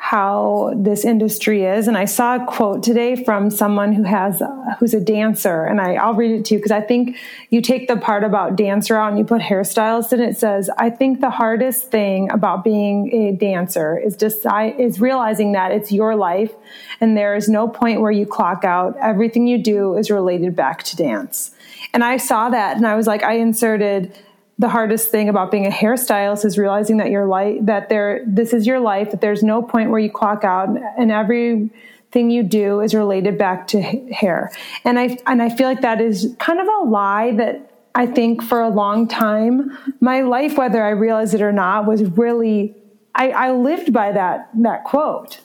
how 0.04 0.74
this 0.76 1.06
industry 1.06 1.64
is. 1.64 1.88
And 1.88 1.96
I 1.96 2.06
saw 2.06 2.38
a 2.38 2.46
quote 2.48 2.82
today 2.82 3.24
from 3.24 3.52
someone 3.52 3.94
who 3.94 4.02
has, 4.02 4.42
uh, 4.42 4.48
who's 4.80 4.96
a 4.96 5.00
dancer. 5.00 5.64
And 5.64 5.80
I, 5.80 5.94
I'll 5.94 6.16
read 6.16 6.32
it 6.32 6.46
to 6.46 6.56
you 6.56 6.60
because 6.60 6.72
I 6.72 6.82
think 6.82 7.18
you 7.52 7.62
take 7.62 7.88
the 7.88 7.96
part 7.96 8.24
about 8.24 8.56
dancer 8.56 8.98
out 8.98 9.10
and 9.10 9.20
you 9.20 9.24
put 9.24 9.42
hairstylist 9.42 10.12
and 10.12 10.20
it 10.20 10.40
says, 10.40 10.72
I 10.76 10.90
think 10.90 11.22
the 11.22 11.30
hardest 11.30 11.92
thing 11.92 12.32
about 12.32 12.64
being 12.64 13.14
a 13.14 13.34
dancer 13.34 13.96
is 13.96 14.18
decide, 14.18 14.80
is 14.80 15.00
realizing 15.00 15.52
that 15.52 15.72
it's 15.72 15.92
your 15.92 16.16
life 16.16 16.52
and 17.00 17.16
there 17.16 17.36
is 17.36 17.48
no 17.48 17.68
point 17.68 18.02
where 18.02 18.12
you 18.12 18.26
clock 18.26 18.66
out. 18.66 18.98
Everything 18.98 19.46
you 19.46 19.62
do 19.62 19.96
is 19.96 20.10
related 20.10 20.56
back 20.56 20.82
to 20.84 20.96
dance. 20.96 21.52
And 21.94 22.04
I 22.04 22.18
saw 22.18 22.50
that 22.50 22.76
and 22.76 22.88
I 22.88 22.96
was 22.96 23.06
like, 23.06 23.22
I 23.22 23.34
inserted, 23.34 24.18
the 24.62 24.70
hardest 24.70 25.10
thing 25.10 25.28
about 25.28 25.50
being 25.50 25.66
a 25.66 25.72
hairstylist 25.72 26.46
is 26.46 26.56
realizing 26.56 26.98
that 26.98 27.10
your 27.10 27.26
life 27.26 27.58
that 27.64 27.90
there 27.90 28.24
this 28.28 28.54
is 28.54 28.68
your 28.68 28.80
life 28.80 29.10
that 29.10 29.20
there's 29.20 29.42
no 29.42 29.64
point 29.64 29.90
where 29.90 30.00
you 30.00 30.12
clock 30.12 30.44
out 30.44 30.70
and 31.00 31.12
everything 31.12 32.30
you 32.30 32.44
do 32.44 32.80
is 32.80 32.94
related 32.94 33.40
back 33.40 33.68
to 33.68 33.82
hair 33.82 34.52
and 34.86 35.00
i 35.00 35.18
and 35.26 35.42
i 35.42 35.50
feel 35.50 35.68
like 35.68 35.82
that 35.82 36.00
is 36.00 36.36
kind 36.38 36.60
of 36.60 36.68
a 36.68 36.84
lie 36.88 37.36
that 37.36 37.88
i 37.96 38.06
think 38.06 38.44
for 38.44 38.62
a 38.62 38.70
long 38.70 39.08
time 39.08 39.76
my 40.00 40.22
life 40.22 40.56
whether 40.60 40.84
i 40.84 40.92
realize 40.92 41.34
it 41.34 41.42
or 41.42 41.52
not 41.52 41.88
was 41.88 42.04
really 42.04 42.76
i, 43.16 43.32
I 43.32 43.52
lived 43.54 43.92
by 43.92 44.12
that 44.12 44.48
that 44.58 44.84
quote 44.84 45.40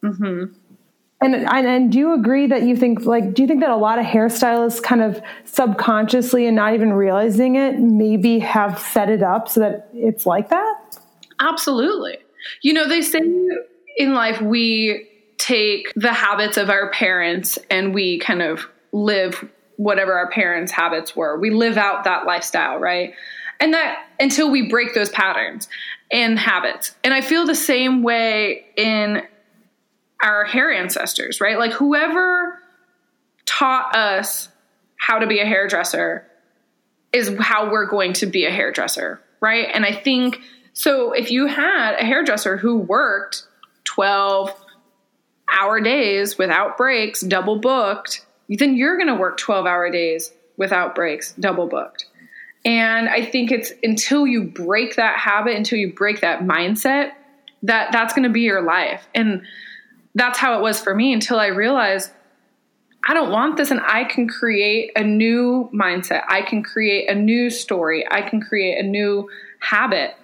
mm-hmm. 0.00 0.54
And, 1.22 1.34
and, 1.34 1.66
and 1.66 1.92
do 1.92 1.98
you 1.98 2.14
agree 2.14 2.46
that 2.46 2.62
you 2.62 2.74
think 2.74 3.04
like 3.04 3.34
do 3.34 3.42
you 3.42 3.48
think 3.48 3.60
that 3.60 3.70
a 3.70 3.76
lot 3.76 3.98
of 3.98 4.06
hairstylists 4.06 4.82
kind 4.82 5.02
of 5.02 5.20
subconsciously 5.44 6.46
and 6.46 6.56
not 6.56 6.72
even 6.72 6.94
realizing 6.94 7.56
it 7.56 7.78
maybe 7.78 8.38
have 8.38 8.78
set 8.78 9.10
it 9.10 9.22
up 9.22 9.46
so 9.48 9.60
that 9.60 9.90
it's 9.92 10.24
like 10.24 10.48
that? 10.48 10.98
Absolutely. 11.38 12.18
You 12.62 12.72
know, 12.72 12.88
they 12.88 13.02
say 13.02 13.20
in 13.98 14.14
life 14.14 14.40
we 14.40 15.08
take 15.36 15.92
the 15.94 16.12
habits 16.12 16.56
of 16.56 16.70
our 16.70 16.90
parents 16.90 17.58
and 17.70 17.94
we 17.94 18.18
kind 18.18 18.40
of 18.40 18.66
live 18.92 19.46
whatever 19.76 20.12
our 20.14 20.30
parents' 20.30 20.72
habits 20.72 21.16
were. 21.16 21.38
We 21.38 21.50
live 21.50 21.76
out 21.76 22.04
that 22.04 22.26
lifestyle, 22.26 22.78
right? 22.78 23.14
And 23.58 23.74
that 23.74 24.06
until 24.18 24.50
we 24.50 24.68
break 24.68 24.94
those 24.94 25.10
patterns 25.10 25.68
and 26.10 26.38
habits. 26.38 26.94
And 27.04 27.14
I 27.14 27.20
feel 27.20 27.46
the 27.46 27.54
same 27.54 28.02
way 28.02 28.66
in 28.76 29.22
our 30.22 30.44
hair 30.44 30.70
ancestors, 30.70 31.40
right? 31.40 31.58
Like 31.58 31.72
whoever 31.72 32.58
taught 33.46 33.94
us 33.94 34.48
how 34.96 35.18
to 35.18 35.26
be 35.26 35.40
a 35.40 35.46
hairdresser 35.46 36.26
is 37.12 37.34
how 37.40 37.70
we're 37.70 37.86
going 37.86 38.12
to 38.14 38.26
be 38.26 38.44
a 38.44 38.50
hairdresser, 38.50 39.20
right? 39.40 39.68
And 39.72 39.84
I 39.84 39.92
think 39.92 40.40
so 40.72 41.12
if 41.12 41.30
you 41.30 41.46
had 41.46 41.94
a 41.94 42.04
hairdresser 42.04 42.56
who 42.56 42.78
worked 42.78 43.44
12 43.84 44.54
hour 45.52 45.80
days 45.80 46.38
without 46.38 46.76
breaks, 46.76 47.22
double 47.22 47.58
booked, 47.58 48.24
then 48.48 48.76
you're 48.76 48.96
going 48.96 49.08
to 49.08 49.14
work 49.14 49.36
12 49.36 49.66
hour 49.66 49.90
days 49.90 50.32
without 50.56 50.94
breaks, 50.94 51.32
double 51.32 51.66
booked. 51.66 52.06
And 52.64 53.08
I 53.08 53.24
think 53.24 53.50
it's 53.50 53.72
until 53.82 54.26
you 54.26 54.44
break 54.44 54.96
that 54.96 55.16
habit, 55.16 55.56
until 55.56 55.78
you 55.78 55.92
break 55.92 56.20
that 56.20 56.40
mindset, 56.40 57.12
that 57.62 57.90
that's 57.92 58.12
going 58.12 58.24
to 58.24 58.30
be 58.30 58.42
your 58.42 58.62
life. 58.62 59.08
And 59.14 59.42
that's 60.14 60.38
how 60.38 60.58
it 60.58 60.62
was 60.62 60.80
for 60.80 60.94
me 60.94 61.12
until 61.12 61.38
I 61.38 61.46
realized 61.46 62.10
I 63.06 63.14
don't 63.14 63.30
want 63.30 63.56
this 63.56 63.70
and 63.70 63.80
I 63.80 64.04
can 64.04 64.28
create 64.28 64.92
a 64.94 65.02
new 65.02 65.70
mindset. 65.72 66.22
I 66.28 66.42
can 66.42 66.62
create 66.62 67.08
a 67.08 67.14
new 67.14 67.48
story. 67.48 68.04
I 68.10 68.22
can 68.22 68.40
create 68.40 68.78
a 68.78 68.82
new 68.86 69.28
habit. 69.60 70.14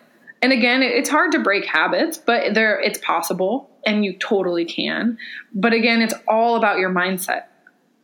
And 0.42 0.52
again, 0.52 0.82
it's 0.82 1.08
hard 1.08 1.32
to 1.32 1.38
break 1.38 1.64
habits, 1.64 2.18
but 2.18 2.54
there 2.54 2.78
it's 2.80 2.98
possible 2.98 3.70
and 3.86 4.04
you 4.04 4.12
totally 4.18 4.64
can. 4.64 5.16
But 5.54 5.72
again, 5.72 6.02
it's 6.02 6.14
all 6.28 6.56
about 6.56 6.78
your 6.78 6.90
mindset. 6.90 7.44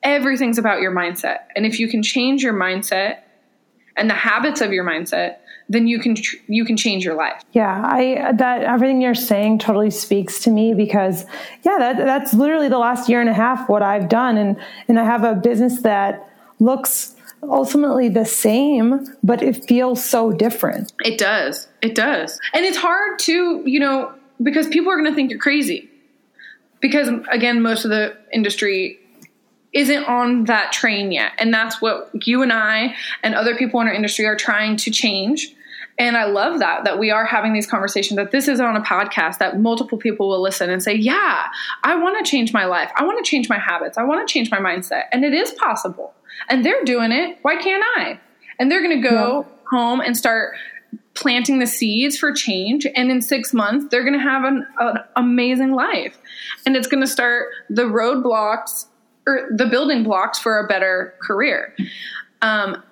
Everything's 0.03 0.59
about 0.59 0.81
your 0.81 0.93
mindset. 0.93 1.41
And 1.55 1.67
if 1.67 1.79
you 1.79 1.89
can 1.89 2.03
change 2.03 2.43
your 2.43 2.55
mindset 2.55 3.19
and 3.97 4.09
the 4.09 4.15
habits 4.15 4.61
of 4.61 4.73
your 4.73 4.85
mindset, 4.85 5.37
then 5.69 5.87
you 5.87 5.99
can 5.99 6.15
tr- 6.15 6.37
you 6.49 6.65
can 6.65 6.77
change 6.77 7.05
your 7.05 7.15
life. 7.15 7.43
Yeah, 7.53 7.83
I 7.85 8.33
that 8.33 8.63
everything 8.63 9.01
you're 9.01 9.15
saying 9.15 9.59
totally 9.59 9.91
speaks 9.91 10.41
to 10.41 10.51
me 10.51 10.75
because 10.75 11.25
yeah, 11.63 11.79
that 11.79 11.97
that's 11.99 12.35
literally 12.35 12.69
the 12.69 12.79
last 12.79 13.09
year 13.09 13.21
and 13.21 13.31
a 13.31 13.35
half 13.35 13.69
what 13.69 13.83
I've 13.83 14.09
done 14.09 14.37
and 14.37 14.57
and 14.89 14.99
I 14.99 15.05
have 15.05 15.25
a 15.25 15.35
business 15.35 15.83
that 15.83 16.29
looks 16.59 17.15
ultimately 17.43 18.09
the 18.09 18.25
same, 18.25 19.07
but 19.23 19.43
it 19.43 19.65
feels 19.67 20.05
so 20.05 20.33
different. 20.33 20.93
It 21.01 21.19
does. 21.19 21.69
It 21.81 21.95
does. 21.95 22.39
And 22.55 22.65
it's 22.65 22.77
hard 22.77 23.19
to, 23.21 23.63
you 23.67 23.81
know, 23.81 24.15
because 24.43 24.69
people 24.69 24.93
are 24.93 24.97
going 24.97 25.11
to 25.11 25.15
think 25.15 25.31
you're 25.31 25.41
crazy. 25.41 25.89
Because 26.81 27.09
again, 27.31 27.63
most 27.63 27.85
of 27.85 27.91
the 27.91 28.17
industry 28.33 28.99
isn't 29.73 30.05
on 30.05 30.45
that 30.45 30.73
train 30.73 31.13
yet. 31.13 31.33
And 31.39 31.53
that's 31.53 31.81
what 31.81 32.11
you 32.27 32.43
and 32.43 32.53
I 32.53 32.95
and 33.23 33.35
other 33.35 33.57
people 33.57 33.81
in 33.81 33.89
our 33.89 33.95
industry 33.95 34.27
are 34.27 34.37
trying 34.37 34.77
to 34.79 34.91
change. 34.91 35.55
And 35.99 36.17
I 36.17 36.25
love 36.25 36.59
that, 36.61 36.85
that 36.85 36.99
we 36.99 37.11
are 37.11 37.25
having 37.25 37.53
these 37.53 37.67
conversations, 37.67 38.17
that 38.17 38.31
this 38.31 38.49
is 38.49 38.61
on 38.61 38.77
a 38.77 38.81
podcast, 38.81 39.39
that 39.39 39.61
multiple 39.61 39.99
people 39.99 40.29
will 40.29 40.43
listen 40.43 40.71
and 40.71 40.83
say, 40.83 40.95
Yeah, 40.95 41.47
I 41.85 41.97
want 41.97 42.25
to 42.25 42.31
change 42.31 42.53
my 42.53 42.65
life. 42.65 42.91
I 42.97 43.05
want 43.05 43.23
to 43.23 43.29
change 43.29 43.49
my 43.49 43.59
habits. 43.59 43.99
I 43.99 44.03
want 44.03 44.27
to 44.27 44.33
change 44.33 44.51
my 44.51 44.59
mindset. 44.59 45.05
And 45.13 45.25
it 45.25 45.35
is 45.35 45.53
possible. 45.53 46.15
And 46.49 46.65
they're 46.65 46.85
doing 46.85 47.13
it. 47.13 47.39
Why 47.43 47.57
can't 47.57 47.85
I? 47.97 48.19
And 48.59 48.71
they're 48.71 48.83
going 48.83 49.03
to 49.03 49.09
go 49.09 49.41
yeah. 49.41 49.57
home 49.71 50.01
and 50.01 50.17
start 50.17 50.55
planting 51.15 51.59
the 51.59 51.67
seeds 51.67 52.19
for 52.19 52.33
change. 52.33 52.87
And 52.97 53.11
in 53.11 53.21
six 53.21 53.53
months, 53.53 53.87
they're 53.91 54.05
going 54.05 54.19
to 54.19 54.19
have 54.19 54.45
an, 54.45 54.67
an 54.79 54.97
amazing 55.17 55.73
life. 55.73 56.17
And 56.65 56.75
it's 56.75 56.87
going 56.87 57.03
to 57.03 57.07
start 57.07 57.49
the 57.69 57.83
roadblocks 57.83 58.87
or 59.27 59.49
the 59.51 59.67
building 59.67 60.03
blocks 60.03 60.39
for 60.39 60.59
a 60.59 60.67
better 60.67 61.15
career. 61.21 61.75
Um, 62.41 62.83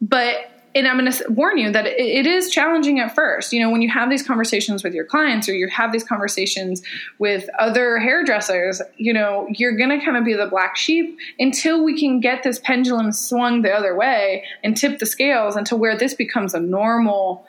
but 0.00 0.36
and 0.74 0.86
I'm 0.86 0.98
going 0.98 1.10
to 1.10 1.24
warn 1.30 1.58
you 1.58 1.72
that 1.72 1.86
it, 1.86 2.26
is 2.26 2.50
challenging 2.50 3.00
at 3.00 3.14
first. 3.14 3.52
You 3.52 3.60
know, 3.60 3.70
when 3.70 3.82
you 3.82 3.88
have 3.88 4.10
these 4.10 4.22
conversations 4.22 4.84
with 4.84 4.94
your 4.94 5.04
clients 5.04 5.48
or 5.48 5.54
you 5.54 5.66
have 5.68 5.92
these 5.92 6.04
conversations 6.04 6.82
with 7.18 7.48
other 7.58 7.98
hairdressers, 7.98 8.80
you 8.96 9.12
know, 9.12 9.46
you're 9.50 9.76
going 9.76 9.98
to 9.98 10.04
kind 10.04 10.16
of 10.16 10.24
be 10.24 10.34
the 10.34 10.46
black 10.46 10.76
sheep 10.76 11.18
until 11.38 11.82
we 11.82 11.98
can 11.98 12.20
get 12.20 12.42
this 12.42 12.60
pendulum 12.60 13.12
swung 13.12 13.62
the 13.62 13.72
other 13.72 13.96
way 13.96 14.44
and 14.62 14.76
tip 14.76 14.98
the 14.98 15.06
scales 15.06 15.56
into 15.56 15.74
where 15.74 15.96
this 15.96 16.14
becomes 16.14 16.54
a 16.54 16.60
normal 16.60 17.46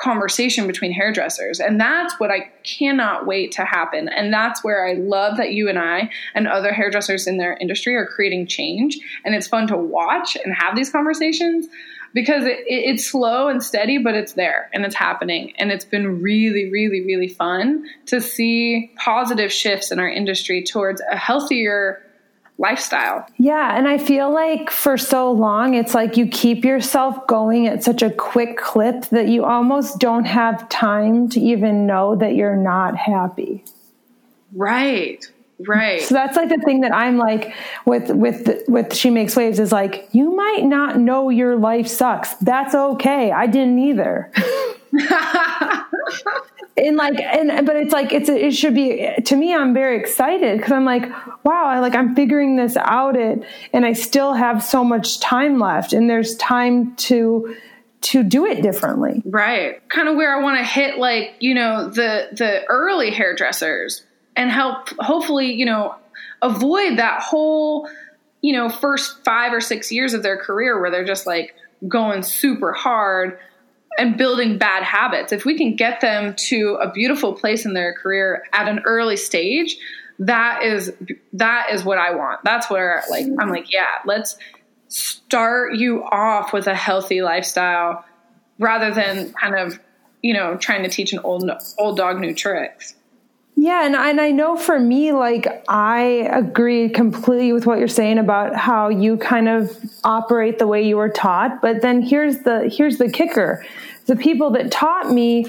conversation 0.00 0.66
between 0.66 0.92
hairdressers. 0.92 1.60
And 1.60 1.80
that's 1.80 2.18
what 2.18 2.30
I 2.30 2.50
cannot 2.64 3.26
wait 3.26 3.52
to 3.52 3.64
happen. 3.64 4.08
And 4.08 4.32
that's 4.32 4.64
where 4.64 4.86
I 4.86 4.94
love 4.94 5.36
that 5.36 5.52
you 5.52 5.68
and 5.68 5.78
I 5.78 6.10
and 6.34 6.48
other 6.48 6.72
hairdressers 6.72 7.26
in 7.26 7.36
their 7.36 7.56
industry 7.60 7.94
are 7.96 8.06
creating 8.06 8.46
change. 8.46 8.98
And 9.24 9.34
it's 9.34 9.46
fun 9.46 9.66
to 9.68 9.76
watch 9.76 10.36
and 10.42 10.54
have 10.54 10.74
these 10.74 10.90
conversations 10.90 11.68
because 12.14 12.44
it, 12.44 12.58
it, 12.66 12.94
it's 12.94 13.06
slow 13.06 13.48
and 13.48 13.62
steady, 13.62 13.98
but 13.98 14.14
it's 14.14 14.32
there 14.32 14.70
and 14.72 14.84
it's 14.84 14.94
happening. 14.94 15.52
And 15.58 15.70
it's 15.70 15.84
been 15.84 16.22
really, 16.22 16.70
really, 16.70 17.02
really 17.04 17.28
fun 17.28 17.84
to 18.06 18.20
see 18.20 18.92
positive 18.96 19.52
shifts 19.52 19.92
in 19.92 20.00
our 20.00 20.08
industry 20.08 20.64
towards 20.64 21.02
a 21.10 21.16
healthier 21.16 22.02
lifestyle. 22.60 23.26
Yeah. 23.38 23.76
And 23.76 23.88
I 23.88 23.96
feel 23.96 24.32
like 24.32 24.70
for 24.70 24.98
so 24.98 25.32
long, 25.32 25.74
it's 25.74 25.94
like 25.94 26.18
you 26.18 26.26
keep 26.28 26.64
yourself 26.64 27.26
going 27.26 27.66
at 27.66 27.82
such 27.82 28.02
a 28.02 28.10
quick 28.10 28.58
clip 28.58 29.06
that 29.06 29.28
you 29.28 29.44
almost 29.46 29.98
don't 29.98 30.26
have 30.26 30.68
time 30.68 31.30
to 31.30 31.40
even 31.40 31.86
know 31.86 32.14
that 32.16 32.34
you're 32.34 32.56
not 32.56 32.96
happy. 32.96 33.64
Right. 34.52 35.24
Right. 35.66 36.02
So 36.02 36.14
that's 36.14 36.36
like 36.36 36.50
the 36.50 36.60
thing 36.64 36.82
that 36.82 36.94
I'm 36.94 37.18
like 37.18 37.54
with 37.84 38.10
with 38.10 38.62
with 38.66 38.94
she 38.94 39.10
makes 39.10 39.36
waves 39.36 39.58
is 39.58 39.72
like 39.72 40.08
you 40.12 40.34
might 40.34 40.64
not 40.64 40.98
know 40.98 41.28
your 41.28 41.56
life 41.56 41.86
sucks. 41.86 42.34
That's 42.36 42.74
okay. 42.74 43.30
I 43.30 43.46
didn't 43.46 43.78
either. 43.78 44.32
and 46.76 46.96
like 46.96 47.20
and 47.20 47.66
but 47.66 47.76
it's 47.76 47.92
like 47.92 48.12
it's 48.12 48.28
it 48.28 48.52
should 48.52 48.74
be 48.74 49.08
to 49.24 49.36
me 49.36 49.54
i'm 49.54 49.72
very 49.72 49.98
excited 49.98 50.56
because 50.56 50.72
i'm 50.72 50.84
like 50.84 51.04
wow 51.44 51.66
i 51.66 51.78
like 51.78 51.94
i'm 51.94 52.14
figuring 52.14 52.56
this 52.56 52.76
out 52.78 53.16
it 53.16 53.42
and 53.72 53.86
i 53.86 53.92
still 53.92 54.32
have 54.34 54.62
so 54.62 54.82
much 54.82 55.20
time 55.20 55.58
left 55.58 55.92
and 55.92 56.10
there's 56.10 56.36
time 56.36 56.94
to 56.96 57.54
to 58.02 58.22
do 58.22 58.46
it 58.46 58.62
differently. 58.62 59.22
Right. 59.24 59.86
Kind 59.88 60.08
of 60.08 60.16
where 60.16 60.36
i 60.36 60.42
want 60.42 60.58
to 60.58 60.64
hit 60.64 60.98
like 60.98 61.34
you 61.38 61.54
know 61.54 61.88
the 61.88 62.28
the 62.32 62.64
early 62.66 63.10
hairdressers 63.10 64.04
and 64.36 64.50
help 64.50 64.88
hopefully 64.98 65.52
you 65.52 65.66
know 65.66 65.94
avoid 66.42 66.98
that 66.98 67.22
whole 67.22 67.88
you 68.40 68.52
know 68.52 68.68
first 68.68 69.22
five 69.24 69.52
or 69.52 69.60
six 69.60 69.92
years 69.92 70.14
of 70.14 70.22
their 70.22 70.38
career 70.38 70.80
where 70.80 70.90
they're 70.90 71.04
just 71.04 71.26
like 71.26 71.54
going 71.88 72.22
super 72.22 72.72
hard 72.72 73.38
and 73.98 74.16
building 74.16 74.58
bad 74.58 74.82
habits. 74.82 75.32
If 75.32 75.44
we 75.44 75.56
can 75.56 75.76
get 75.76 76.00
them 76.00 76.34
to 76.48 76.78
a 76.80 76.90
beautiful 76.90 77.34
place 77.34 77.64
in 77.64 77.74
their 77.74 77.92
career 77.92 78.44
at 78.52 78.68
an 78.68 78.80
early 78.84 79.16
stage, 79.16 79.76
that 80.20 80.62
is 80.62 80.92
that 81.32 81.70
is 81.72 81.84
what 81.84 81.98
I 81.98 82.14
want. 82.14 82.40
That's 82.44 82.70
where 82.70 83.02
like 83.10 83.26
I'm 83.38 83.48
like, 83.48 83.72
yeah, 83.72 83.98
let's 84.04 84.36
start 84.88 85.74
you 85.74 86.04
off 86.04 86.52
with 86.52 86.66
a 86.66 86.74
healthy 86.74 87.22
lifestyle 87.22 88.04
rather 88.58 88.92
than 88.92 89.32
kind 89.32 89.54
of, 89.56 89.80
you 90.22 90.34
know, 90.34 90.56
trying 90.56 90.82
to 90.82 90.88
teach 90.88 91.12
an 91.12 91.20
old 91.20 91.50
old 91.78 91.96
dog 91.96 92.20
new 92.20 92.34
tricks. 92.34 92.94
Yeah, 93.62 93.84
and, 93.84 93.94
and 93.94 94.22
I 94.22 94.30
know 94.30 94.56
for 94.56 94.80
me, 94.80 95.12
like 95.12 95.62
I 95.68 96.26
agree 96.32 96.88
completely 96.88 97.52
with 97.52 97.66
what 97.66 97.78
you're 97.78 97.88
saying 97.88 98.16
about 98.16 98.56
how 98.56 98.88
you 98.88 99.18
kind 99.18 99.50
of 99.50 99.76
operate 100.02 100.58
the 100.58 100.66
way 100.66 100.82
you 100.82 100.96
were 100.96 101.10
taught. 101.10 101.60
But 101.60 101.82
then 101.82 102.00
here's 102.00 102.38
the 102.38 102.70
here's 102.74 102.96
the 102.96 103.10
kicker: 103.10 103.62
the 104.06 104.16
people 104.16 104.48
that 104.52 104.72
taught 104.72 105.12
me 105.12 105.44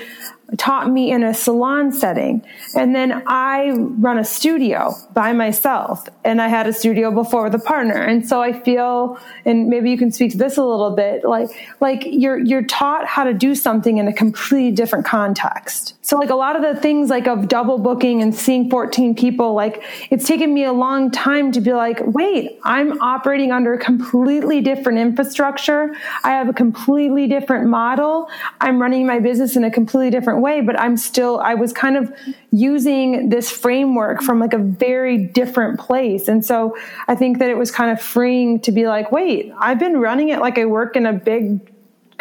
taught 0.58 0.90
me 0.90 1.12
in 1.12 1.24
a 1.24 1.34
salon 1.34 1.92
setting. 1.92 2.46
And 2.76 2.94
then 2.94 3.24
I 3.26 3.72
run 3.72 4.18
a 4.18 4.26
studio 4.26 4.94
by 5.14 5.34
myself. 5.34 6.08
And 6.24 6.42
I 6.42 6.48
had 6.48 6.68
a 6.68 6.74
studio 6.74 7.12
before 7.12 7.44
with 7.46 7.56
a 7.56 7.60
partner. 7.60 7.96
And 7.96 8.28
so 8.28 8.42
I 8.42 8.52
feel, 8.52 9.18
and 9.46 9.70
maybe 9.70 9.90
you 9.90 9.98
can 9.98 10.12
speak 10.12 10.34
to 10.34 10.38
this 10.38 10.58
a 10.58 10.64
little 10.64 10.92
bit, 10.92 11.24
like, 11.24 11.50
like 11.80 12.04
you're, 12.06 12.40
you're 12.40 12.64
taught 12.64 13.06
how 13.06 13.24
to 13.24 13.34
do 13.34 13.56
something 13.56 13.98
in 13.98 14.08
a 14.08 14.14
completely 14.14 14.72
different 14.72 15.06
context. 15.06 15.96
So 16.12 16.18
like 16.18 16.30
a 16.30 16.36
lot 16.36 16.58
of 16.58 16.62
the 16.62 16.76
things 16.76 17.10
like 17.10 17.26
of 17.26 17.48
double 17.48 17.78
booking 17.78 18.22
and 18.22 18.36
seeing 18.36 18.70
14 18.70 19.16
people, 19.16 19.54
like 19.54 19.82
it's 20.10 20.28
taken 20.28 20.54
me 20.54 20.66
a 20.66 20.74
long 20.74 21.10
time 21.10 21.54
to 21.54 21.62
be 21.62 21.72
like, 21.72 22.02
wait, 22.06 22.60
I'm 22.64 23.02
operating 23.02 23.54
under 23.54 23.76
a 23.76 23.78
completely 23.78 24.60
different 24.60 25.00
infrastructure. 25.00 25.96
I 26.26 26.32
have 26.32 26.50
a 26.50 26.54
completely 26.54 27.28
different 27.28 27.70
model. 27.70 28.28
I'm 28.60 28.82
running 28.82 29.08
my 29.08 29.20
business 29.20 29.56
in 29.56 29.64
a 29.64 29.72
completely 29.72 30.10
different 30.10 30.42
way, 30.42 30.60
but 30.60 30.78
I'm 30.78 30.98
still, 30.98 31.40
I 31.40 31.54
was 31.54 31.72
kind 31.72 31.96
of 31.96 32.14
using 32.52 33.30
this 33.30 33.50
framework 33.50 34.22
from 34.22 34.38
like 34.38 34.52
a 34.52 34.58
very 34.58 35.18
different 35.18 35.80
place. 35.80 36.28
And 36.28 36.46
so 36.46 36.78
I 37.08 37.16
think 37.16 37.40
that 37.40 37.50
it 37.50 37.58
was 37.58 37.72
kind 37.72 37.90
of 37.90 38.02
freeing 38.02 38.60
to 38.64 38.74
be 38.74 38.86
like, 38.86 39.14
wait, 39.14 39.54
I've 39.58 39.80
been 39.80 39.96
running 39.96 40.28
it 40.28 40.42
like 40.42 40.58
I 40.58 40.66
work 40.66 40.98
in 40.98 41.06
a 41.06 41.14
big 41.14 41.71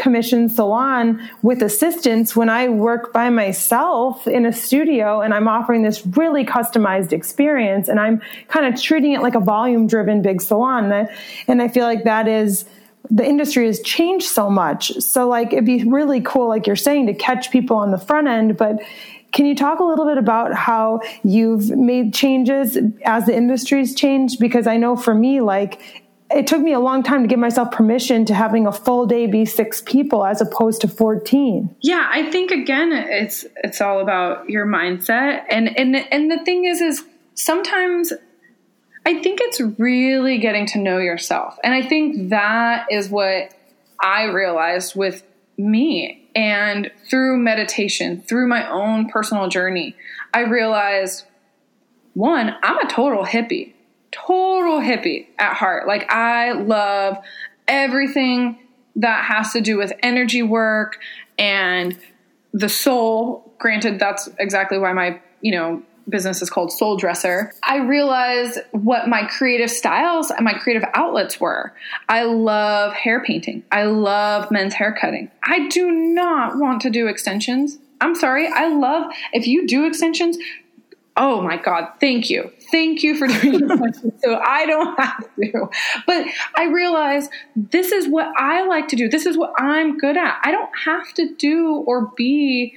commission 0.01 0.49
salon 0.49 1.21
with 1.43 1.63
assistants 1.63 2.35
when 2.35 2.49
I 2.49 2.69
work 2.69 3.13
by 3.13 3.29
myself 3.29 4.27
in 4.27 4.47
a 4.47 4.53
studio 4.53 5.21
and 5.21 5.35
I'm 5.35 5.47
offering 5.47 5.83
this 5.83 6.05
really 6.07 6.45
customized 6.45 7.13
experience 7.13 7.87
and 7.87 8.01
I'm 8.01 8.23
kind 8.49 8.73
of 8.73 8.81
treating 8.81 9.13
it 9.13 9.21
like 9.21 9.35
a 9.35 9.41
volume 9.41 9.87
driven 9.87 10.23
big 10.23 10.41
salon. 10.41 10.91
And 11.47 11.61
I 11.61 11.69
feel 11.69 11.85
like 11.85 12.05
that 12.05 12.27
is, 12.27 12.65
the 13.11 13.27
industry 13.27 13.67
has 13.67 13.81
changed 13.81 14.27
so 14.27 14.49
much. 14.49 14.93
So 15.01 15.29
like 15.29 15.53
it'd 15.53 15.67
be 15.67 15.85
really 15.85 16.21
cool, 16.21 16.49
like 16.49 16.67
you're 16.67 16.77
saying, 16.77 17.07
to 17.07 17.15
catch 17.15 17.51
people 17.51 17.77
on 17.77 17.91
the 17.91 17.99
front 17.99 18.27
end, 18.27 18.57
but 18.57 18.81
can 19.33 19.47
you 19.47 19.55
talk 19.55 19.81
a 19.81 19.85
little 19.85 20.07
bit 20.07 20.19
about 20.19 20.55
how 20.55 21.01
you've 21.23 21.71
made 21.71 22.15
changes 22.15 22.79
as 23.05 23.27
the 23.27 23.37
industry's 23.37 23.95
changed? 23.95 24.41
Because 24.41 24.67
I 24.67 24.77
know 24.77 24.97
for 24.97 25.15
me, 25.15 25.41
like 25.41 25.81
it 26.33 26.47
took 26.47 26.61
me 26.61 26.73
a 26.73 26.81
long 26.81 27.03
time 27.03 27.23
to 27.23 27.29
give 27.29 27.39
myself 27.39 27.73
permission 27.73 28.25
to 28.27 28.35
having 28.35 28.67
a 28.67 28.73
full 28.73 29.07
day 29.07 29.27
be 29.27 29.45
six 29.45 29.81
people 29.81 30.25
as 30.25 30.41
opposed 30.41 30.81
to 30.81 30.89
14 30.89 31.75
yeah 31.81 32.09
i 32.13 32.31
think 32.31 32.51
again 32.51 32.93
it's 32.93 33.47
it's 33.57 33.81
all 33.81 34.01
about 34.01 34.49
your 34.49 34.67
mindset. 34.67 35.45
And 35.49 35.77
and 35.79 35.97
and 35.97 36.31
the 36.31 36.43
thing 36.45 36.65
is 36.65 36.81
is 36.81 37.05
sometimes 37.35 38.13
i 39.07 39.21
think 39.23 39.41
it's 39.43 39.61
really 39.79 40.39
getting 40.39 40.67
to 40.67 40.79
know 40.79 40.99
yourself. 40.99 41.59
And 41.65 41.75
i 41.75 41.83
think 41.83 42.31
that 42.31 42.87
is 42.91 43.09
what 43.09 43.55
i 44.01 44.25
realized 44.25 44.97
with 44.97 45.23
me. 45.59 46.17
And 46.35 46.91
through 47.11 47.39
meditation 47.39 48.23
through 48.23 48.47
my 48.47 48.69
own 48.71 49.09
personal 49.09 49.49
journey 49.49 49.97
i 50.33 50.41
realized 50.41 51.25
one 52.15 52.55
i'm 52.63 52.79
a 52.79 52.89
total 52.89 53.25
hippie 53.25 53.73
total 54.13 54.81
hippie 54.81 55.27
at 55.39 55.55
heart. 55.55 55.87
Like 55.87 56.11
I 56.11 56.53
love 56.53 57.19
everything 57.69 58.59
that 58.97 59.25
has 59.25 59.53
to 59.53 59.61
do 59.61 59.77
with 59.77 59.93
energy 60.03 60.43
work 60.43 60.99
and 61.39 61.99
the 62.53 62.69
soul. 62.69 63.53
Granted, 63.59 63.99
that's 63.99 64.29
exactly 64.39 64.79
why 64.79 64.93
my, 64.93 65.21
you 65.41 65.53
know, 65.53 65.83
business 66.09 66.43
is 66.43 66.51
called 66.51 66.73
Soul 66.73 66.97
Dresser. 66.97 67.53
I 67.63 67.79
realized 67.79 68.59
what 68.73 69.09
my 69.09 69.27
creative 69.27 69.71
styles 69.71 70.31
and 70.31 70.45
my 70.45 70.55
creative 70.55 70.89
outlets 70.95 71.41
were. 71.41 71.73
I 72.09 72.25
love 72.25 72.93
hair 72.93 73.23
painting. 73.23 73.63
I 73.71 73.85
love 73.85 74.51
men's 74.51 74.75
hair 74.75 74.93
cutting. 74.93 75.31
I 75.45 75.69
do 75.69 75.91
not 75.91 76.59
want 76.59 76.83
to 76.83 76.91
do 76.91 77.07
extensions. 77.07 77.79
I'm 78.01 78.15
sorry. 78.15 78.49
I 78.49 78.69
love 78.69 79.13
if 79.33 79.47
you 79.47 79.67
do 79.67 79.87
extensions, 79.87 80.37
oh 81.17 81.41
my 81.43 81.57
God, 81.57 81.89
thank 82.01 82.31
you. 82.31 82.51
Thank 82.71 83.03
you 83.03 83.17
for 83.17 83.27
doing 83.27 83.61
it 83.63 84.21
so 84.23 84.37
I 84.37 84.67
don't 84.67 84.99
have 84.99 85.29
to. 85.37 85.69
But 86.07 86.27
I 86.57 86.65
realize 86.65 87.29
this 87.57 87.93
is 87.93 88.09
what 88.09 88.29
I 88.37 88.65
like 88.67 88.89
to 88.89 88.97
do. 88.97 89.09
This 89.09 89.27
is 89.27 89.37
what 89.37 89.53
I'm 89.59 89.99
good 89.99 90.17
at. 90.17 90.41
I 90.43 90.51
don't 90.53 90.71
have 90.85 91.13
to 91.15 91.35
do 91.35 91.85
or 91.87 92.13
be 92.17 92.75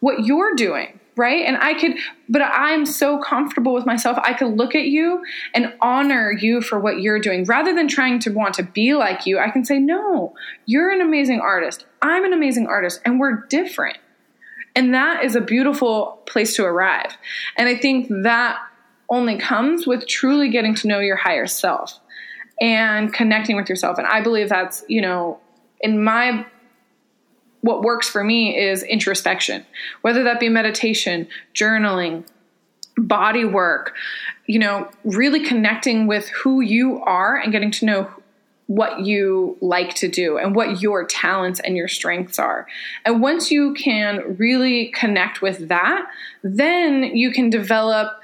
what 0.00 0.24
you're 0.24 0.54
doing. 0.54 0.98
Right. 1.16 1.44
And 1.44 1.58
I 1.58 1.74
could, 1.74 1.96
but 2.30 2.40
I'm 2.40 2.86
so 2.86 3.18
comfortable 3.18 3.74
with 3.74 3.84
myself. 3.84 4.16
I 4.22 4.32
could 4.32 4.56
look 4.56 4.74
at 4.74 4.84
you 4.84 5.22
and 5.52 5.74
honor 5.82 6.32
you 6.32 6.62
for 6.62 6.78
what 6.78 7.00
you're 7.00 7.18
doing 7.18 7.44
rather 7.44 7.74
than 7.74 7.88
trying 7.88 8.20
to 8.20 8.30
want 8.30 8.54
to 8.54 8.62
be 8.62 8.94
like 8.94 9.26
you. 9.26 9.38
I 9.38 9.50
can 9.50 9.64
say, 9.64 9.78
no, 9.78 10.34
you're 10.64 10.90
an 10.90 11.02
amazing 11.02 11.40
artist. 11.40 11.84
I'm 12.00 12.24
an 12.24 12.32
amazing 12.32 12.68
artist 12.68 13.02
and 13.04 13.20
we're 13.20 13.44
different. 13.48 13.98
And 14.74 14.94
that 14.94 15.24
is 15.24 15.36
a 15.36 15.42
beautiful 15.42 16.22
place 16.26 16.54
to 16.56 16.64
arrive. 16.64 17.18
And 17.56 17.68
I 17.68 17.76
think 17.76 18.08
that 18.22 18.58
only 19.10 19.36
comes 19.36 19.86
with 19.86 20.06
truly 20.06 20.48
getting 20.48 20.74
to 20.76 20.88
know 20.88 21.00
your 21.00 21.16
higher 21.16 21.46
self 21.46 21.98
and 22.60 23.12
connecting 23.12 23.56
with 23.56 23.68
yourself. 23.68 23.98
And 23.98 24.06
I 24.06 24.20
believe 24.20 24.48
that's, 24.48 24.84
you 24.88 25.00
know, 25.00 25.40
in 25.80 26.02
my 26.02 26.46
what 27.62 27.82
works 27.82 28.08
for 28.08 28.24
me 28.24 28.56
is 28.56 28.82
introspection, 28.82 29.66
whether 30.00 30.24
that 30.24 30.40
be 30.40 30.48
meditation, 30.48 31.28
journaling, 31.54 32.24
body 32.96 33.44
work, 33.44 33.94
you 34.46 34.58
know, 34.58 34.88
really 35.04 35.44
connecting 35.44 36.06
with 36.06 36.28
who 36.28 36.60
you 36.60 37.00
are 37.02 37.36
and 37.36 37.52
getting 37.52 37.70
to 37.70 37.84
know 37.84 38.10
what 38.66 39.00
you 39.00 39.58
like 39.60 39.94
to 39.94 40.06
do 40.06 40.38
and 40.38 40.54
what 40.54 40.80
your 40.80 41.04
talents 41.04 41.58
and 41.60 41.76
your 41.76 41.88
strengths 41.88 42.38
are. 42.38 42.66
And 43.04 43.20
once 43.20 43.50
you 43.50 43.74
can 43.74 44.36
really 44.38 44.92
connect 44.94 45.42
with 45.42 45.68
that, 45.68 46.06
then 46.42 47.02
you 47.16 47.32
can 47.32 47.50
develop 47.50 48.19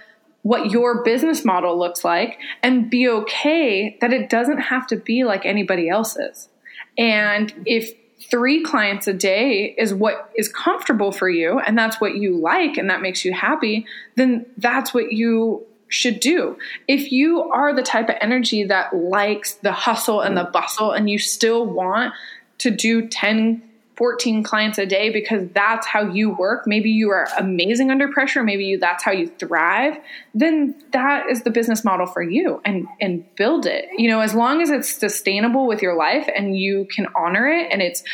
what 0.47 0.71
your 0.71 1.03
business 1.03 1.45
model 1.45 1.77
looks 1.77 2.05
like 2.05 2.39
and 2.63 2.89
be 2.89 3.09
okay 3.09 3.99
that 4.01 4.13
it 4.13 4.31
doesn't 4.31 4.59
have 4.59 4.87
to 4.87 4.95
be 4.95 5.25
like 5.25 5.45
anybody 5.45 5.89
else's. 5.89 6.49
And 6.97 7.53
if 7.67 7.93
three 8.31 8.63
clients 8.63 9.09
a 9.09 9.13
day 9.13 9.75
is 9.77 9.93
what 9.93 10.31
is 10.37 10.49
comfortable 10.49 11.11
for 11.11 11.29
you 11.29 11.59
and 11.59 11.77
that's 11.77 12.01
what 12.01 12.15
you 12.15 12.37
like 12.37 12.77
and 12.77 12.89
that 12.91 13.03
makes 13.03 13.25
you 13.25 13.33
happy, 13.33 13.87
then 14.15 14.47
that's 14.57 14.95
what 14.95 15.11
you 15.11 15.67
should 15.89 16.21
do. 16.21 16.57
If 16.87 17.11
you 17.11 17.43
are 17.51 17.75
the 17.75 17.83
type 17.83 18.09
of 18.09 18.15
energy 18.21 18.63
that 18.63 18.95
likes 18.95 19.55
the 19.55 19.73
hustle 19.73 20.21
and 20.21 20.37
the 20.37 20.45
bustle 20.45 20.93
and 20.93 21.11
you 21.11 21.19
still 21.19 21.67
want 21.67 22.15
to 22.59 22.71
do 22.71 23.09
10, 23.09 23.66
14 23.97 24.43
clients 24.43 24.79
a 24.79 24.85
day 24.85 25.11
because 25.11 25.49
that's 25.55 25.87
how 25.87 26.03
you 26.03 26.31
work, 26.31 26.67
maybe 26.67 26.91
you 26.91 27.11
are 27.11 27.29
amazing 27.39 27.91
under 27.91 28.09
pressure, 28.09 28.43
maybe 28.43 28.65
you 28.65 28.79
that's 28.79 29.03
how 29.03 29.11
you 29.11 29.27
thrive, 29.27 29.97
then 30.35 30.75
that 30.93 31.31
is 31.31 31.43
the 31.43 31.51
business 31.51 31.85
model 31.85 32.07
for 32.07 32.23
you 32.23 32.61
and 32.65 32.87
and 33.01 33.25
build 33.37 33.67
it. 33.67 33.87
You 33.97 34.11
know, 34.11 34.21
as 34.21 34.35
long 34.35 34.61
as 34.61 34.71
it's 34.71 34.89
sustainable 34.89 35.67
with 35.67 35.81
your 35.81 35.97
life 35.97 36.29
and 36.37 36.59
you 36.59 36.87
can 36.95 37.07
honor 37.17 37.49
it 37.49 37.69
and 37.73 37.81
it's 37.81 38.05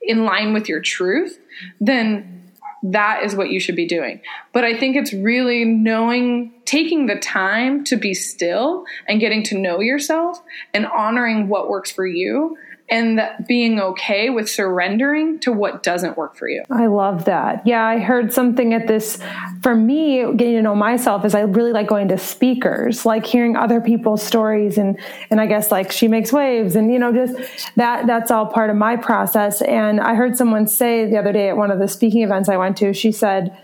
in 0.00 0.24
line 0.24 0.54
with 0.54 0.68
your 0.68 0.80
truth, 0.80 1.38
then 1.80 2.36
that 2.82 3.22
is 3.24 3.34
what 3.34 3.50
you 3.50 3.60
should 3.60 3.76
be 3.76 3.86
doing. 3.86 4.20
But 4.52 4.64
I 4.64 4.78
think 4.78 4.96
it's 4.96 5.12
really 5.12 5.64
knowing, 5.64 6.52
taking 6.64 7.06
the 7.06 7.16
time 7.16 7.84
to 7.84 7.96
be 7.96 8.14
still 8.14 8.84
and 9.08 9.20
getting 9.20 9.42
to 9.44 9.58
know 9.58 9.80
yourself 9.80 10.40
and 10.72 10.86
honoring 10.86 11.48
what 11.48 11.68
works 11.68 11.90
for 11.90 12.06
you 12.06 12.56
and 12.88 13.20
being 13.48 13.80
okay 13.80 14.30
with 14.30 14.48
surrendering 14.48 15.40
to 15.40 15.52
what 15.52 15.82
doesn't 15.82 16.16
work 16.16 16.36
for 16.36 16.48
you. 16.48 16.62
I 16.70 16.86
love 16.86 17.24
that. 17.24 17.66
Yeah, 17.66 17.84
I 17.84 17.98
heard 17.98 18.32
something 18.32 18.72
at 18.72 18.86
this 18.86 19.18
for 19.62 19.74
me 19.74 20.18
getting 20.34 20.54
to 20.54 20.62
know 20.62 20.76
myself 20.76 21.24
is 21.24 21.34
I 21.34 21.40
really 21.40 21.72
like 21.72 21.88
going 21.88 22.08
to 22.08 22.18
speakers, 22.18 23.04
like 23.04 23.26
hearing 23.26 23.56
other 23.56 23.80
people's 23.80 24.22
stories 24.22 24.78
and 24.78 24.98
and 25.30 25.40
I 25.40 25.46
guess 25.46 25.72
like 25.72 25.90
she 25.90 26.06
makes 26.06 26.32
waves 26.32 26.76
and 26.76 26.92
you 26.92 26.98
know 26.98 27.12
just 27.12 27.34
that 27.76 28.06
that's 28.06 28.30
all 28.30 28.46
part 28.46 28.70
of 28.70 28.76
my 28.76 28.96
process 28.96 29.62
and 29.62 30.00
I 30.00 30.14
heard 30.14 30.36
someone 30.36 30.68
say 30.68 31.10
the 31.10 31.18
other 31.18 31.32
day 31.32 31.48
at 31.48 31.56
one 31.56 31.70
of 31.70 31.80
the 31.80 31.88
speaking 31.88 32.22
events 32.22 32.48
I 32.48 32.56
went 32.56 32.76
to, 32.78 32.92
she 32.92 33.12
said 33.12 33.56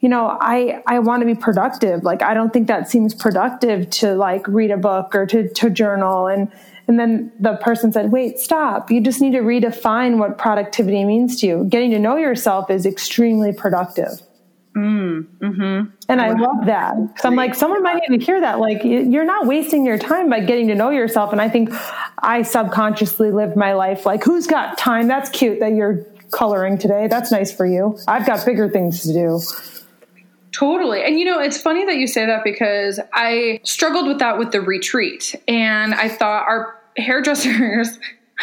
you 0.00 0.08
know, 0.08 0.38
I, 0.40 0.82
I 0.86 1.00
want 1.00 1.20
to 1.20 1.26
be 1.26 1.34
productive. 1.34 2.04
Like, 2.04 2.22
I 2.22 2.32
don't 2.32 2.54
think 2.54 2.68
that 2.68 2.90
seems 2.90 3.14
productive 3.14 3.90
to 3.90 4.14
like 4.14 4.48
read 4.48 4.70
a 4.70 4.78
book 4.78 5.14
or 5.14 5.26
to, 5.26 5.46
to 5.50 5.68
journal. 5.68 6.26
And, 6.26 6.50
and 6.90 6.98
then 6.98 7.30
the 7.38 7.54
person 7.58 7.92
said, 7.92 8.10
wait, 8.10 8.40
stop. 8.40 8.90
You 8.90 9.00
just 9.00 9.20
need 9.20 9.30
to 9.34 9.42
redefine 9.42 10.18
what 10.18 10.38
productivity 10.38 11.04
means 11.04 11.40
to 11.40 11.46
you. 11.46 11.64
Getting 11.68 11.92
to 11.92 12.00
know 12.00 12.16
yourself 12.16 12.68
is 12.68 12.84
extremely 12.84 13.52
productive. 13.52 14.20
Mm, 14.74 15.24
mm-hmm. 15.38 15.90
And 16.08 16.20
I 16.20 16.32
love 16.32 16.66
that. 16.66 16.96
So 17.20 17.28
I'm 17.28 17.36
like, 17.36 17.54
someone 17.54 17.84
might 17.84 18.02
need 18.08 18.18
to 18.18 18.26
hear 18.26 18.40
that. 18.40 18.58
Like, 18.58 18.82
you're 18.82 19.24
not 19.24 19.46
wasting 19.46 19.86
your 19.86 19.98
time 19.98 20.28
by 20.28 20.40
getting 20.40 20.66
to 20.66 20.74
know 20.74 20.90
yourself. 20.90 21.30
And 21.30 21.40
I 21.40 21.48
think 21.48 21.70
I 22.18 22.42
subconsciously 22.42 23.30
lived 23.30 23.56
my 23.56 23.74
life 23.74 24.04
like, 24.04 24.24
who's 24.24 24.48
got 24.48 24.76
time? 24.76 25.06
That's 25.06 25.30
cute 25.30 25.60
that 25.60 25.74
you're 25.74 26.04
coloring 26.32 26.76
today. 26.76 27.06
That's 27.06 27.30
nice 27.30 27.52
for 27.52 27.66
you. 27.66 27.96
I've 28.08 28.26
got 28.26 28.44
bigger 28.44 28.68
things 28.68 29.02
to 29.02 29.12
do. 29.12 29.40
Totally. 30.52 31.04
And 31.04 31.18
you 31.18 31.24
know, 31.24 31.38
it's 31.38 31.60
funny 31.60 31.86
that 31.86 31.96
you 31.96 32.06
say 32.06 32.26
that 32.26 32.42
because 32.44 32.98
I 33.14 33.60
struggled 33.62 34.08
with 34.08 34.18
that 34.18 34.38
with 34.38 34.50
the 34.52 34.60
retreat. 34.60 35.34
And 35.46 35.94
I 35.94 36.08
thought 36.08 36.46
our 36.46 36.79
hairdressers 37.00 37.98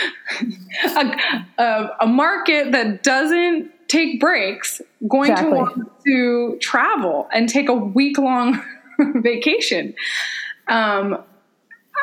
a, 0.86 1.42
a, 1.58 1.90
a, 2.02 2.08
market 2.08 2.72
that 2.72 3.04
doesn't 3.04 3.72
take 3.88 4.20
breaks 4.20 4.82
going 5.08 5.32
exactly. 5.32 5.52
to 5.52 5.58
want 5.58 5.92
to 6.06 6.58
travel 6.62 7.28
and 7.32 7.50
take 7.50 7.70
a 7.70 7.74
week 7.74 8.18
long 8.18 8.64
vacation. 9.16 9.94
Um, 10.68 11.24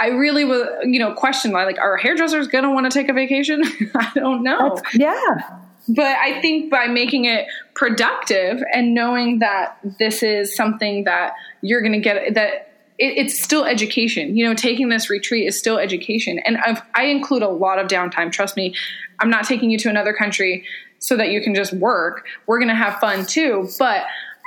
I 0.00 0.08
really 0.08 0.44
was, 0.44 0.66
you 0.84 0.98
know, 0.98 1.14
questioned 1.14 1.54
like, 1.54 1.78
are 1.78 1.96
hairdressers 1.96 2.48
going 2.48 2.64
to 2.64 2.70
want 2.70 2.90
to 2.90 2.98
take 2.98 3.08
a 3.08 3.12
vacation? 3.12 3.62
I 3.94 4.10
don't 4.14 4.42
know. 4.42 4.74
That's, 4.74 4.94
yeah. 4.96 5.58
But 5.88 6.16
I 6.16 6.40
think 6.40 6.70
by 6.70 6.86
making 6.86 7.26
it 7.26 7.46
productive 7.74 8.62
and 8.72 8.94
knowing 8.94 9.40
that 9.40 9.78
this 9.98 10.22
is 10.22 10.56
something 10.56 11.04
that 11.04 11.34
you're 11.60 11.82
going 11.82 11.92
to 11.92 12.00
get, 12.00 12.34
that 12.34 12.73
it, 12.98 13.18
it's 13.18 13.42
still 13.42 13.64
education. 13.64 14.36
You 14.36 14.46
know, 14.46 14.54
taking 14.54 14.88
this 14.88 15.10
retreat 15.10 15.46
is 15.46 15.58
still 15.58 15.78
education. 15.78 16.38
And 16.40 16.58
I've, 16.58 16.82
I 16.94 17.06
include 17.06 17.42
a 17.42 17.48
lot 17.48 17.78
of 17.78 17.86
downtime. 17.88 18.30
Trust 18.30 18.56
me, 18.56 18.74
I'm 19.18 19.30
not 19.30 19.44
taking 19.44 19.70
you 19.70 19.78
to 19.78 19.88
another 19.88 20.12
country 20.12 20.64
so 20.98 21.16
that 21.16 21.30
you 21.30 21.42
can 21.42 21.54
just 21.54 21.72
work. 21.72 22.26
We're 22.46 22.58
going 22.58 22.68
to 22.68 22.74
have 22.74 22.98
fun 22.98 23.26
too. 23.26 23.68
But 23.78 24.04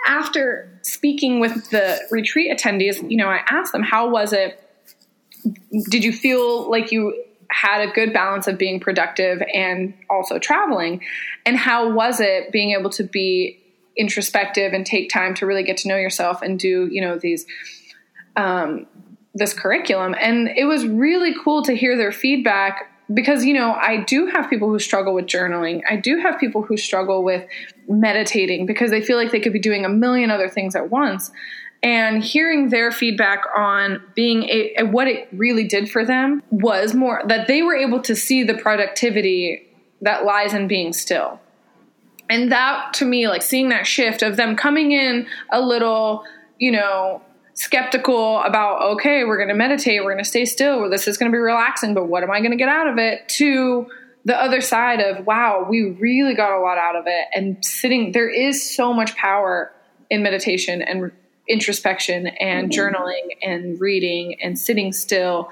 after 0.07 0.69
speaking 0.81 1.39
with 1.39 1.69
the 1.69 1.99
retreat 2.11 2.55
attendees, 2.55 3.09
you 3.09 3.17
know, 3.17 3.27
I 3.27 3.41
asked 3.49 3.73
them, 3.73 3.83
how 3.83 4.09
was 4.09 4.33
it? 4.33 4.63
Did 5.89 6.03
you 6.03 6.11
feel 6.11 6.69
like 6.69 6.91
you 6.91 7.23
had 7.49 7.87
a 7.87 7.91
good 7.91 8.11
balance 8.11 8.47
of 8.47 8.57
being 8.57 8.79
productive 8.79 9.41
and 9.53 9.93
also 10.09 10.39
traveling? 10.39 11.01
And 11.45 11.57
how 11.57 11.91
was 11.91 12.19
it 12.19 12.51
being 12.51 12.71
able 12.71 12.89
to 12.91 13.03
be 13.03 13.61
introspective 13.95 14.73
and 14.73 14.85
take 14.85 15.09
time 15.09 15.33
to 15.35 15.45
really 15.45 15.63
get 15.63 15.77
to 15.77 15.87
know 15.87 15.95
yourself 15.95 16.41
and 16.41 16.59
do, 16.59 16.87
you 16.91 17.01
know, 17.01 17.17
these, 17.17 17.45
um, 18.37 18.87
this 19.33 19.53
curriculum? 19.53 20.15
And 20.19 20.47
it 20.47 20.65
was 20.65 20.87
really 20.87 21.35
cool 21.43 21.61
to 21.63 21.75
hear 21.75 21.97
their 21.97 22.13
feedback 22.13 22.93
because 23.13 23.45
you 23.45 23.53
know 23.53 23.73
i 23.73 23.97
do 24.03 24.27
have 24.27 24.49
people 24.49 24.69
who 24.69 24.79
struggle 24.79 25.13
with 25.13 25.25
journaling. 25.25 25.81
I 25.89 25.95
do 25.95 26.19
have 26.19 26.39
people 26.39 26.61
who 26.61 26.77
struggle 26.77 27.23
with 27.23 27.47
meditating 27.87 28.65
because 28.65 28.91
they 28.91 29.01
feel 29.01 29.17
like 29.17 29.31
they 29.31 29.39
could 29.39 29.53
be 29.53 29.59
doing 29.59 29.85
a 29.85 29.89
million 29.89 30.31
other 30.31 30.49
things 30.49 30.75
at 30.75 30.89
once. 30.89 31.31
And 31.83 32.23
hearing 32.23 32.69
their 32.69 32.91
feedback 32.91 33.43
on 33.55 34.01
being 34.15 34.43
a, 34.49 34.83
what 34.83 35.07
it 35.07 35.29
really 35.31 35.67
did 35.67 35.89
for 35.89 36.03
them 36.03 36.41
was 36.49 36.95
more 36.95 37.21
that 37.27 37.47
they 37.47 37.61
were 37.61 37.75
able 37.75 38.01
to 38.01 38.15
see 38.15 38.43
the 38.43 38.55
productivity 38.55 39.67
that 40.01 40.25
lies 40.25 40.53
in 40.53 40.67
being 40.67 40.91
still. 40.91 41.39
And 42.29 42.51
that 42.51 42.93
to 42.95 43.05
me 43.05 43.27
like 43.27 43.41
seeing 43.41 43.69
that 43.69 43.85
shift 43.85 44.21
of 44.21 44.35
them 44.35 44.55
coming 44.55 44.91
in 44.91 45.27
a 45.51 45.61
little 45.61 46.23
you 46.57 46.71
know 46.71 47.21
skeptical 47.57 48.39
about 48.43 48.83
okay 48.83 49.23
we're 49.23 49.35
going 49.35 49.49
to 49.49 49.55
meditate 49.55 50.03
we're 50.03 50.13
going 50.13 50.23
to 50.23 50.29
stay 50.29 50.45
still 50.45 50.87
this 50.91 51.07
is 51.07 51.17
going 51.17 51.31
to 51.31 51.35
be 51.35 51.39
relaxing 51.39 51.95
but 51.95 52.07
what 52.07 52.21
am 52.21 52.29
i 52.29 52.39
going 52.39 52.51
to 52.51 52.57
get 52.57 52.69
out 52.69 52.87
of 52.87 52.99
it? 52.99 53.27
To 53.29 53.87
the 54.25 54.39
other 54.39 54.61
side 54.61 54.99
of 54.99 55.25
wow 55.25 55.65
we 55.67 55.89
really 55.99 56.35
got 56.35 56.55
a 56.55 56.61
lot 56.61 56.77
out 56.77 56.95
of 56.95 57.05
it. 57.07 57.25
And 57.33 57.63
sitting 57.65 58.11
there 58.11 58.29
is 58.29 58.75
so 58.75 58.93
much 58.93 59.15
power 59.15 59.73
in 60.11 60.21
meditation 60.21 60.83
and 60.83 61.11
introspection 61.49 62.27
and 62.27 62.69
mm-hmm. 62.69 62.79
journaling 62.79 63.37
and 63.41 63.81
reading 63.81 64.35
and 64.41 64.59
sitting 64.59 64.93
still. 64.93 65.49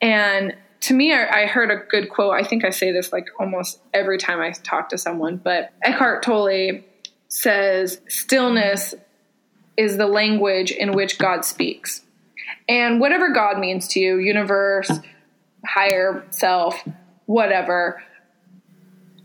And 0.00 0.54
to 0.82 0.94
me 0.94 1.12
I, 1.12 1.42
I, 1.42 1.46
heard 1.46 1.72
a 1.72 1.76
good 1.88 2.08
quote. 2.08 2.34
I 2.34 2.44
think 2.44 2.64
i 2.64 2.70
say 2.70 2.92
this 2.92 3.12
like 3.12 3.26
almost 3.40 3.80
every 3.92 4.18
time 4.18 4.40
i 4.40 4.52
talk 4.52 4.90
to 4.90 4.98
someone 4.98 5.38
but 5.38 5.72
eckhart 5.82 6.22
tolle 6.22 6.82
says 7.26 8.00
stillness 8.08 8.94
is 9.82 9.96
the 9.96 10.06
language 10.06 10.70
in 10.70 10.92
which 10.92 11.18
God 11.18 11.44
speaks. 11.44 12.02
And 12.68 13.00
whatever 13.00 13.32
God 13.32 13.58
means 13.58 13.88
to 13.88 14.00
you, 14.00 14.18
universe, 14.18 14.90
higher 15.66 16.24
self, 16.30 16.82
whatever, 17.26 18.02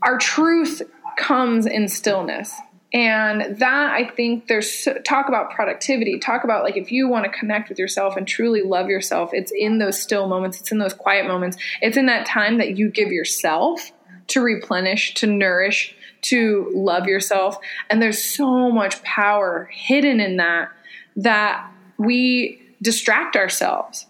our 0.02 0.18
truth 0.18 0.82
comes 1.16 1.66
in 1.66 1.88
stillness. 1.88 2.52
And 2.92 3.58
that 3.58 3.92
I 3.92 4.08
think 4.08 4.46
there's 4.46 4.88
talk 5.04 5.28
about 5.28 5.50
productivity, 5.50 6.18
talk 6.18 6.44
about 6.44 6.64
like 6.64 6.76
if 6.76 6.90
you 6.90 7.06
want 7.06 7.26
to 7.26 7.38
connect 7.38 7.68
with 7.68 7.78
yourself 7.78 8.16
and 8.16 8.26
truly 8.26 8.62
love 8.62 8.88
yourself, 8.88 9.30
it's 9.34 9.52
in 9.52 9.78
those 9.78 10.00
still 10.00 10.26
moments, 10.26 10.58
it's 10.60 10.72
in 10.72 10.78
those 10.78 10.94
quiet 10.94 11.26
moments, 11.26 11.58
it's 11.82 11.98
in 11.98 12.06
that 12.06 12.24
time 12.24 12.56
that 12.58 12.78
you 12.78 12.90
give 12.90 13.12
yourself 13.12 13.92
to 14.28 14.40
replenish, 14.40 15.14
to 15.14 15.26
nourish, 15.26 15.94
to 16.22 16.70
love 16.74 17.06
yourself. 17.06 17.58
And 17.90 18.00
there's 18.02 18.22
so 18.22 18.70
much 18.70 19.02
power 19.02 19.68
hidden 19.72 20.20
in 20.20 20.36
that 20.36 20.70
that 21.16 21.70
we 21.98 22.62
distract 22.80 23.36
ourselves. 23.36 24.06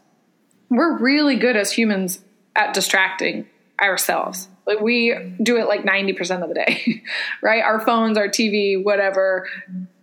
We're 0.69 0.99
really 0.99 1.37
good 1.37 1.57
as 1.57 1.73
humans 1.73 2.21
at 2.55 2.75
distracting 2.75 3.47
ourselves. 3.81 4.49
Like 4.67 4.81
we 4.81 5.35
do 5.43 5.57
it 5.57 5.67
like 5.67 5.83
90% 5.83 6.43
of 6.43 6.49
the 6.49 6.55
day, 6.55 7.03
right? 7.43 7.63
Our 7.63 7.81
phones, 7.81 8.19
our 8.19 8.29
TV, 8.29 8.83
whatever, 8.83 9.49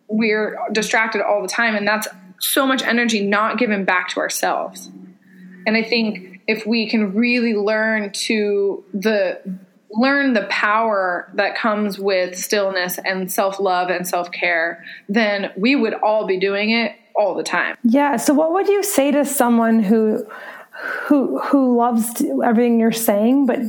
we're 0.08 0.58
distracted 0.72 1.22
all 1.22 1.42
the 1.42 1.48
time. 1.48 1.76
And 1.76 1.88
that's 1.88 2.08
so 2.40 2.66
much 2.66 2.84
energy 2.84 3.26
not 3.26 3.60
given 3.60 3.86
back 3.86 4.10
to 4.10 4.20
ourselves. 4.20 4.90
And 5.68 5.78
I 5.78 5.84
think 5.84 6.42
if 6.48 6.66
we 6.66 6.90
can 6.90 7.14
really 7.14 7.54
learn 7.54 8.12
to 8.12 8.84
the 8.94 9.40
learn 9.98 10.34
the 10.34 10.44
power 10.50 11.32
that 11.36 11.56
comes 11.56 12.00
with 12.00 12.38
stillness 12.38 13.00
and 13.00 13.32
self 13.32 13.60
love 13.60 13.90
and 13.90 14.08
self 14.08 14.32
care, 14.32 14.84
then 15.10 15.52
we 15.58 15.76
would 15.76 15.94
all 15.94 16.28
be 16.28 16.40
doing 16.40 16.72
it 16.72 16.96
all 17.16 17.36
the 17.36 17.44
time. 17.44 17.78
Yeah. 17.84 18.18
So, 18.18 18.34
what 18.34 18.52
would 18.54 18.68
you 18.68 18.84
say 18.84 19.12
to 19.12 19.26
someone 19.26 19.82
who 19.82 20.26
who 20.72 21.40
who 21.40 21.78
loves 21.78 22.22
everything 22.44 22.80
you're 22.80 22.92
saying, 22.92 23.46
but 23.46 23.60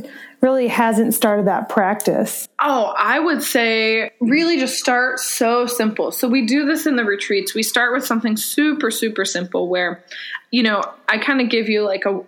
really 0.41 0.67
hasn't 0.67 1.13
started 1.13 1.47
that 1.47 1.69
practice? 1.69 2.47
Oh, 2.61 2.93
I 2.97 3.19
would 3.19 3.41
say 3.41 4.11
really 4.19 4.59
just 4.59 4.77
start 4.77 5.19
so 5.19 5.65
simple. 5.65 6.11
So 6.11 6.27
we 6.27 6.45
do 6.45 6.65
this 6.65 6.85
in 6.85 6.95
the 6.95 7.05
retreats. 7.05 7.55
We 7.55 7.63
start 7.63 7.93
with 7.93 8.05
something 8.05 8.37
super 8.37 8.91
super 8.91 9.25
simple 9.25 9.69
where 9.69 10.03
you 10.51 10.63
know, 10.63 10.81
I 11.07 11.17
kind 11.17 11.41
of 11.41 11.49
give 11.49 11.69
you 11.69 11.83
like 11.83 12.05
a 12.05 12.21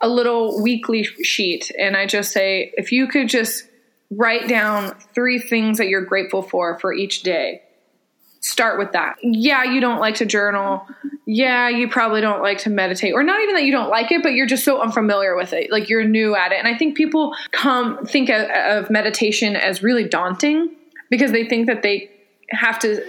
a 0.00 0.08
little 0.08 0.62
weekly 0.62 1.04
sheet 1.04 1.70
and 1.78 1.96
I 1.96 2.06
just 2.06 2.32
say, 2.32 2.72
if 2.76 2.92
you 2.92 3.08
could 3.08 3.28
just 3.28 3.64
write 4.10 4.48
down 4.48 4.94
three 5.14 5.38
things 5.38 5.78
that 5.78 5.88
you're 5.88 6.04
grateful 6.04 6.42
for 6.42 6.78
for 6.78 6.92
each 6.92 7.22
day. 7.22 7.62
Start 8.40 8.78
with 8.78 8.92
that. 8.92 9.16
Yeah, 9.22 9.64
you 9.64 9.80
don't 9.80 10.00
like 10.00 10.16
to 10.16 10.26
journal. 10.26 10.86
Yeah, 11.26 11.70
you 11.70 11.88
probably 11.88 12.20
don't 12.20 12.42
like 12.42 12.58
to 12.58 12.70
meditate, 12.70 13.14
or 13.14 13.22
not 13.22 13.40
even 13.40 13.54
that 13.54 13.64
you 13.64 13.72
don't 13.72 13.88
like 13.88 14.12
it, 14.12 14.22
but 14.22 14.34
you're 14.34 14.46
just 14.46 14.64
so 14.64 14.82
unfamiliar 14.82 15.34
with 15.34 15.54
it. 15.54 15.72
Like 15.72 15.88
you're 15.88 16.04
new 16.04 16.36
at 16.36 16.52
it. 16.52 16.58
And 16.58 16.68
I 16.68 16.76
think 16.76 16.96
people 16.96 17.34
come 17.52 18.04
think 18.04 18.28
of, 18.28 18.90
meditation 18.90 19.56
as 19.56 19.82
really 19.82 20.06
daunting 20.06 20.74
because 21.10 21.32
they 21.32 21.48
think 21.48 21.66
that 21.68 21.82
they 21.82 22.10
have 22.50 22.78
to 22.80 23.02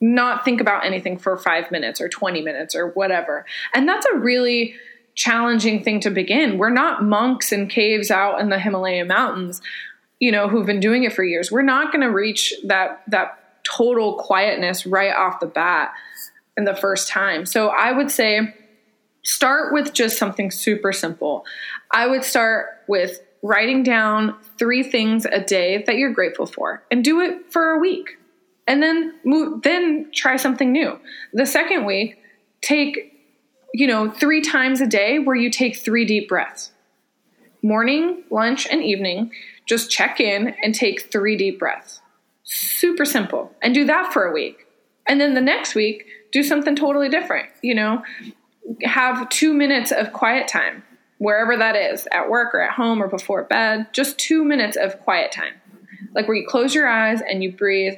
not 0.00 0.44
think 0.44 0.60
about 0.60 0.84
anything 0.84 1.18
for 1.18 1.36
five 1.36 1.72
minutes 1.72 2.00
or 2.00 2.08
20 2.08 2.42
minutes 2.42 2.76
or 2.76 2.90
whatever. 2.90 3.44
And 3.74 3.88
that's 3.88 4.06
a 4.06 4.16
really 4.16 4.76
challenging 5.16 5.82
thing 5.82 5.98
to 6.00 6.10
begin. 6.10 6.58
We're 6.58 6.70
not 6.70 7.02
monks 7.02 7.50
in 7.50 7.66
caves 7.66 8.10
out 8.10 8.40
in 8.40 8.50
the 8.50 8.58
Himalayan 8.58 9.08
mountains, 9.08 9.60
you 10.20 10.30
know, 10.30 10.46
who've 10.46 10.66
been 10.66 10.78
doing 10.78 11.02
it 11.02 11.12
for 11.12 11.24
years. 11.24 11.50
We're 11.50 11.62
not 11.62 11.90
going 11.90 12.02
to 12.02 12.10
reach 12.10 12.54
that 12.64 13.02
that 13.08 13.64
total 13.64 14.14
quietness 14.14 14.86
right 14.86 15.12
off 15.12 15.40
the 15.40 15.46
bat 15.46 15.92
in 16.56 16.64
the 16.64 16.74
first 16.74 17.08
time. 17.08 17.44
So 17.44 17.68
I 17.68 17.90
would 17.90 18.10
say 18.10 18.54
start 19.24 19.72
with 19.72 19.92
just 19.92 20.18
something 20.18 20.52
super 20.52 20.92
simple. 20.92 21.44
I 21.90 22.06
would 22.06 22.22
start 22.22 22.66
with 22.86 23.20
writing 23.42 23.82
down 23.82 24.36
3 24.58 24.82
things 24.84 25.24
a 25.24 25.40
day 25.40 25.82
that 25.86 25.96
you're 25.96 26.12
grateful 26.12 26.46
for 26.46 26.84
and 26.90 27.02
do 27.02 27.20
it 27.20 27.52
for 27.52 27.70
a 27.70 27.78
week. 27.78 28.18
And 28.68 28.82
then 28.82 29.14
move 29.24 29.62
then 29.62 30.10
try 30.14 30.36
something 30.36 30.72
new. 30.72 30.98
The 31.32 31.46
second 31.46 31.86
week, 31.86 32.18
take 32.62 33.15
you 33.76 33.86
know, 33.86 34.10
three 34.10 34.40
times 34.40 34.80
a 34.80 34.86
day 34.86 35.18
where 35.18 35.36
you 35.36 35.50
take 35.50 35.76
three 35.76 36.06
deep 36.06 36.30
breaths 36.30 36.72
morning, 37.62 38.22
lunch, 38.30 38.66
and 38.68 38.82
evening. 38.82 39.30
Just 39.66 39.90
check 39.90 40.20
in 40.20 40.54
and 40.62 40.74
take 40.74 41.10
three 41.10 41.36
deep 41.36 41.58
breaths. 41.58 42.00
Super 42.44 43.04
simple. 43.04 43.52
And 43.60 43.74
do 43.74 43.84
that 43.84 44.12
for 44.12 44.24
a 44.24 44.32
week. 44.32 44.66
And 45.06 45.20
then 45.20 45.34
the 45.34 45.40
next 45.40 45.74
week, 45.74 46.06
do 46.32 46.42
something 46.42 46.76
totally 46.76 47.08
different. 47.08 47.48
You 47.62 47.74
know, 47.74 48.02
have 48.82 49.28
two 49.28 49.52
minutes 49.52 49.90
of 49.90 50.12
quiet 50.12 50.48
time, 50.48 50.82
wherever 51.18 51.56
that 51.56 51.76
is, 51.76 52.06
at 52.12 52.30
work 52.30 52.54
or 52.54 52.62
at 52.62 52.72
home 52.72 53.02
or 53.02 53.08
before 53.08 53.42
bed. 53.44 53.88
Just 53.92 54.16
two 54.16 54.44
minutes 54.44 54.76
of 54.76 55.00
quiet 55.00 55.32
time. 55.32 55.54
Like 56.14 56.28
where 56.28 56.36
you 56.36 56.46
close 56.46 56.74
your 56.74 56.88
eyes 56.88 57.20
and 57.20 57.42
you 57.42 57.52
breathe 57.52 57.94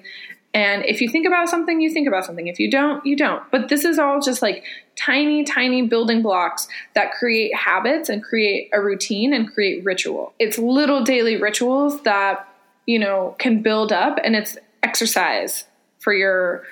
and 0.54 0.84
if 0.86 1.00
you 1.00 1.08
think 1.08 1.26
about 1.26 1.48
something, 1.48 1.80
you 1.80 1.90
think 1.90 2.08
about 2.08 2.24
something. 2.24 2.46
If 2.46 2.58
you 2.58 2.70
don't, 2.70 3.04
you 3.04 3.16
don't. 3.16 3.42
But 3.50 3.68
this 3.68 3.84
is 3.84 3.98
all 3.98 4.20
just 4.20 4.40
like 4.40 4.64
tiny, 4.98 5.44
tiny 5.44 5.82
building 5.82 6.22
blocks 6.22 6.68
that 6.94 7.12
create 7.12 7.54
habits 7.54 8.08
and 8.08 8.22
create 8.22 8.68
a 8.72 8.80
routine 8.80 9.32
and 9.32 9.52
create 9.52 9.84
ritual. 9.84 10.32
It's 10.38 10.58
little 10.58 11.04
daily 11.04 11.37
rituals 11.37 12.02
that, 12.02 12.48
you 12.87 12.98
know, 12.98 13.37
can 13.38 13.62
build 13.62 13.92
up 13.92 14.18
and 14.22 14.34
it's 14.34 14.56
exercise 14.82 15.64
for 15.98 16.12
your 16.12 16.64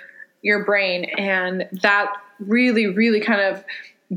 your 0.43 0.65
brain. 0.65 1.05
And 1.05 1.69
that 1.83 2.13
really 2.39 2.87
really 2.87 3.21
kind 3.21 3.41
of 3.41 3.65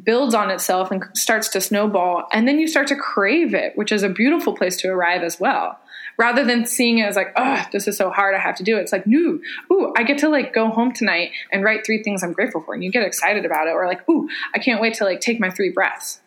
builds 0.04 0.36
on 0.36 0.52
itself 0.52 0.92
and 0.92 1.04
starts 1.14 1.50
to 1.50 1.62
snowball. 1.62 2.28
And 2.32 2.48
then 2.48 2.60
you 2.60 2.68
start 2.68 2.88
to 2.88 2.96
crave 2.96 3.54
it 3.54 3.78
which 3.78 3.92
is 3.92 4.04
a 4.04 4.10
beautiful 4.10 4.54
place 4.54 4.78
to 4.78 4.90
arrive 4.90 5.24
as 5.24 5.40
well 5.40 5.80
rather 6.20 6.44
than 6.44 6.66
seeing 6.66 7.00
it 7.00 7.04
as 7.04 7.16
like, 7.16 7.32
oh, 7.38 7.64
this 7.72 7.88
is 7.88 7.98
so 7.98 8.12
hard, 8.12 8.36
I 8.36 8.40
have 8.40 8.58
to 8.58 8.64
do 8.64 8.78
it. 8.78 8.82
It's 8.82 8.92
like, 8.92 9.08
no, 9.08 9.40
ooh, 9.72 9.94
I 9.96 10.04
get 10.04 10.18
to 10.20 10.30
like 10.30 10.54
go 10.54 10.70
home 10.70 10.92
tonight 10.92 11.32
and 11.52 11.64
write 11.64 11.86
three 11.86 12.04
things 12.04 12.22
I'm 12.22 12.34
grateful 12.34 12.62
for, 12.62 12.74
and 12.74 12.84
you 12.84 12.92
get 12.92 13.04
excited 13.04 13.46
about 13.46 13.68
it, 13.68 13.72
or 13.72 13.88
like, 13.88 14.08
ooh, 14.10 14.30
I 14.54 14.60
can't 14.60 14.82
wait 14.82 14.94
to 14.96 15.06
like 15.06 15.22
take 15.22 15.40
my 15.40 15.50
three 15.50 15.72
breaths. 15.72 16.20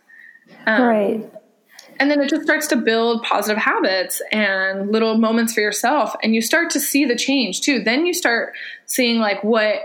Um, 0.66 0.82
right. 0.82 1.32
And 2.00 2.10
then 2.10 2.20
it 2.20 2.30
just 2.30 2.42
starts 2.42 2.68
to 2.68 2.76
build 2.76 3.22
positive 3.22 3.62
habits 3.62 4.22
and 4.32 4.90
little 4.90 5.18
moments 5.18 5.52
for 5.52 5.60
yourself, 5.60 6.16
and 6.22 6.34
you 6.34 6.40
start 6.40 6.70
to 6.70 6.80
see 6.80 7.04
the 7.04 7.14
change 7.14 7.60
too. 7.60 7.80
Then 7.80 8.06
you 8.06 8.14
start 8.14 8.54
seeing 8.86 9.18
like 9.18 9.44
what 9.44 9.76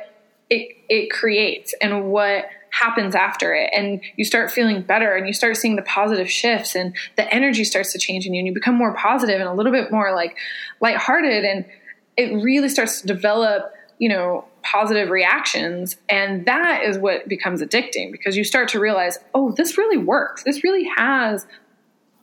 it 0.49 0.70
it 0.88 1.12
creates 1.12 1.76
and 1.82 2.10
what 2.10 2.45
happens 2.80 3.15
after 3.15 3.53
it 3.53 3.69
and 3.75 4.01
you 4.15 4.25
start 4.25 4.51
feeling 4.51 4.82
better 4.82 5.15
and 5.15 5.28
you 5.28 5.34
start 5.34 5.57
seeing 5.57 5.75
the 5.75 5.82
positive 5.82 6.30
shifts 6.30 6.75
and 6.75 6.95
the 7.15 7.34
energy 7.34 7.63
starts 7.63 7.91
to 7.91 7.99
change 7.99 8.25
in 8.25 8.34
you 8.34 8.39
and 8.39 8.47
you 8.47 8.53
become 8.53 8.75
more 8.75 8.93
positive 8.95 9.39
and 9.39 9.49
a 9.49 9.53
little 9.53 9.71
bit 9.71 9.91
more 9.91 10.13
like 10.13 10.38
lighthearted 10.82 11.43
and 11.43 11.65
it 12.17 12.34
really 12.43 12.69
starts 12.69 13.01
to 13.01 13.07
develop 13.07 13.73
you 13.99 14.09
know 14.09 14.45
positive 14.61 15.09
reactions 15.09 15.97
and 16.09 16.45
that 16.45 16.84
is 16.84 16.97
what 16.97 17.28
becomes 17.28 17.61
addicting 17.61 18.11
because 18.11 18.36
you 18.36 18.43
start 18.43 18.67
to 18.67 18.80
realize 18.80 19.17
oh 19.34 19.51
this 19.55 19.78
really 19.78 19.97
works. 19.97 20.43
This 20.43 20.63
really 20.63 20.84
has 20.97 21.47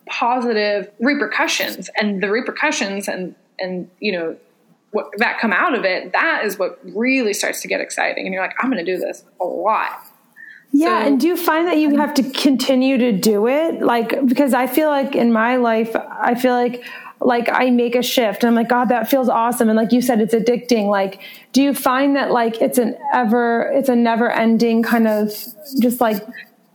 positive 0.07 0.91
repercussions 1.01 1.89
and 1.99 2.23
the 2.23 2.31
repercussions 2.31 3.09
and 3.09 3.35
and 3.59 3.89
you 4.01 4.13
know 4.13 4.37
what 4.91 5.07
that 5.17 5.39
come 5.41 5.53
out 5.53 5.75
of 5.75 5.85
it 5.85 6.13
that 6.13 6.45
is 6.45 6.59
what 6.59 6.79
really 6.95 7.33
starts 7.33 7.63
to 7.63 7.69
get 7.69 7.81
exciting 7.81 8.27
and 8.27 8.35
you're 8.35 8.43
like 8.43 8.55
i'm 8.61 8.71
going 8.71 8.85
to 8.85 8.93
do 8.93 8.99
this 8.99 9.25
a 9.41 9.45
lot 9.45 10.07
yeah, 10.77 11.03
so, 11.03 11.07
and 11.07 11.21
do 11.21 11.29
you 11.29 11.37
find 11.37 11.69
that 11.69 11.79
you 11.79 11.97
have 11.99 12.15
to 12.15 12.23
continue 12.31 12.99
to 12.99 13.13
do 13.13 13.47
it? 13.47 13.81
Like 13.81 14.27
because 14.27 14.53
I 14.53 14.67
feel 14.67 14.89
like 14.89 15.15
in 15.15 15.33
my 15.33 15.57
life 15.57 15.95
I 15.95 16.35
feel 16.35 16.55
like 16.55 16.85
like 17.21 17.49
I 17.51 17.71
make 17.71 17.95
a 17.95 18.03
shift 18.03 18.43
and 18.43 18.49
I'm 18.49 18.57
like 18.57 18.69
god 18.69 18.89
that 18.89 19.09
feels 19.09 19.29
awesome 19.29 19.69
and 19.69 19.77
like 19.77 19.93
you 19.93 20.03
said 20.03 20.21
it's 20.21 20.35
addicting. 20.35 20.89
Like 20.89 21.21
do 21.53 21.63
you 21.63 21.75
find 21.75 22.17
that 22.17 22.33
like 22.33 22.61
it's 22.61 22.77
an 22.77 22.99
ever 23.13 23.71
it's 23.73 23.89
a 23.89 23.95
never 23.95 24.29
ending 24.29 24.83
kind 24.83 25.07
of 25.07 25.29
just 25.81 26.01
like 26.01 26.21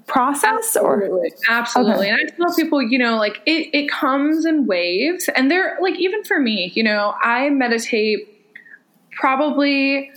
process 0.07 0.75
absolutely. 0.77 1.29
or 1.29 1.51
absolutely 1.51 2.07
okay. 2.07 2.09
and 2.09 2.19
i 2.19 2.35
tell 2.35 2.55
people 2.55 2.81
you 2.81 2.97
know 2.97 3.15
like 3.17 3.39
it, 3.45 3.69
it 3.75 3.91
comes 3.91 4.43
in 4.43 4.65
waves 4.65 5.29
and 5.35 5.51
they're 5.51 5.77
like 5.81 5.99
even 5.99 6.23
for 6.23 6.39
me 6.39 6.71
you 6.73 6.83
know 6.83 7.13
i 7.21 7.47
meditate 7.51 8.27
probably 9.11 10.11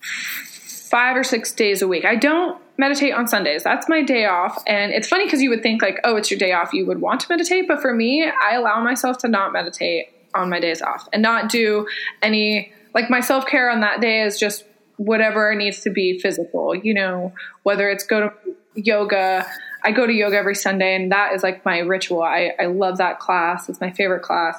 five 0.00 1.16
or 1.16 1.22
six 1.22 1.52
days 1.52 1.82
a 1.82 1.86
week 1.86 2.04
i 2.04 2.16
don't 2.16 2.60
meditate 2.78 3.12
on 3.12 3.26
sundays 3.26 3.62
that's 3.62 3.88
my 3.88 4.02
day 4.02 4.24
off 4.24 4.62
and 4.66 4.92
it's 4.92 5.08
funny 5.08 5.24
because 5.24 5.42
you 5.42 5.50
would 5.50 5.62
think 5.62 5.82
like 5.82 5.98
oh 6.04 6.16
it's 6.16 6.30
your 6.30 6.38
day 6.38 6.52
off 6.52 6.72
you 6.72 6.86
would 6.86 7.00
want 7.00 7.20
to 7.20 7.26
meditate 7.28 7.66
but 7.66 7.80
for 7.80 7.92
me 7.92 8.30
i 8.42 8.54
allow 8.54 8.82
myself 8.82 9.18
to 9.18 9.28
not 9.28 9.52
meditate 9.52 10.08
on 10.34 10.48
my 10.48 10.60
days 10.60 10.80
off 10.80 11.08
and 11.12 11.22
not 11.22 11.50
do 11.50 11.86
any 12.22 12.72
like 12.94 13.10
my 13.10 13.20
self-care 13.20 13.70
on 13.70 13.80
that 13.80 14.00
day 14.00 14.22
is 14.22 14.38
just 14.38 14.64
whatever 14.96 15.54
needs 15.54 15.80
to 15.80 15.90
be 15.90 16.18
physical 16.18 16.74
you 16.74 16.94
know 16.94 17.32
whether 17.64 17.90
it's 17.90 18.04
go 18.04 18.28
to 18.28 18.54
yoga. 18.78 19.46
I 19.84 19.92
go 19.92 20.06
to 20.06 20.12
yoga 20.12 20.36
every 20.36 20.54
Sunday, 20.54 20.94
and 20.96 21.12
that 21.12 21.34
is 21.34 21.42
like 21.42 21.64
my 21.64 21.78
ritual. 21.78 22.22
I, 22.22 22.52
I 22.58 22.66
love 22.66 22.98
that 22.98 23.20
class. 23.20 23.68
It's 23.68 23.80
my 23.80 23.90
favorite 23.90 24.22
class. 24.22 24.58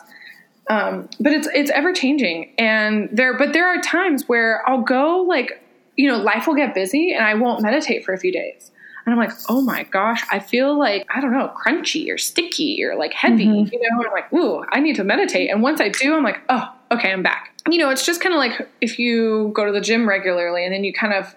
Um, 0.69 1.09
but 1.19 1.33
it's 1.33 1.47
it's 1.53 1.71
ever 1.71 1.93
changing, 1.93 2.53
and 2.57 3.09
there. 3.11 3.37
But 3.37 3.53
there 3.53 3.67
are 3.67 3.81
times 3.81 4.27
where 4.27 4.67
I'll 4.69 4.81
go 4.81 5.25
like 5.27 5.61
you 5.99 6.07
know 6.07 6.17
life 6.17 6.47
will 6.47 6.55
get 6.55 6.73
busy, 6.73 7.11
and 7.11 7.25
I 7.25 7.33
won't 7.33 7.61
meditate 7.61 8.05
for 8.05 8.13
a 8.13 8.17
few 8.17 8.31
days. 8.31 8.71
And 9.05 9.13
I'm 9.13 9.19
like, 9.19 9.35
oh 9.49 9.61
my 9.61 9.83
gosh, 9.83 10.23
I 10.31 10.39
feel 10.39 10.77
like, 10.77 11.07
I 11.13 11.19
don't 11.19 11.31
know, 11.31 11.51
crunchy 11.57 12.13
or 12.13 12.17
sticky 12.17 12.83
or 12.83 12.95
like 12.95 13.11
heavy, 13.11 13.47
mm-hmm. 13.47 13.73
you 13.73 13.79
know? 13.81 13.97
And 13.97 14.05
I'm 14.05 14.11
like, 14.11 14.31
ooh, 14.31 14.63
I 14.71 14.81
need 14.81 14.97
to 14.97 15.03
meditate. 15.03 15.49
And 15.49 15.63
once 15.63 15.81
I 15.81 15.89
do, 15.89 16.15
I'm 16.15 16.23
like, 16.23 16.39
oh, 16.47 16.71
okay, 16.91 17.11
I'm 17.11 17.23
back. 17.23 17.53
You 17.67 17.79
know, 17.79 17.89
it's 17.89 18.05
just 18.05 18.21
kind 18.21 18.35
of 18.35 18.39
like 18.39 18.69
if 18.81 18.99
you 18.99 19.51
go 19.55 19.65
to 19.65 19.71
the 19.71 19.81
gym 19.81 20.07
regularly 20.07 20.63
and 20.63 20.73
then 20.73 20.83
you 20.83 20.93
kind 20.93 21.13
of 21.13 21.35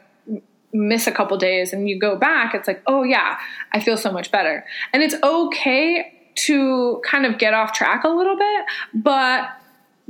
miss 0.73 1.07
a 1.07 1.13
couple 1.13 1.37
days 1.39 1.73
and 1.73 1.89
you 1.89 1.99
go 1.99 2.15
back, 2.15 2.55
it's 2.55 2.69
like, 2.69 2.83
oh 2.87 3.05
yeah, 3.05 3.39
I 3.73 3.81
feel 3.81 3.97
so 3.97 4.13
much 4.13 4.31
better. 4.31 4.67
And 4.93 5.03
it's 5.03 5.15
okay 5.23 6.13
to 6.35 7.01
kind 7.07 7.25
of 7.25 7.39
get 7.39 7.55
off 7.55 7.73
track 7.73 8.05
a 8.05 8.09
little 8.09 8.37
bit, 8.37 8.65
but 8.95 9.49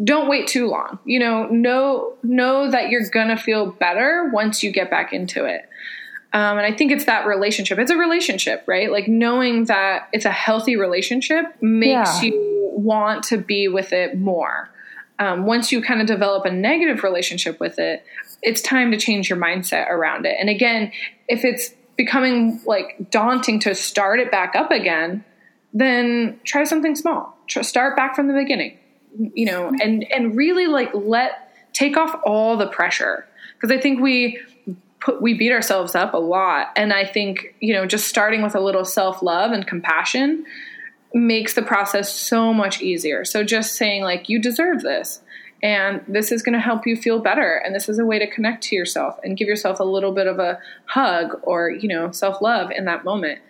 don't 0.03 0.29
wait 0.29 0.47
too 0.47 0.69
long. 0.69 0.99
You 1.05 1.19
know, 1.19 1.47
know 1.47 2.15
know 2.23 2.71
that 2.71 2.91
you're 2.91 3.09
gonna 3.11 3.37
feel 3.37 3.71
better 3.71 4.31
once 4.33 4.63
you 4.63 4.71
get 4.71 4.91
back 4.91 5.13
into 5.13 5.45
it. 5.45 5.69
Um, 6.35 6.57
and 6.57 6.67
I 6.67 6.73
think 6.73 6.93
it's 6.93 7.05
that 7.05 7.27
relationship. 7.27 7.79
It's 7.79 7.91
a 7.91 7.97
relationship, 7.97 8.65
right? 8.67 8.91
Like 8.91 9.07
knowing 9.07 9.67
that 9.67 10.09
it's 10.13 10.25
a 10.25 10.31
healthy 10.31 10.77
relationship 10.77 11.45
makes 11.61 12.23
yeah. 12.23 12.31
you 12.31 12.71
want 12.73 13.25
to 13.25 13.37
be 13.37 13.69
with 13.69 13.93
it 13.93 14.19
more. 14.19 14.71
Um, 15.19 15.45
once 15.45 15.71
you 15.71 15.83
kind 15.83 16.01
of 16.01 16.07
develop 16.07 16.47
a 16.47 16.51
negative 16.51 17.05
relationship 17.05 17.61
with 17.61 17.79
it, 17.79 18.05
it's 18.41 18.63
time 18.63 18.91
to 18.93 18.97
change 18.97 19.29
your 19.29 19.39
mindset 19.39 19.89
around 19.91 20.25
it. 20.25 20.37
And 20.41 20.49
again, 20.49 20.91
if 21.29 21.45
it's 21.45 21.71
becoming 21.97 22.61
like 22.67 23.11
daunting 23.11 23.61
to 23.61 23.75
start 23.75 24.19
it 24.19 24.31
back 24.31 24.57
up 24.57 24.71
again, 24.71 25.25
then 25.75 26.41
try 26.45 26.65
something 26.65 26.97
small. 26.97 27.37
Start 27.47 27.97
back 27.97 28.17
from 28.17 28.29
the 28.29 28.35
beginning, 28.35 28.79
you 29.19 29.47
know, 29.47 29.73
and 29.81 30.05
and 30.13 30.37
really 30.37 30.67
like 30.67 30.91
let 30.95 31.53
take 31.73 31.97
off 31.97 32.21
all 32.25 32.57
the 32.57 32.67
pressure. 32.67 33.27
Because 33.55 33.71
I 33.71 33.81
think 33.81 34.01
we 34.01 34.41
put 35.01 35.21
we 35.21 35.35
beat 35.35 35.53
ourselves 35.53 35.95
up 35.95 36.15
a 36.15 36.19
lot, 36.19 36.69
and 36.77 36.93
I 36.93 37.05
think 37.05 37.55
you 37.61 37.75
know 37.75 37.87
just 37.87 38.09
starting 38.09 38.43
with 38.43 38.55
a 38.55 38.61
little 38.61 38.85
self 38.85 39.23
love 39.23 39.53
and 39.53 39.67
compassion 39.67 40.45
makes 41.15 41.55
the 41.55 41.63
process 41.63 42.13
so 42.13 42.55
much 42.55 42.81
easier. 42.81 43.25
So 43.25 43.45
just 43.45 43.75
saying 43.75 44.03
like 44.03 44.29
you 44.29 44.41
deserve 44.41 44.83
this 44.83 45.21
and 45.63 46.03
this 46.09 46.33
is 46.33 46.43
going 46.43 46.55
to 46.55 46.61
help 46.61 46.87
you 46.87 46.97
feel 46.97 47.21
better 47.21 47.57
and 47.65 47.75
this 47.75 47.89
is 47.89 47.99
a 47.99 48.05
way 48.05 48.19
to 48.19 48.27
connect 48.27 48.65
to 48.65 48.75
yourself 48.75 49.19
and 49.23 49.37
give 49.37 49.47
yourself 49.47 49.79
a 49.79 49.85
little 49.85 50.13
bit 50.13 50.27
of 50.27 50.39
a 50.39 50.59
hug 50.87 51.39
or 51.43 51.71
you 51.71 51.89
know 51.89 52.11
self-love 52.11 52.71
in 52.71 52.85
that 52.87 53.05
moment. 53.05 53.41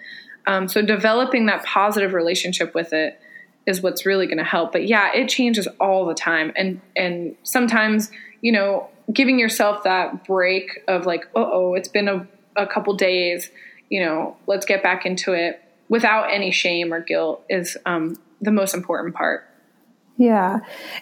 Um, 0.47 0.67
so 0.69 0.83
developing 0.83 1.47
that 1.47 1.65
positive 1.65 2.15
relationship 2.15 2.75
with 2.75 2.93
it 2.93 3.21
is 3.67 3.83
what's 3.83 4.05
really 4.05 4.27
going 4.27 4.39
to 4.39 4.45
help. 4.45 4.73
But 4.73 4.87
yeah 4.87 5.15
it 5.15 5.29
changes 5.29 5.67
all 5.81 6.07
the 6.07 6.15
time. 6.15 6.53
And 6.57 6.81
and 6.97 7.37
sometimes 7.43 8.11
you 8.41 8.53
know 8.53 8.89
giving 9.13 9.39
yourself 9.39 9.85
that 9.85 10.25
break 10.27 10.83
of 10.89 11.07
like 11.07 11.27
oh 11.35 11.75
it's 11.75 11.89
been 11.89 12.09
a, 12.09 12.27
a 12.57 12.67
couple 12.67 12.95
days 12.95 13.51
you 13.91 14.01
know 14.01 14.37
let's 14.47 14.65
get 14.65 14.83
back 14.83 15.05
into 15.05 15.33
it 15.33 15.61
without 15.93 16.33
any 16.33 16.51
shame 16.51 16.93
or 16.93 17.01
guilt 17.01 17.45
is 17.51 17.77
um, 17.85 18.17
the 18.41 18.51
most 18.51 18.75
important 18.75 19.15
part. 19.15 19.47
Yeah. 20.17 20.61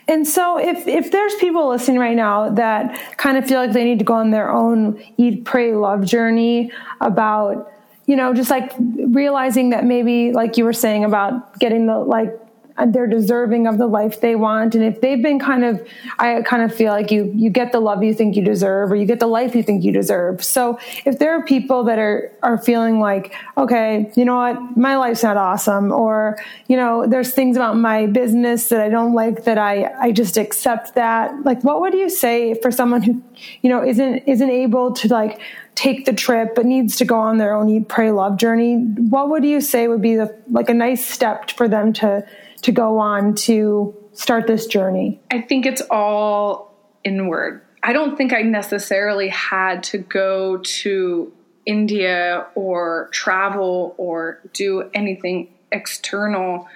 And 0.09 0.27
so 0.27 0.59
if 0.59 0.87
if 0.89 1.13
there's 1.13 1.35
people 1.37 1.69
listening 1.69 1.99
right 1.99 2.17
now 2.17 2.51
that 2.51 3.17
kind 3.17 3.37
of 3.37 3.47
feel 3.47 3.61
like 3.61 3.73
they 3.73 3.85
need 3.85 4.01
to 4.01 4.05
go 4.05 4.15
on 4.15 4.31
their 4.31 4.51
own 4.51 5.03
eat 5.17 5.45
pray 5.45 5.75
love 5.75 6.05
journey 6.05 6.73
about 7.01 7.73
you 8.07 8.17
know 8.17 8.35
just 8.35 8.51
like 8.51 8.73
realizing 8.79 9.71
that 9.71 9.85
maybe 9.85 10.33
like 10.33 10.57
you 10.57 10.65
were 10.65 10.73
saying 10.73 11.05
about 11.05 11.59
getting 11.59 11.87
the 11.87 11.99
like 11.99 12.37
Uh, 12.81 12.87
they're 12.87 13.07
deserving 13.07 13.67
of 13.67 13.77
the 13.77 13.87
life 13.87 14.23
they 14.23 14.35
want. 14.35 14.75
And 14.75 14.83
if 14.83 15.03
they've 15.03 15.23
been 15.23 15.39
kind 15.39 15.65
of 15.65 15.87
i 16.19 16.41
kind 16.43 16.63
of 16.63 16.75
feel 16.75 16.93
like 16.93 17.11
you 17.11 17.31
you 17.35 17.51
get 17.51 17.73
the 17.73 17.81
love 17.81 18.03
you 18.03 18.15
think 18.15 18.37
you 18.37 18.43
deserve 18.43 18.91
or 18.91 18.97
you 18.97 19.05
get 19.05 19.21
the 19.21 19.27
life 19.27 19.55
you 19.55 19.63
think 19.63 19.85
you 19.85 19.93
deserve. 19.93 20.43
So 20.43 20.79
if 21.05 21.19
there 21.19 21.33
are 21.37 21.45
people 21.45 21.85
that 21.85 21.99
are 21.99 22.33
are 22.43 22.57
feeling 22.57 22.99
like 22.99 23.35
okay 23.59 24.11
you 24.17 24.25
know 24.25 24.37
what? 24.37 24.77
My 24.77 24.97
life's 24.97 25.23
not 25.23 25.37
awesome 25.37 25.93
or 25.93 26.39
you 26.69 26.77
know 26.77 27.07
there's 27.07 27.33
things 27.33 27.57
about 27.57 27.77
my 27.77 28.07
business 28.07 28.69
that 28.71 28.81
i 28.81 28.89
don't 28.89 29.13
like 29.13 29.45
that 29.45 29.59
i 29.59 29.93
i 30.01 30.11
just 30.11 30.39
accept 30.39 30.95
that. 30.95 31.45
Like 31.45 31.63
what 31.63 31.81
would 31.83 31.93
you 31.95 32.09
say 32.09 32.55
for 32.55 32.71
someone 32.71 33.03
who 33.03 33.23
you 33.61 33.69
know 33.69 33.85
isn't 33.85 34.19
isn't 34.27 34.51
able 34.51 34.93
to 34.95 35.09
like 35.09 35.41
take 35.75 36.05
the 36.05 36.13
trip 36.13 36.55
but 36.55 36.67
needs 36.67 36.97
to 36.97 37.05
go 37.05 37.19
on 37.19 37.39
their 37.39 37.55
own 37.55 37.69
eat 37.69 37.89
pray 37.89 38.11
love 38.11 38.39
journey? 38.39 38.77
What 39.15 39.29
would 39.31 39.45
you 39.45 39.61
say 39.61 39.89
would 39.89 40.03
be 40.03 40.17
the 40.17 40.35
like 40.51 40.69
a 40.71 40.75
nice 40.75 41.05
step 41.05 41.51
for 41.51 41.69
them 41.69 41.93
to 41.95 42.25
to 42.63 42.73
go 42.73 42.99
on 42.99 43.35
to 43.35 43.95
start 44.13 44.47
this 44.47 44.67
journey? 44.67 45.21
I 45.31 45.41
think 45.41 45.67
it's 45.67 45.83
all 45.91 46.75
inward. 47.05 47.63
I 47.83 47.93
don't 47.93 48.17
think 48.17 48.33
I 48.33 48.43
necessarily 48.43 49.29
had 49.29 49.83
to 49.85 49.99
go 49.99 50.59
to 50.59 51.33
India 51.65 52.47
or 52.55 53.09
travel 53.13 53.95
or 53.97 54.41
do 54.53 54.91
anything 54.93 55.49
external 55.73 56.69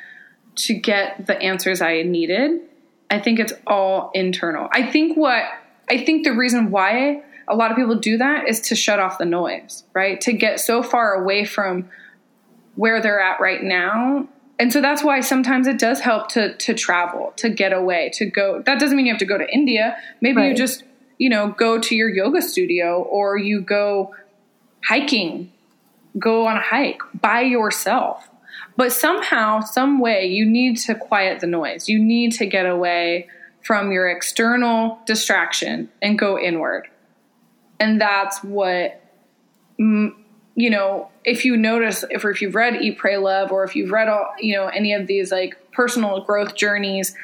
to 0.56 0.74
get 0.74 1.26
the 1.26 1.40
answers 1.40 1.82
I 1.82 2.02
needed. 2.02 2.60
I 3.10 3.18
think 3.18 3.38
it's 3.38 3.52
all 3.66 4.10
internal. 4.14 4.68
I 4.72 4.90
think 4.90 5.16
what 5.16 5.44
I 5.88 6.04
think 6.04 6.24
the 6.24 6.32
reason 6.32 6.70
why 6.70 7.22
a 7.46 7.54
lot 7.54 7.70
of 7.70 7.76
people 7.76 7.96
do 7.96 8.16
that 8.18 8.48
is 8.48 8.60
to 8.62 8.74
shut 8.74 8.98
off 8.98 9.18
the 9.18 9.26
noise, 9.26 9.84
right? 9.92 10.20
To 10.22 10.32
get 10.32 10.60
so 10.60 10.82
far 10.82 11.12
away 11.14 11.44
from 11.44 11.90
where 12.76 13.02
they're 13.02 13.20
at 13.20 13.40
right 13.40 13.62
now 13.62 14.28
and 14.58 14.72
so 14.72 14.80
that's 14.80 15.02
why 15.02 15.20
sometimes 15.20 15.66
it 15.66 15.78
does 15.78 16.00
help 16.00 16.28
to 16.30 16.56
to 16.56 16.74
travel 16.74 17.32
to 17.36 17.48
get 17.48 17.72
away 17.72 18.10
to 18.14 18.26
go 18.26 18.62
that 18.66 18.78
doesn't 18.78 18.96
mean 18.96 19.06
you 19.06 19.12
have 19.12 19.18
to 19.18 19.24
go 19.24 19.38
to 19.38 19.52
india. 19.52 19.96
Maybe 20.20 20.36
right. 20.38 20.50
you 20.50 20.54
just 20.54 20.84
you 21.18 21.28
know 21.28 21.48
go 21.56 21.78
to 21.78 21.94
your 21.94 22.08
yoga 22.08 22.42
studio 22.42 23.02
or 23.02 23.36
you 23.36 23.60
go 23.60 24.14
hiking. 24.84 25.52
Go 26.18 26.46
on 26.46 26.56
a 26.56 26.62
hike 26.62 27.00
by 27.20 27.40
yourself. 27.40 28.28
But 28.76 28.92
somehow 28.92 29.60
some 29.60 29.98
way 30.00 30.26
you 30.26 30.46
need 30.46 30.76
to 30.78 30.94
quiet 30.94 31.40
the 31.40 31.46
noise. 31.46 31.88
You 31.88 31.98
need 31.98 32.32
to 32.32 32.46
get 32.46 32.66
away 32.66 33.28
from 33.62 33.92
your 33.92 34.08
external 34.08 34.98
distraction 35.06 35.88
and 36.02 36.18
go 36.18 36.38
inward. 36.38 36.88
And 37.80 38.00
that's 38.00 38.42
what 38.44 39.00
you 40.56 40.70
know, 40.70 41.08
if 41.24 41.44
you 41.44 41.56
notice, 41.56 42.04
if, 42.10 42.24
if 42.24 42.40
you've 42.40 42.54
read 42.54 42.80
Eat, 42.80 42.98
Pray, 42.98 43.16
Love, 43.16 43.50
or 43.50 43.64
if 43.64 43.74
you've 43.74 43.90
read 43.90 44.08
all, 44.08 44.28
you 44.38 44.54
know, 44.54 44.66
any 44.66 44.92
of 44.92 45.06
these 45.06 45.32
like 45.32 45.72
personal 45.72 46.20
growth 46.22 46.54
journeys, 46.54 47.14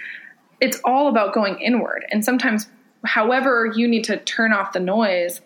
it's 0.61 0.81
all 0.85 1.09
about 1.09 1.33
going 1.33 1.61
inward. 1.61 2.05
And 2.11 2.25
sometimes, 2.25 2.67
however, 3.05 3.73
you 3.75 3.87
need 3.87 4.05
to 4.05 4.17
turn 4.17 4.53
off 4.53 4.73
the 4.73 4.81
noise, 4.81 5.41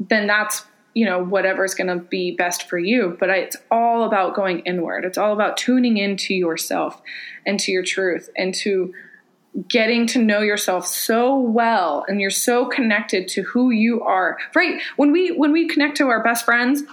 then 0.00 0.26
that's 0.26 0.64
you 0.94 1.04
know 1.04 1.24
whatever's 1.24 1.74
going 1.74 1.88
to 1.88 1.96
be 1.96 2.36
best 2.36 2.68
for 2.68 2.78
you. 2.78 3.16
But 3.18 3.30
it's 3.30 3.56
all 3.70 4.04
about 4.04 4.34
going 4.34 4.60
inward. 4.60 5.04
It's 5.04 5.18
all 5.18 5.32
about 5.32 5.56
tuning 5.56 5.96
into 5.96 6.34
yourself 6.34 7.02
and 7.44 7.58
to 7.60 7.72
your 7.72 7.82
truth 7.82 8.30
and 8.36 8.54
to 8.56 8.94
getting 9.68 10.06
to 10.08 10.18
know 10.18 10.40
yourself 10.40 10.86
so 10.86 11.38
well 11.38 12.04
and 12.08 12.20
you're 12.20 12.30
so 12.30 12.66
connected 12.66 13.28
to 13.28 13.42
who 13.42 13.70
you 13.70 14.02
are. 14.02 14.38
Right 14.54 14.80
when 14.96 15.10
we 15.10 15.30
when 15.30 15.50
we 15.50 15.66
connect 15.66 15.96
to 15.96 16.08
our 16.08 16.22
best 16.22 16.44
friends 16.44 16.84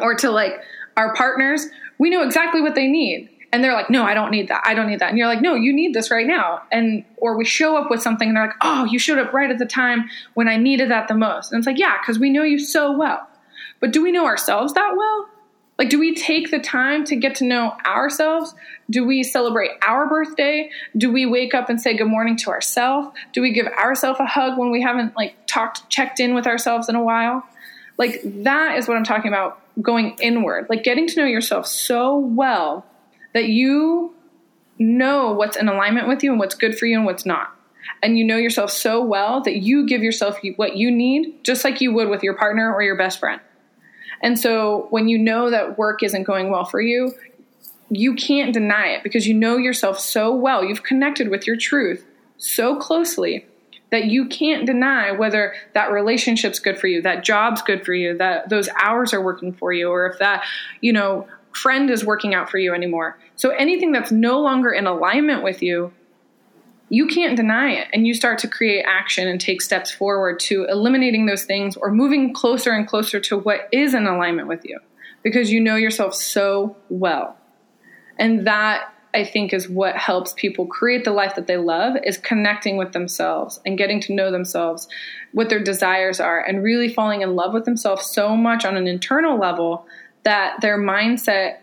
or 0.00 0.14
to 0.14 0.30
like 0.30 0.60
our 0.96 1.14
partners 1.14 1.66
we 1.98 2.10
know 2.10 2.22
exactly 2.22 2.60
what 2.60 2.74
they 2.74 2.88
need. 2.88 3.30
And 3.52 3.64
they're 3.64 3.72
like 3.72 3.88
no 3.90 4.04
i 4.04 4.12
don't 4.12 4.30
need 4.30 4.48
that. 4.48 4.62
I 4.66 4.74
don't 4.74 4.88
need 4.88 4.98
that. 4.98 5.10
And 5.10 5.18
you're 5.18 5.28
like 5.28 5.40
no 5.40 5.54
you 5.54 5.72
need 5.72 5.94
this 5.94 6.10
right 6.10 6.26
now. 6.26 6.62
And 6.70 7.04
or 7.16 7.36
we 7.36 7.44
show 7.44 7.76
up 7.76 7.90
with 7.90 8.02
something 8.02 8.28
and 8.28 8.36
they're 8.36 8.46
like 8.46 8.56
oh 8.60 8.84
you 8.84 8.98
showed 8.98 9.18
up 9.18 9.32
right 9.32 9.50
at 9.50 9.58
the 9.58 9.66
time 9.66 10.08
when 10.34 10.48
i 10.48 10.56
needed 10.56 10.90
that 10.90 11.08
the 11.08 11.14
most. 11.14 11.52
And 11.52 11.58
it's 11.58 11.66
like 11.66 11.78
yeah 11.78 11.96
because 12.00 12.18
we 12.18 12.30
know 12.30 12.42
you 12.42 12.58
so 12.58 12.96
well. 12.96 13.26
But 13.80 13.92
do 13.92 14.02
we 14.02 14.12
know 14.12 14.26
ourselves 14.26 14.74
that 14.74 14.94
well? 14.96 15.28
Like 15.78 15.88
do 15.88 15.98
we 15.98 16.14
take 16.14 16.50
the 16.50 16.58
time 16.58 17.04
to 17.04 17.16
get 17.16 17.36
to 17.36 17.44
know 17.44 17.74
ourselves? 17.86 18.54
Do 18.90 19.06
we 19.06 19.22
celebrate 19.22 19.70
our 19.82 20.08
birthday? 20.08 20.70
Do 20.96 21.12
we 21.12 21.24
wake 21.24 21.54
up 21.54 21.68
and 21.70 21.80
say 21.80 21.96
good 21.96 22.08
morning 22.08 22.36
to 22.38 22.50
ourselves 22.50 23.16
do 23.32 23.40
we 23.40 23.52
give 23.52 23.66
ourselves 23.66 24.20
a 24.20 24.26
hug 24.26 24.58
when 24.58 24.70
we 24.70 24.82
haven't 24.82 25.16
like 25.16 25.34
talked 25.46 25.88
checked 25.88 26.20
in 26.20 26.34
with 26.34 26.46
ourselves 26.46 26.88
in 26.88 26.94
a 26.94 27.02
while 27.02 27.46
like 27.98 28.20
that 28.24 28.76
is 28.76 28.88
what 28.88 28.96
i'm 28.96 29.04
talking 29.04 29.28
about 29.28 29.60
going 29.82 30.16
inward 30.20 30.66
like 30.68 30.82
getting 30.82 31.06
to 31.06 31.20
know 31.20 31.26
yourself 31.26 31.66
so 31.66 32.16
well 32.16 32.84
that 33.32 33.48
you 33.48 34.14
know 34.78 35.32
what's 35.32 35.56
in 35.56 35.68
alignment 35.68 36.08
with 36.08 36.22
you 36.22 36.30
and 36.30 36.40
what's 36.40 36.54
good 36.54 36.78
for 36.78 36.86
you 36.86 36.96
and 36.96 37.06
what's 37.06 37.26
not. 37.26 37.54
And 38.02 38.18
you 38.18 38.24
know 38.24 38.36
yourself 38.36 38.70
so 38.70 39.02
well 39.04 39.40
that 39.42 39.56
you 39.56 39.86
give 39.86 40.02
yourself 40.02 40.38
what 40.56 40.76
you 40.76 40.90
need, 40.90 41.44
just 41.44 41.64
like 41.64 41.80
you 41.80 41.92
would 41.92 42.08
with 42.08 42.22
your 42.22 42.34
partner 42.34 42.72
or 42.72 42.82
your 42.82 42.96
best 42.96 43.20
friend. 43.20 43.40
And 44.22 44.38
so 44.38 44.86
when 44.90 45.08
you 45.08 45.18
know 45.18 45.50
that 45.50 45.78
work 45.78 46.02
isn't 46.02 46.24
going 46.24 46.50
well 46.50 46.64
for 46.64 46.80
you, 46.80 47.12
you 47.90 48.14
can't 48.14 48.52
deny 48.52 48.88
it 48.88 49.02
because 49.02 49.26
you 49.26 49.34
know 49.34 49.56
yourself 49.56 50.00
so 50.00 50.34
well. 50.34 50.64
You've 50.64 50.82
connected 50.82 51.28
with 51.28 51.46
your 51.46 51.56
truth 51.56 52.04
so 52.38 52.76
closely 52.76 53.46
that 53.90 54.06
you 54.06 54.26
can't 54.26 54.66
deny 54.66 55.12
whether 55.12 55.54
that 55.74 55.92
relationship's 55.92 56.58
good 56.58 56.78
for 56.78 56.88
you, 56.88 57.02
that 57.02 57.24
job's 57.24 57.62
good 57.62 57.84
for 57.84 57.94
you, 57.94 58.16
that 58.18 58.48
those 58.48 58.68
hours 58.80 59.14
are 59.14 59.22
working 59.22 59.52
for 59.52 59.72
you, 59.72 59.88
or 59.88 60.06
if 60.06 60.18
that, 60.18 60.44
you 60.80 60.92
know, 60.92 61.26
friend 61.52 61.88
is 61.90 62.04
working 62.04 62.34
out 62.34 62.50
for 62.50 62.58
you 62.58 62.74
anymore. 62.74 63.18
So 63.36 63.50
anything 63.50 63.92
that's 63.92 64.10
no 64.10 64.40
longer 64.40 64.70
in 64.70 64.86
alignment 64.86 65.42
with 65.42 65.62
you, 65.62 65.92
you 66.88 67.06
can't 67.06 67.36
deny 67.36 67.70
it. 67.72 67.88
And 67.92 68.06
you 68.06 68.14
start 68.14 68.38
to 68.40 68.48
create 68.48 68.84
action 68.86 69.26
and 69.26 69.40
take 69.40 69.62
steps 69.62 69.90
forward 69.90 70.38
to 70.40 70.64
eliminating 70.64 71.26
those 71.26 71.44
things 71.44 71.76
or 71.76 71.90
moving 71.90 72.32
closer 72.32 72.72
and 72.72 72.86
closer 72.86 73.20
to 73.20 73.38
what 73.38 73.68
is 73.72 73.94
in 73.94 74.06
alignment 74.06 74.48
with 74.48 74.64
you 74.64 74.78
because 75.22 75.50
you 75.50 75.60
know 75.60 75.76
yourself 75.76 76.14
so 76.14 76.76
well. 76.88 77.36
And 78.18 78.46
that 78.46 78.92
I 79.16 79.24
think 79.24 79.54
is 79.54 79.66
what 79.66 79.96
helps 79.96 80.34
people 80.34 80.66
create 80.66 81.04
the 81.04 81.10
life 81.10 81.36
that 81.36 81.46
they 81.46 81.56
love 81.56 81.96
is 82.04 82.18
connecting 82.18 82.76
with 82.76 82.92
themselves 82.92 83.58
and 83.64 83.78
getting 83.78 83.98
to 84.02 84.12
know 84.12 84.30
themselves, 84.30 84.88
what 85.32 85.48
their 85.48 85.62
desires 85.62 86.20
are, 86.20 86.38
and 86.44 86.62
really 86.62 86.92
falling 86.92 87.22
in 87.22 87.34
love 87.34 87.54
with 87.54 87.64
themselves 87.64 88.04
so 88.04 88.36
much 88.36 88.66
on 88.66 88.76
an 88.76 88.86
internal 88.86 89.38
level 89.38 89.86
that 90.24 90.60
their 90.60 90.78
mindset 90.78 91.56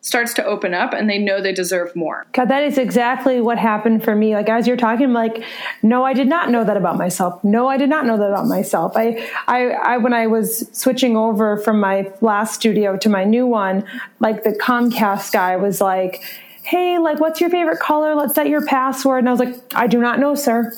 starts 0.00 0.34
to 0.34 0.44
open 0.44 0.74
up 0.74 0.92
and 0.92 1.10
they 1.10 1.18
know 1.18 1.40
they 1.40 1.52
deserve 1.52 1.94
more. 1.96 2.24
God, 2.32 2.46
that 2.46 2.62
is 2.62 2.78
exactly 2.78 3.40
what 3.40 3.58
happened 3.58 4.04
for 4.04 4.14
me. 4.14 4.34
Like 4.34 4.48
as 4.48 4.68
you're 4.68 4.76
talking, 4.76 5.06
I'm 5.06 5.12
like, 5.12 5.44
no, 5.82 6.04
I 6.04 6.12
did 6.12 6.28
not 6.28 6.50
know 6.50 6.62
that 6.62 6.76
about 6.76 6.96
myself. 6.96 7.42
No, 7.42 7.66
I 7.66 7.76
did 7.76 7.88
not 7.88 8.06
know 8.06 8.16
that 8.16 8.30
about 8.30 8.46
myself. 8.46 8.92
I, 8.96 9.28
I, 9.48 9.70
I, 9.70 9.96
when 9.98 10.12
I 10.12 10.28
was 10.28 10.68
switching 10.72 11.16
over 11.16 11.56
from 11.56 11.80
my 11.80 12.12
last 12.20 12.54
studio 12.54 12.96
to 12.98 13.08
my 13.08 13.24
new 13.24 13.46
one, 13.46 13.84
like 14.20 14.44
the 14.44 14.50
Comcast 14.50 15.32
guy 15.32 15.56
was 15.56 15.80
like, 15.80 16.22
Hey, 16.62 16.98
like, 16.98 17.20
what's 17.20 17.40
your 17.40 17.50
favorite 17.50 17.80
color? 17.80 18.14
Let's 18.14 18.34
set 18.34 18.48
your 18.48 18.64
password. 18.64 19.20
And 19.20 19.28
I 19.28 19.32
was 19.32 19.40
like, 19.40 19.74
I 19.74 19.86
do 19.86 20.00
not 20.00 20.18
know, 20.18 20.34
sir. 20.34 20.72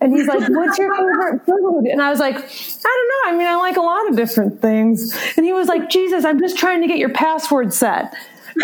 And 0.00 0.12
he's 0.14 0.26
like, 0.26 0.48
What's 0.48 0.78
your 0.78 0.94
favorite 0.94 1.44
food? 1.44 1.86
And 1.86 2.00
I 2.00 2.10
was 2.10 2.20
like, 2.20 2.36
I 2.36 2.38
don't 2.38 3.08
know. 3.08 3.34
I 3.34 3.36
mean, 3.36 3.46
I 3.46 3.56
like 3.56 3.76
a 3.76 3.82
lot 3.82 4.08
of 4.08 4.16
different 4.16 4.60
things. 4.62 5.14
And 5.36 5.44
he 5.44 5.52
was 5.52 5.68
like, 5.68 5.90
Jesus, 5.90 6.24
I'm 6.24 6.38
just 6.38 6.56
trying 6.56 6.80
to 6.82 6.86
get 6.86 6.98
your 6.98 7.10
password 7.10 7.72
set. 7.72 8.14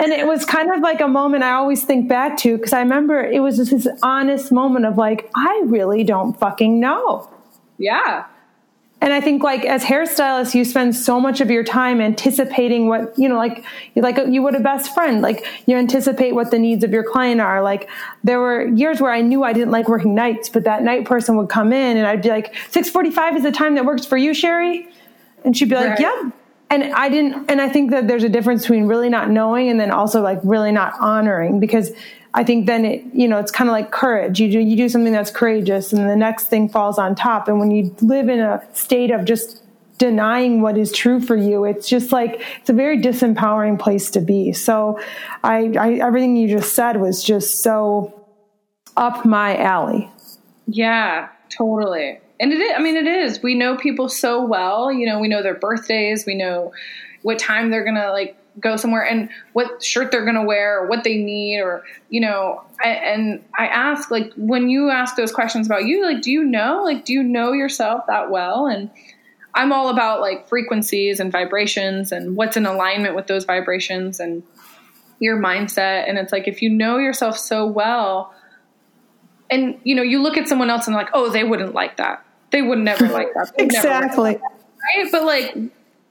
And 0.00 0.12
it 0.12 0.26
was 0.26 0.44
kind 0.44 0.72
of 0.72 0.80
like 0.80 1.00
a 1.00 1.08
moment 1.08 1.44
I 1.44 1.52
always 1.52 1.84
think 1.84 2.08
back 2.08 2.36
to 2.38 2.56
because 2.56 2.72
I 2.72 2.80
remember 2.80 3.22
it 3.22 3.40
was 3.40 3.56
just 3.56 3.70
this 3.70 3.86
honest 4.02 4.50
moment 4.50 4.86
of 4.86 4.96
like, 4.96 5.30
I 5.36 5.62
really 5.66 6.04
don't 6.04 6.38
fucking 6.38 6.80
know. 6.80 7.30
Yeah. 7.78 8.24
And 9.04 9.12
I 9.12 9.20
think 9.20 9.42
like 9.42 9.66
as 9.66 9.84
hairstylists, 9.84 10.54
you 10.54 10.64
spend 10.64 10.96
so 10.96 11.20
much 11.20 11.42
of 11.42 11.50
your 11.50 11.62
time 11.62 12.00
anticipating 12.00 12.88
what, 12.88 13.12
you 13.18 13.28
know, 13.28 13.36
like, 13.36 13.62
like 13.94 14.16
you 14.30 14.42
would 14.42 14.54
a 14.54 14.60
best 14.60 14.94
friend, 14.94 15.20
like 15.20 15.46
you 15.66 15.76
anticipate 15.76 16.34
what 16.34 16.50
the 16.50 16.58
needs 16.58 16.82
of 16.84 16.90
your 16.90 17.04
client 17.04 17.38
are. 17.38 17.62
Like 17.62 17.90
there 18.22 18.40
were 18.40 18.66
years 18.66 19.02
where 19.02 19.12
I 19.12 19.20
knew 19.20 19.44
I 19.44 19.52
didn't 19.52 19.72
like 19.72 19.90
working 19.90 20.14
nights, 20.14 20.48
but 20.48 20.64
that 20.64 20.82
night 20.82 21.04
person 21.04 21.36
would 21.36 21.50
come 21.50 21.70
in 21.70 21.98
and 21.98 22.06
I'd 22.06 22.22
be 22.22 22.30
like, 22.30 22.54
645 22.70 23.36
is 23.36 23.42
the 23.42 23.52
time 23.52 23.74
that 23.74 23.84
works 23.84 24.06
for 24.06 24.16
you, 24.16 24.32
Sherry. 24.32 24.88
And 25.44 25.54
she'd 25.54 25.68
be 25.68 25.74
like, 25.74 25.90
right. 25.90 26.00
yeah. 26.00 26.30
And 26.70 26.84
I 26.94 27.10
didn't, 27.10 27.50
and 27.50 27.60
I 27.60 27.68
think 27.68 27.90
that 27.90 28.08
there's 28.08 28.24
a 28.24 28.30
difference 28.30 28.62
between 28.62 28.86
really 28.86 29.10
not 29.10 29.28
knowing 29.28 29.68
and 29.68 29.78
then 29.78 29.90
also 29.90 30.22
like 30.22 30.40
really 30.44 30.72
not 30.72 30.94
honoring 30.98 31.60
because 31.60 31.90
I 32.34 32.42
think 32.42 32.66
then 32.66 32.84
it, 32.84 33.04
you 33.14 33.28
know, 33.28 33.38
it's 33.38 33.52
kind 33.52 33.70
of 33.70 33.72
like 33.72 33.92
courage. 33.92 34.40
You 34.40 34.50
do, 34.50 34.58
you 34.58 34.76
do 34.76 34.88
something 34.88 35.12
that's 35.12 35.30
courageous 35.30 35.92
and 35.92 36.10
the 36.10 36.16
next 36.16 36.46
thing 36.46 36.68
falls 36.68 36.98
on 36.98 37.14
top. 37.14 37.46
And 37.46 37.60
when 37.60 37.70
you 37.70 37.94
live 38.00 38.28
in 38.28 38.40
a 38.40 38.60
state 38.72 39.12
of 39.12 39.24
just 39.24 39.62
denying 39.98 40.60
what 40.60 40.76
is 40.76 40.90
true 40.90 41.20
for 41.20 41.36
you, 41.36 41.64
it's 41.64 41.88
just 41.88 42.10
like, 42.10 42.42
it's 42.58 42.68
a 42.68 42.72
very 42.72 43.00
disempowering 43.00 43.78
place 43.78 44.10
to 44.10 44.20
be. 44.20 44.52
So 44.52 45.00
I, 45.44 45.72
I 45.78 45.92
everything 46.04 46.36
you 46.36 46.48
just 46.48 46.74
said 46.74 47.00
was 47.00 47.22
just 47.22 47.62
so 47.62 48.26
up 48.96 49.24
my 49.24 49.56
alley. 49.56 50.10
Yeah, 50.66 51.28
totally. 51.56 52.18
And 52.40 52.52
it 52.52 52.60
is, 52.60 52.72
I 52.76 52.80
mean, 52.82 52.96
it 52.96 53.06
is. 53.06 53.42
We 53.44 53.54
know 53.54 53.76
people 53.76 54.08
so 54.08 54.44
well. 54.44 54.92
You 54.92 55.06
know, 55.06 55.20
we 55.20 55.28
know 55.28 55.40
their 55.40 55.54
birthdays. 55.54 56.26
We 56.26 56.34
know 56.34 56.72
what 57.22 57.38
time 57.38 57.70
they're 57.70 57.84
going 57.84 57.94
to 57.94 58.10
like 58.10 58.36
go 58.60 58.76
somewhere 58.76 59.02
and 59.02 59.28
what 59.52 59.82
shirt 59.82 60.10
they're 60.10 60.24
going 60.24 60.36
to 60.36 60.44
wear 60.44 60.80
or 60.80 60.86
what 60.86 61.02
they 61.04 61.16
need 61.16 61.60
or 61.60 61.82
you 62.08 62.20
know 62.20 62.62
I, 62.82 62.88
and 62.88 63.44
i 63.58 63.66
ask 63.66 64.10
like 64.10 64.32
when 64.36 64.68
you 64.68 64.90
ask 64.90 65.16
those 65.16 65.32
questions 65.32 65.66
about 65.66 65.84
you 65.84 66.04
like 66.04 66.22
do 66.22 66.30
you 66.30 66.44
know? 66.44 66.82
Like 66.84 67.04
do 67.04 67.12
you 67.12 67.22
know 67.22 67.52
yourself 67.52 68.04
that 68.06 68.30
well? 68.30 68.66
And 68.66 68.90
i'm 69.54 69.72
all 69.72 69.88
about 69.88 70.20
like 70.20 70.48
frequencies 70.48 71.20
and 71.20 71.32
vibrations 71.32 72.12
and 72.12 72.36
what's 72.36 72.56
in 72.56 72.66
alignment 72.66 73.14
with 73.14 73.26
those 73.26 73.44
vibrations 73.44 74.20
and 74.20 74.42
your 75.20 75.40
mindset. 75.40 76.08
And 76.08 76.18
it's 76.18 76.32
like 76.32 76.48
if 76.48 76.60
you 76.62 76.68
know 76.68 76.98
yourself 76.98 77.38
so 77.38 77.66
well 77.66 78.34
and 79.50 79.78
you 79.84 79.94
know 79.94 80.02
you 80.02 80.22
look 80.22 80.36
at 80.36 80.48
someone 80.48 80.70
else 80.70 80.86
and 80.86 80.94
like 80.94 81.08
oh 81.12 81.30
they 81.30 81.44
wouldn't 81.44 81.74
like 81.74 81.96
that. 81.96 82.24
They 82.50 82.62
would 82.62 82.78
never 82.78 83.08
like 83.08 83.34
that. 83.34 83.52
Exactly 83.58 84.22
like 84.22 84.40
that, 84.40 84.52
right? 84.96 85.08
But 85.10 85.24
like 85.24 85.56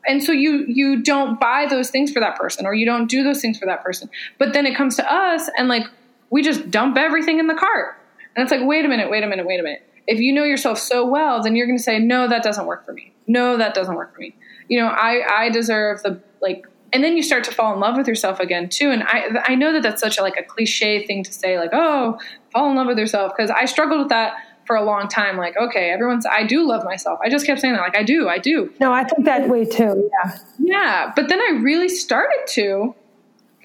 and 0.05 0.23
so 0.23 0.31
you 0.31 0.65
you 0.67 1.01
don't 1.01 1.39
buy 1.39 1.65
those 1.69 1.89
things 1.89 2.11
for 2.11 2.19
that 2.19 2.37
person 2.37 2.65
or 2.65 2.73
you 2.73 2.85
don't 2.85 3.07
do 3.07 3.23
those 3.23 3.41
things 3.41 3.57
for 3.57 3.65
that 3.65 3.83
person. 3.83 4.09
But 4.37 4.53
then 4.53 4.65
it 4.65 4.75
comes 4.75 4.95
to 4.97 5.13
us 5.13 5.49
and 5.57 5.67
like 5.67 5.83
we 6.29 6.41
just 6.41 6.69
dump 6.71 6.97
everything 6.97 7.39
in 7.39 7.47
the 7.47 7.53
cart. 7.53 7.97
And 8.35 8.43
it's 8.43 8.51
like 8.51 8.61
wait 8.67 8.85
a 8.85 8.87
minute 8.87 9.09
wait 9.09 9.23
a 9.23 9.27
minute 9.27 9.45
wait 9.45 9.59
a 9.59 9.63
minute. 9.63 9.87
If 10.05 10.19
you 10.19 10.33
know 10.33 10.43
yourself 10.43 10.77
so 10.77 11.05
well 11.05 11.41
then 11.41 11.55
you're 11.55 11.67
going 11.67 11.77
to 11.77 11.83
say 11.83 11.99
no 11.99 12.27
that 12.27 12.43
doesn't 12.43 12.65
work 12.65 12.85
for 12.85 12.93
me. 12.93 13.13
No 13.27 13.57
that 13.57 13.73
doesn't 13.73 13.95
work 13.95 14.13
for 14.13 14.21
me. 14.21 14.35
You 14.69 14.79
know 14.79 14.87
i 14.87 15.43
i 15.43 15.49
deserve 15.49 16.01
the 16.03 16.21
like 16.41 16.67
and 16.91 17.03
then 17.03 17.17
you 17.17 17.23
start 17.23 17.43
to 17.45 17.51
fall 17.51 17.73
in 17.73 17.79
love 17.79 17.97
with 17.97 18.07
yourself 18.07 18.39
again 18.39 18.69
too. 18.69 18.91
And 18.91 19.03
i 19.03 19.43
i 19.47 19.55
know 19.55 19.71
that 19.71 19.83
that's 19.83 20.01
such 20.01 20.17
a 20.17 20.21
like 20.21 20.37
a 20.37 20.43
cliche 20.43 21.05
thing 21.05 21.23
to 21.23 21.33
say 21.33 21.57
like 21.57 21.71
oh 21.73 22.19
fall 22.51 22.69
in 22.69 22.75
love 22.75 22.87
with 22.87 22.99
yourself 22.99 23.31
because 23.35 23.49
i 23.49 23.65
struggled 23.65 23.99
with 23.99 24.09
that 24.09 24.35
for 24.65 24.75
a 24.75 24.83
long 24.83 25.07
time 25.07 25.37
like 25.37 25.55
okay 25.57 25.89
everyone's 25.89 26.25
i 26.25 26.45
do 26.45 26.67
love 26.67 26.83
myself. 26.83 27.19
I 27.23 27.29
just 27.29 27.45
kept 27.45 27.61
saying 27.61 27.73
that 27.73 27.81
like 27.81 27.97
i 27.97 28.03
do 28.03 28.27
i 28.27 28.37
do. 28.37 28.71
No 28.79 28.91
i 28.91 29.03
think 29.03 29.25
that 29.25 29.49
way 29.49 29.65
too 29.65 30.09
yeah. 30.23 30.37
Yeah 30.59 31.11
but 31.15 31.29
then 31.29 31.39
i 31.39 31.59
really 31.61 31.89
started 31.89 32.41
to 32.49 32.95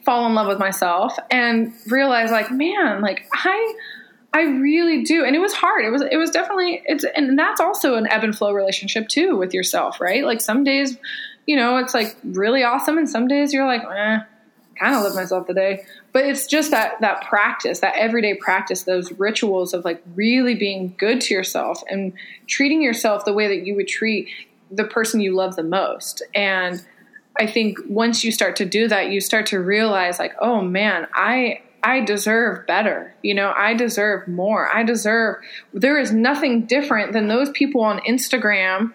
fall 0.05 0.27
in 0.27 0.35
love 0.35 0.47
with 0.47 0.59
myself 0.59 1.19
and 1.31 1.73
realize 1.89 2.31
like 2.31 2.51
man 2.51 3.03
like 3.03 3.27
i 3.33 3.75
i 4.33 4.43
really 4.43 5.03
do. 5.05 5.25
And 5.25 5.35
it 5.35 5.39
was 5.39 5.53
hard. 5.53 5.85
It 5.85 5.91
was 5.91 6.03
it 6.03 6.17
was 6.17 6.31
definitely 6.31 6.83
it's 6.85 7.05
and 7.15 7.39
that's 7.39 7.61
also 7.61 7.95
an 7.95 8.07
ebb 8.11 8.25
and 8.25 8.37
flow 8.37 8.53
relationship 8.53 9.09
too 9.09 9.37
with 9.37 9.55
yourself 9.55 10.01
right? 10.01 10.25
Like 10.25 10.41
some 10.41 10.65
days 10.65 10.97
you 11.47 11.57
know 11.57 11.79
it's 11.79 11.95
like 11.95 12.17
really 12.25 12.63
awesome 12.63 12.99
and 12.99 13.09
some 13.09 13.27
days 13.27 13.53
you're 13.53 13.67
like 13.67 13.83
eh 13.83 14.19
kind 14.79 14.95
of 14.95 15.03
love 15.03 15.15
myself 15.15 15.47
today. 15.47 15.85
But 16.13 16.25
it's 16.25 16.47
just 16.47 16.71
that 16.71 17.01
that 17.01 17.23
practice, 17.23 17.81
that 17.81 17.95
everyday 17.97 18.35
practice, 18.35 18.83
those 18.83 19.13
rituals 19.13 19.75
of 19.75 19.85
like 19.85 20.03
really 20.15 20.55
being 20.55 20.95
good 20.99 21.21
to 21.23 21.35
yourself 21.35 21.83
and 21.89 22.13
treating 22.47 22.83
yourself 22.83 23.25
the 23.25 23.33
way 23.33 23.49
that 23.49 23.67
you 23.67 23.75
would 23.77 23.89
treat 23.89 24.29
the 24.71 24.85
person 24.85 25.21
you 25.21 25.35
love 25.35 25.57
the 25.57 25.63
most. 25.63 26.23
And 26.35 26.85
I 27.39 27.47
think 27.47 27.79
once 27.89 28.25
you 28.25 28.33
start 28.33 28.57
to 28.57 28.65
do 28.65 28.89
that, 28.89 29.11
you 29.11 29.21
start 29.21 29.47
to 29.47 29.61
realize 29.61 30.19
like, 30.19 30.35
oh 30.41 30.61
man, 30.61 31.07
I 31.15 31.63
I 31.83 32.01
deserve 32.01 32.67
better. 32.67 33.15
You 33.23 33.35
know, 33.35 33.53
I 33.57 33.75
deserve 33.75 34.27
more. 34.27 34.75
I 34.75 34.83
deserve 34.83 35.37
there 35.73 35.99
is 35.99 36.13
nothing 36.13 36.67
different 36.67 37.13
than 37.13 37.29
those 37.29 37.51
people 37.51 37.83
on 37.83 38.01
Instagram 38.01 38.93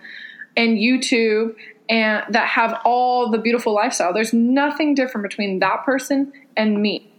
and 0.55 0.77
YouTube 0.77 1.55
and 1.89 2.23
that 2.33 2.47
have 2.47 2.79
all 2.85 3.29
the 3.29 3.37
beautiful 3.37 3.73
lifestyle. 3.73 4.13
There's 4.13 4.33
nothing 4.33 4.95
different 4.95 5.23
between 5.27 5.59
that 5.59 5.83
person 5.85 6.33
and 6.55 6.81
me. 6.81 7.09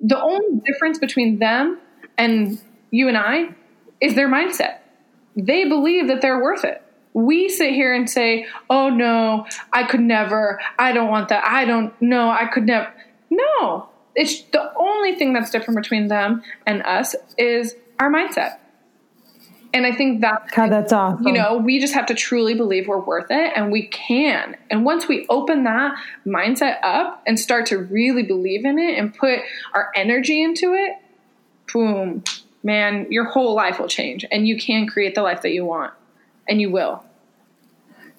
The 0.00 0.20
only 0.22 0.60
difference 0.64 0.98
between 0.98 1.38
them 1.38 1.80
and 2.16 2.60
you 2.90 3.08
and 3.08 3.16
I 3.16 3.48
is 4.00 4.14
their 4.14 4.28
mindset. 4.28 4.78
They 5.36 5.64
believe 5.68 6.08
that 6.08 6.22
they're 6.22 6.40
worth 6.40 6.64
it. 6.64 6.85
We 7.16 7.48
sit 7.48 7.72
here 7.72 7.94
and 7.94 8.10
say, 8.10 8.46
oh 8.68 8.90
no, 8.90 9.46
I 9.72 9.84
could 9.84 10.00
never, 10.00 10.60
I 10.78 10.92
don't 10.92 11.08
want 11.08 11.30
that, 11.30 11.44
I 11.46 11.64
don't 11.64 11.94
know, 12.02 12.28
I 12.28 12.44
could 12.44 12.66
never. 12.66 12.92
No, 13.30 13.88
it's 14.14 14.42
the 14.52 14.70
only 14.76 15.14
thing 15.14 15.32
that's 15.32 15.50
different 15.50 15.80
between 15.80 16.08
them 16.08 16.42
and 16.66 16.82
us 16.82 17.16
is 17.38 17.74
our 17.98 18.10
mindset. 18.12 18.58
And 19.72 19.86
I 19.86 19.92
think 19.92 20.20
that 20.20 20.52
God, 20.52 20.70
that's 20.70 20.92
awesome. 20.92 21.26
You 21.26 21.32
know, 21.32 21.56
we 21.56 21.80
just 21.80 21.94
have 21.94 22.04
to 22.06 22.14
truly 22.14 22.52
believe 22.52 22.86
we're 22.86 23.00
worth 23.00 23.30
it 23.30 23.52
and 23.56 23.72
we 23.72 23.86
can. 23.86 24.54
And 24.70 24.84
once 24.84 25.08
we 25.08 25.26
open 25.30 25.64
that 25.64 25.94
mindset 26.26 26.76
up 26.82 27.22
and 27.26 27.40
start 27.40 27.64
to 27.66 27.78
really 27.78 28.24
believe 28.24 28.66
in 28.66 28.78
it 28.78 28.98
and 28.98 29.14
put 29.14 29.40
our 29.72 29.90
energy 29.94 30.42
into 30.42 30.74
it, 30.74 30.92
boom, 31.72 32.24
man, 32.62 33.06
your 33.10 33.24
whole 33.24 33.54
life 33.54 33.78
will 33.78 33.88
change 33.88 34.26
and 34.30 34.46
you 34.46 34.58
can 34.58 34.86
create 34.86 35.14
the 35.14 35.22
life 35.22 35.40
that 35.40 35.52
you 35.52 35.64
want. 35.64 35.94
And 36.48 36.60
you 36.60 36.70
will. 36.70 37.02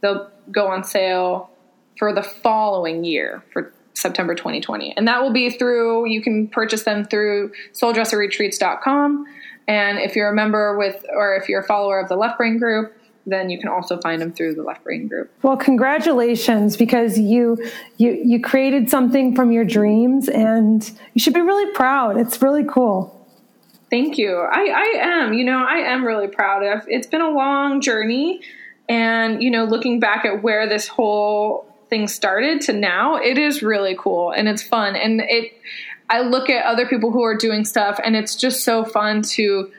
they'll 0.00 0.30
go 0.52 0.68
on 0.68 0.84
sale 0.84 1.50
for 1.98 2.12
the 2.12 2.22
following 2.22 3.02
year 3.02 3.42
for 3.52 3.72
September 3.98 4.34
2020. 4.34 4.96
And 4.96 5.06
that 5.08 5.22
will 5.22 5.32
be 5.32 5.50
through, 5.50 6.08
you 6.08 6.22
can 6.22 6.48
purchase 6.48 6.84
them 6.84 7.04
through 7.04 7.52
souldresserretreats.com. 7.72 9.24
And 9.66 9.98
if 9.98 10.16
you're 10.16 10.30
a 10.30 10.34
member 10.34 10.78
with, 10.78 11.04
or 11.14 11.36
if 11.36 11.48
you're 11.48 11.60
a 11.60 11.66
follower 11.66 12.00
of 12.00 12.08
the 12.08 12.16
Left 12.16 12.38
Brain 12.38 12.58
Group, 12.58 12.94
then 13.26 13.50
you 13.50 13.58
can 13.58 13.68
also 13.68 14.00
find 14.00 14.22
them 14.22 14.32
through 14.32 14.54
the 14.54 14.62
Left 14.62 14.82
Brain 14.84 15.06
Group. 15.06 15.30
Well, 15.42 15.56
congratulations 15.56 16.78
because 16.78 17.18
you 17.18 17.58
you 17.98 18.18
you 18.24 18.40
created 18.40 18.88
something 18.88 19.36
from 19.36 19.52
your 19.52 19.66
dreams, 19.66 20.30
and 20.30 20.90
you 21.12 21.20
should 21.20 21.34
be 21.34 21.42
really 21.42 21.70
proud. 21.74 22.16
It's 22.16 22.40
really 22.40 22.64
cool. 22.64 23.14
Thank 23.90 24.16
you. 24.18 24.38
I, 24.38 24.68
I 24.68 24.98
am. 25.02 25.32
You 25.34 25.44
know, 25.44 25.62
I 25.62 25.76
am 25.76 26.06
really 26.06 26.28
proud 26.28 26.62
of. 26.62 26.84
It's 26.88 27.06
been 27.06 27.20
a 27.20 27.30
long 27.30 27.80
journey, 27.80 28.40
and, 28.88 29.42
you 29.42 29.50
know, 29.50 29.64
looking 29.64 30.00
back 30.00 30.24
at 30.24 30.42
where 30.42 30.68
this 30.68 30.88
whole 30.88 31.67
thing 31.88 32.08
started 32.08 32.60
to 32.62 32.72
now, 32.72 33.16
it 33.16 33.38
is 33.38 33.62
really 33.62 33.96
cool 33.98 34.30
and 34.30 34.48
it's 34.48 34.62
fun. 34.62 34.96
And 34.96 35.20
it, 35.20 35.52
I 36.10 36.20
look 36.20 36.50
at 36.50 36.64
other 36.64 36.86
people 36.86 37.10
who 37.10 37.22
are 37.22 37.36
doing 37.36 37.64
stuff 37.64 37.98
and 38.04 38.16
it's 38.16 38.36
just 38.36 38.64
so 38.64 38.84
fun 38.84 39.22
to, 39.22 39.70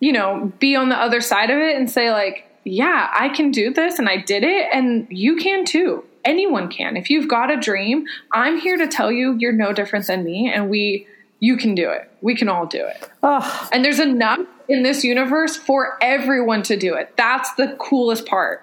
you 0.00 0.12
know, 0.12 0.52
be 0.58 0.76
on 0.76 0.88
the 0.88 0.96
other 0.96 1.20
side 1.20 1.50
of 1.50 1.58
it 1.58 1.76
and 1.76 1.90
say, 1.90 2.10
like, 2.10 2.46
yeah, 2.64 3.08
I 3.12 3.28
can 3.30 3.50
do 3.50 3.72
this 3.72 3.98
and 3.98 4.08
I 4.08 4.18
did 4.18 4.44
it 4.44 4.68
and 4.72 5.06
you 5.10 5.36
can 5.36 5.64
too. 5.64 6.04
Anyone 6.24 6.68
can. 6.68 6.96
If 6.96 7.08
you've 7.08 7.28
got 7.28 7.50
a 7.50 7.56
dream, 7.56 8.04
I'm 8.32 8.58
here 8.58 8.76
to 8.76 8.86
tell 8.86 9.10
you 9.10 9.36
you're 9.38 9.52
no 9.52 9.72
different 9.72 10.06
than 10.06 10.24
me 10.24 10.52
and 10.52 10.68
we 10.68 11.06
you 11.40 11.56
can 11.56 11.74
do 11.74 11.90
it. 11.90 12.10
We 12.20 12.36
can 12.36 12.48
all 12.48 12.66
do 12.66 12.86
it. 12.86 13.08
Oh. 13.22 13.68
And 13.72 13.82
there's 13.82 13.98
enough 13.98 14.40
in 14.68 14.82
this 14.82 15.02
universe 15.02 15.56
for 15.56 15.98
everyone 16.02 16.62
to 16.64 16.76
do 16.76 16.94
it. 16.94 17.16
That's 17.16 17.52
the 17.54 17.74
coolest 17.78 18.26
part. 18.26 18.62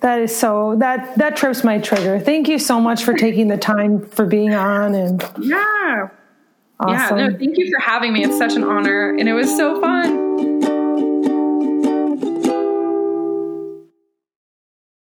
That 0.00 0.20
is 0.20 0.36
so 0.36 0.76
that 0.78 1.16
that 1.16 1.36
trips 1.36 1.64
my 1.64 1.78
trigger. 1.78 2.20
Thank 2.20 2.48
you 2.48 2.58
so 2.58 2.80
much 2.80 3.04
for 3.04 3.14
taking 3.14 3.48
the 3.48 3.56
time 3.56 4.04
for 4.06 4.26
being 4.26 4.54
on 4.54 4.94
and 4.94 5.22
Yeah. 5.40 6.08
Awesome. 6.78 7.18
Yeah, 7.18 7.28
no, 7.28 7.38
thank 7.38 7.56
you 7.56 7.70
for 7.74 7.80
having 7.80 8.12
me. 8.12 8.22
It's 8.22 8.36
such 8.36 8.54
an 8.54 8.62
honor 8.62 9.10
and 9.10 9.28
it 9.28 9.32
was 9.32 9.48
so 9.56 9.80
fun. 9.80 10.55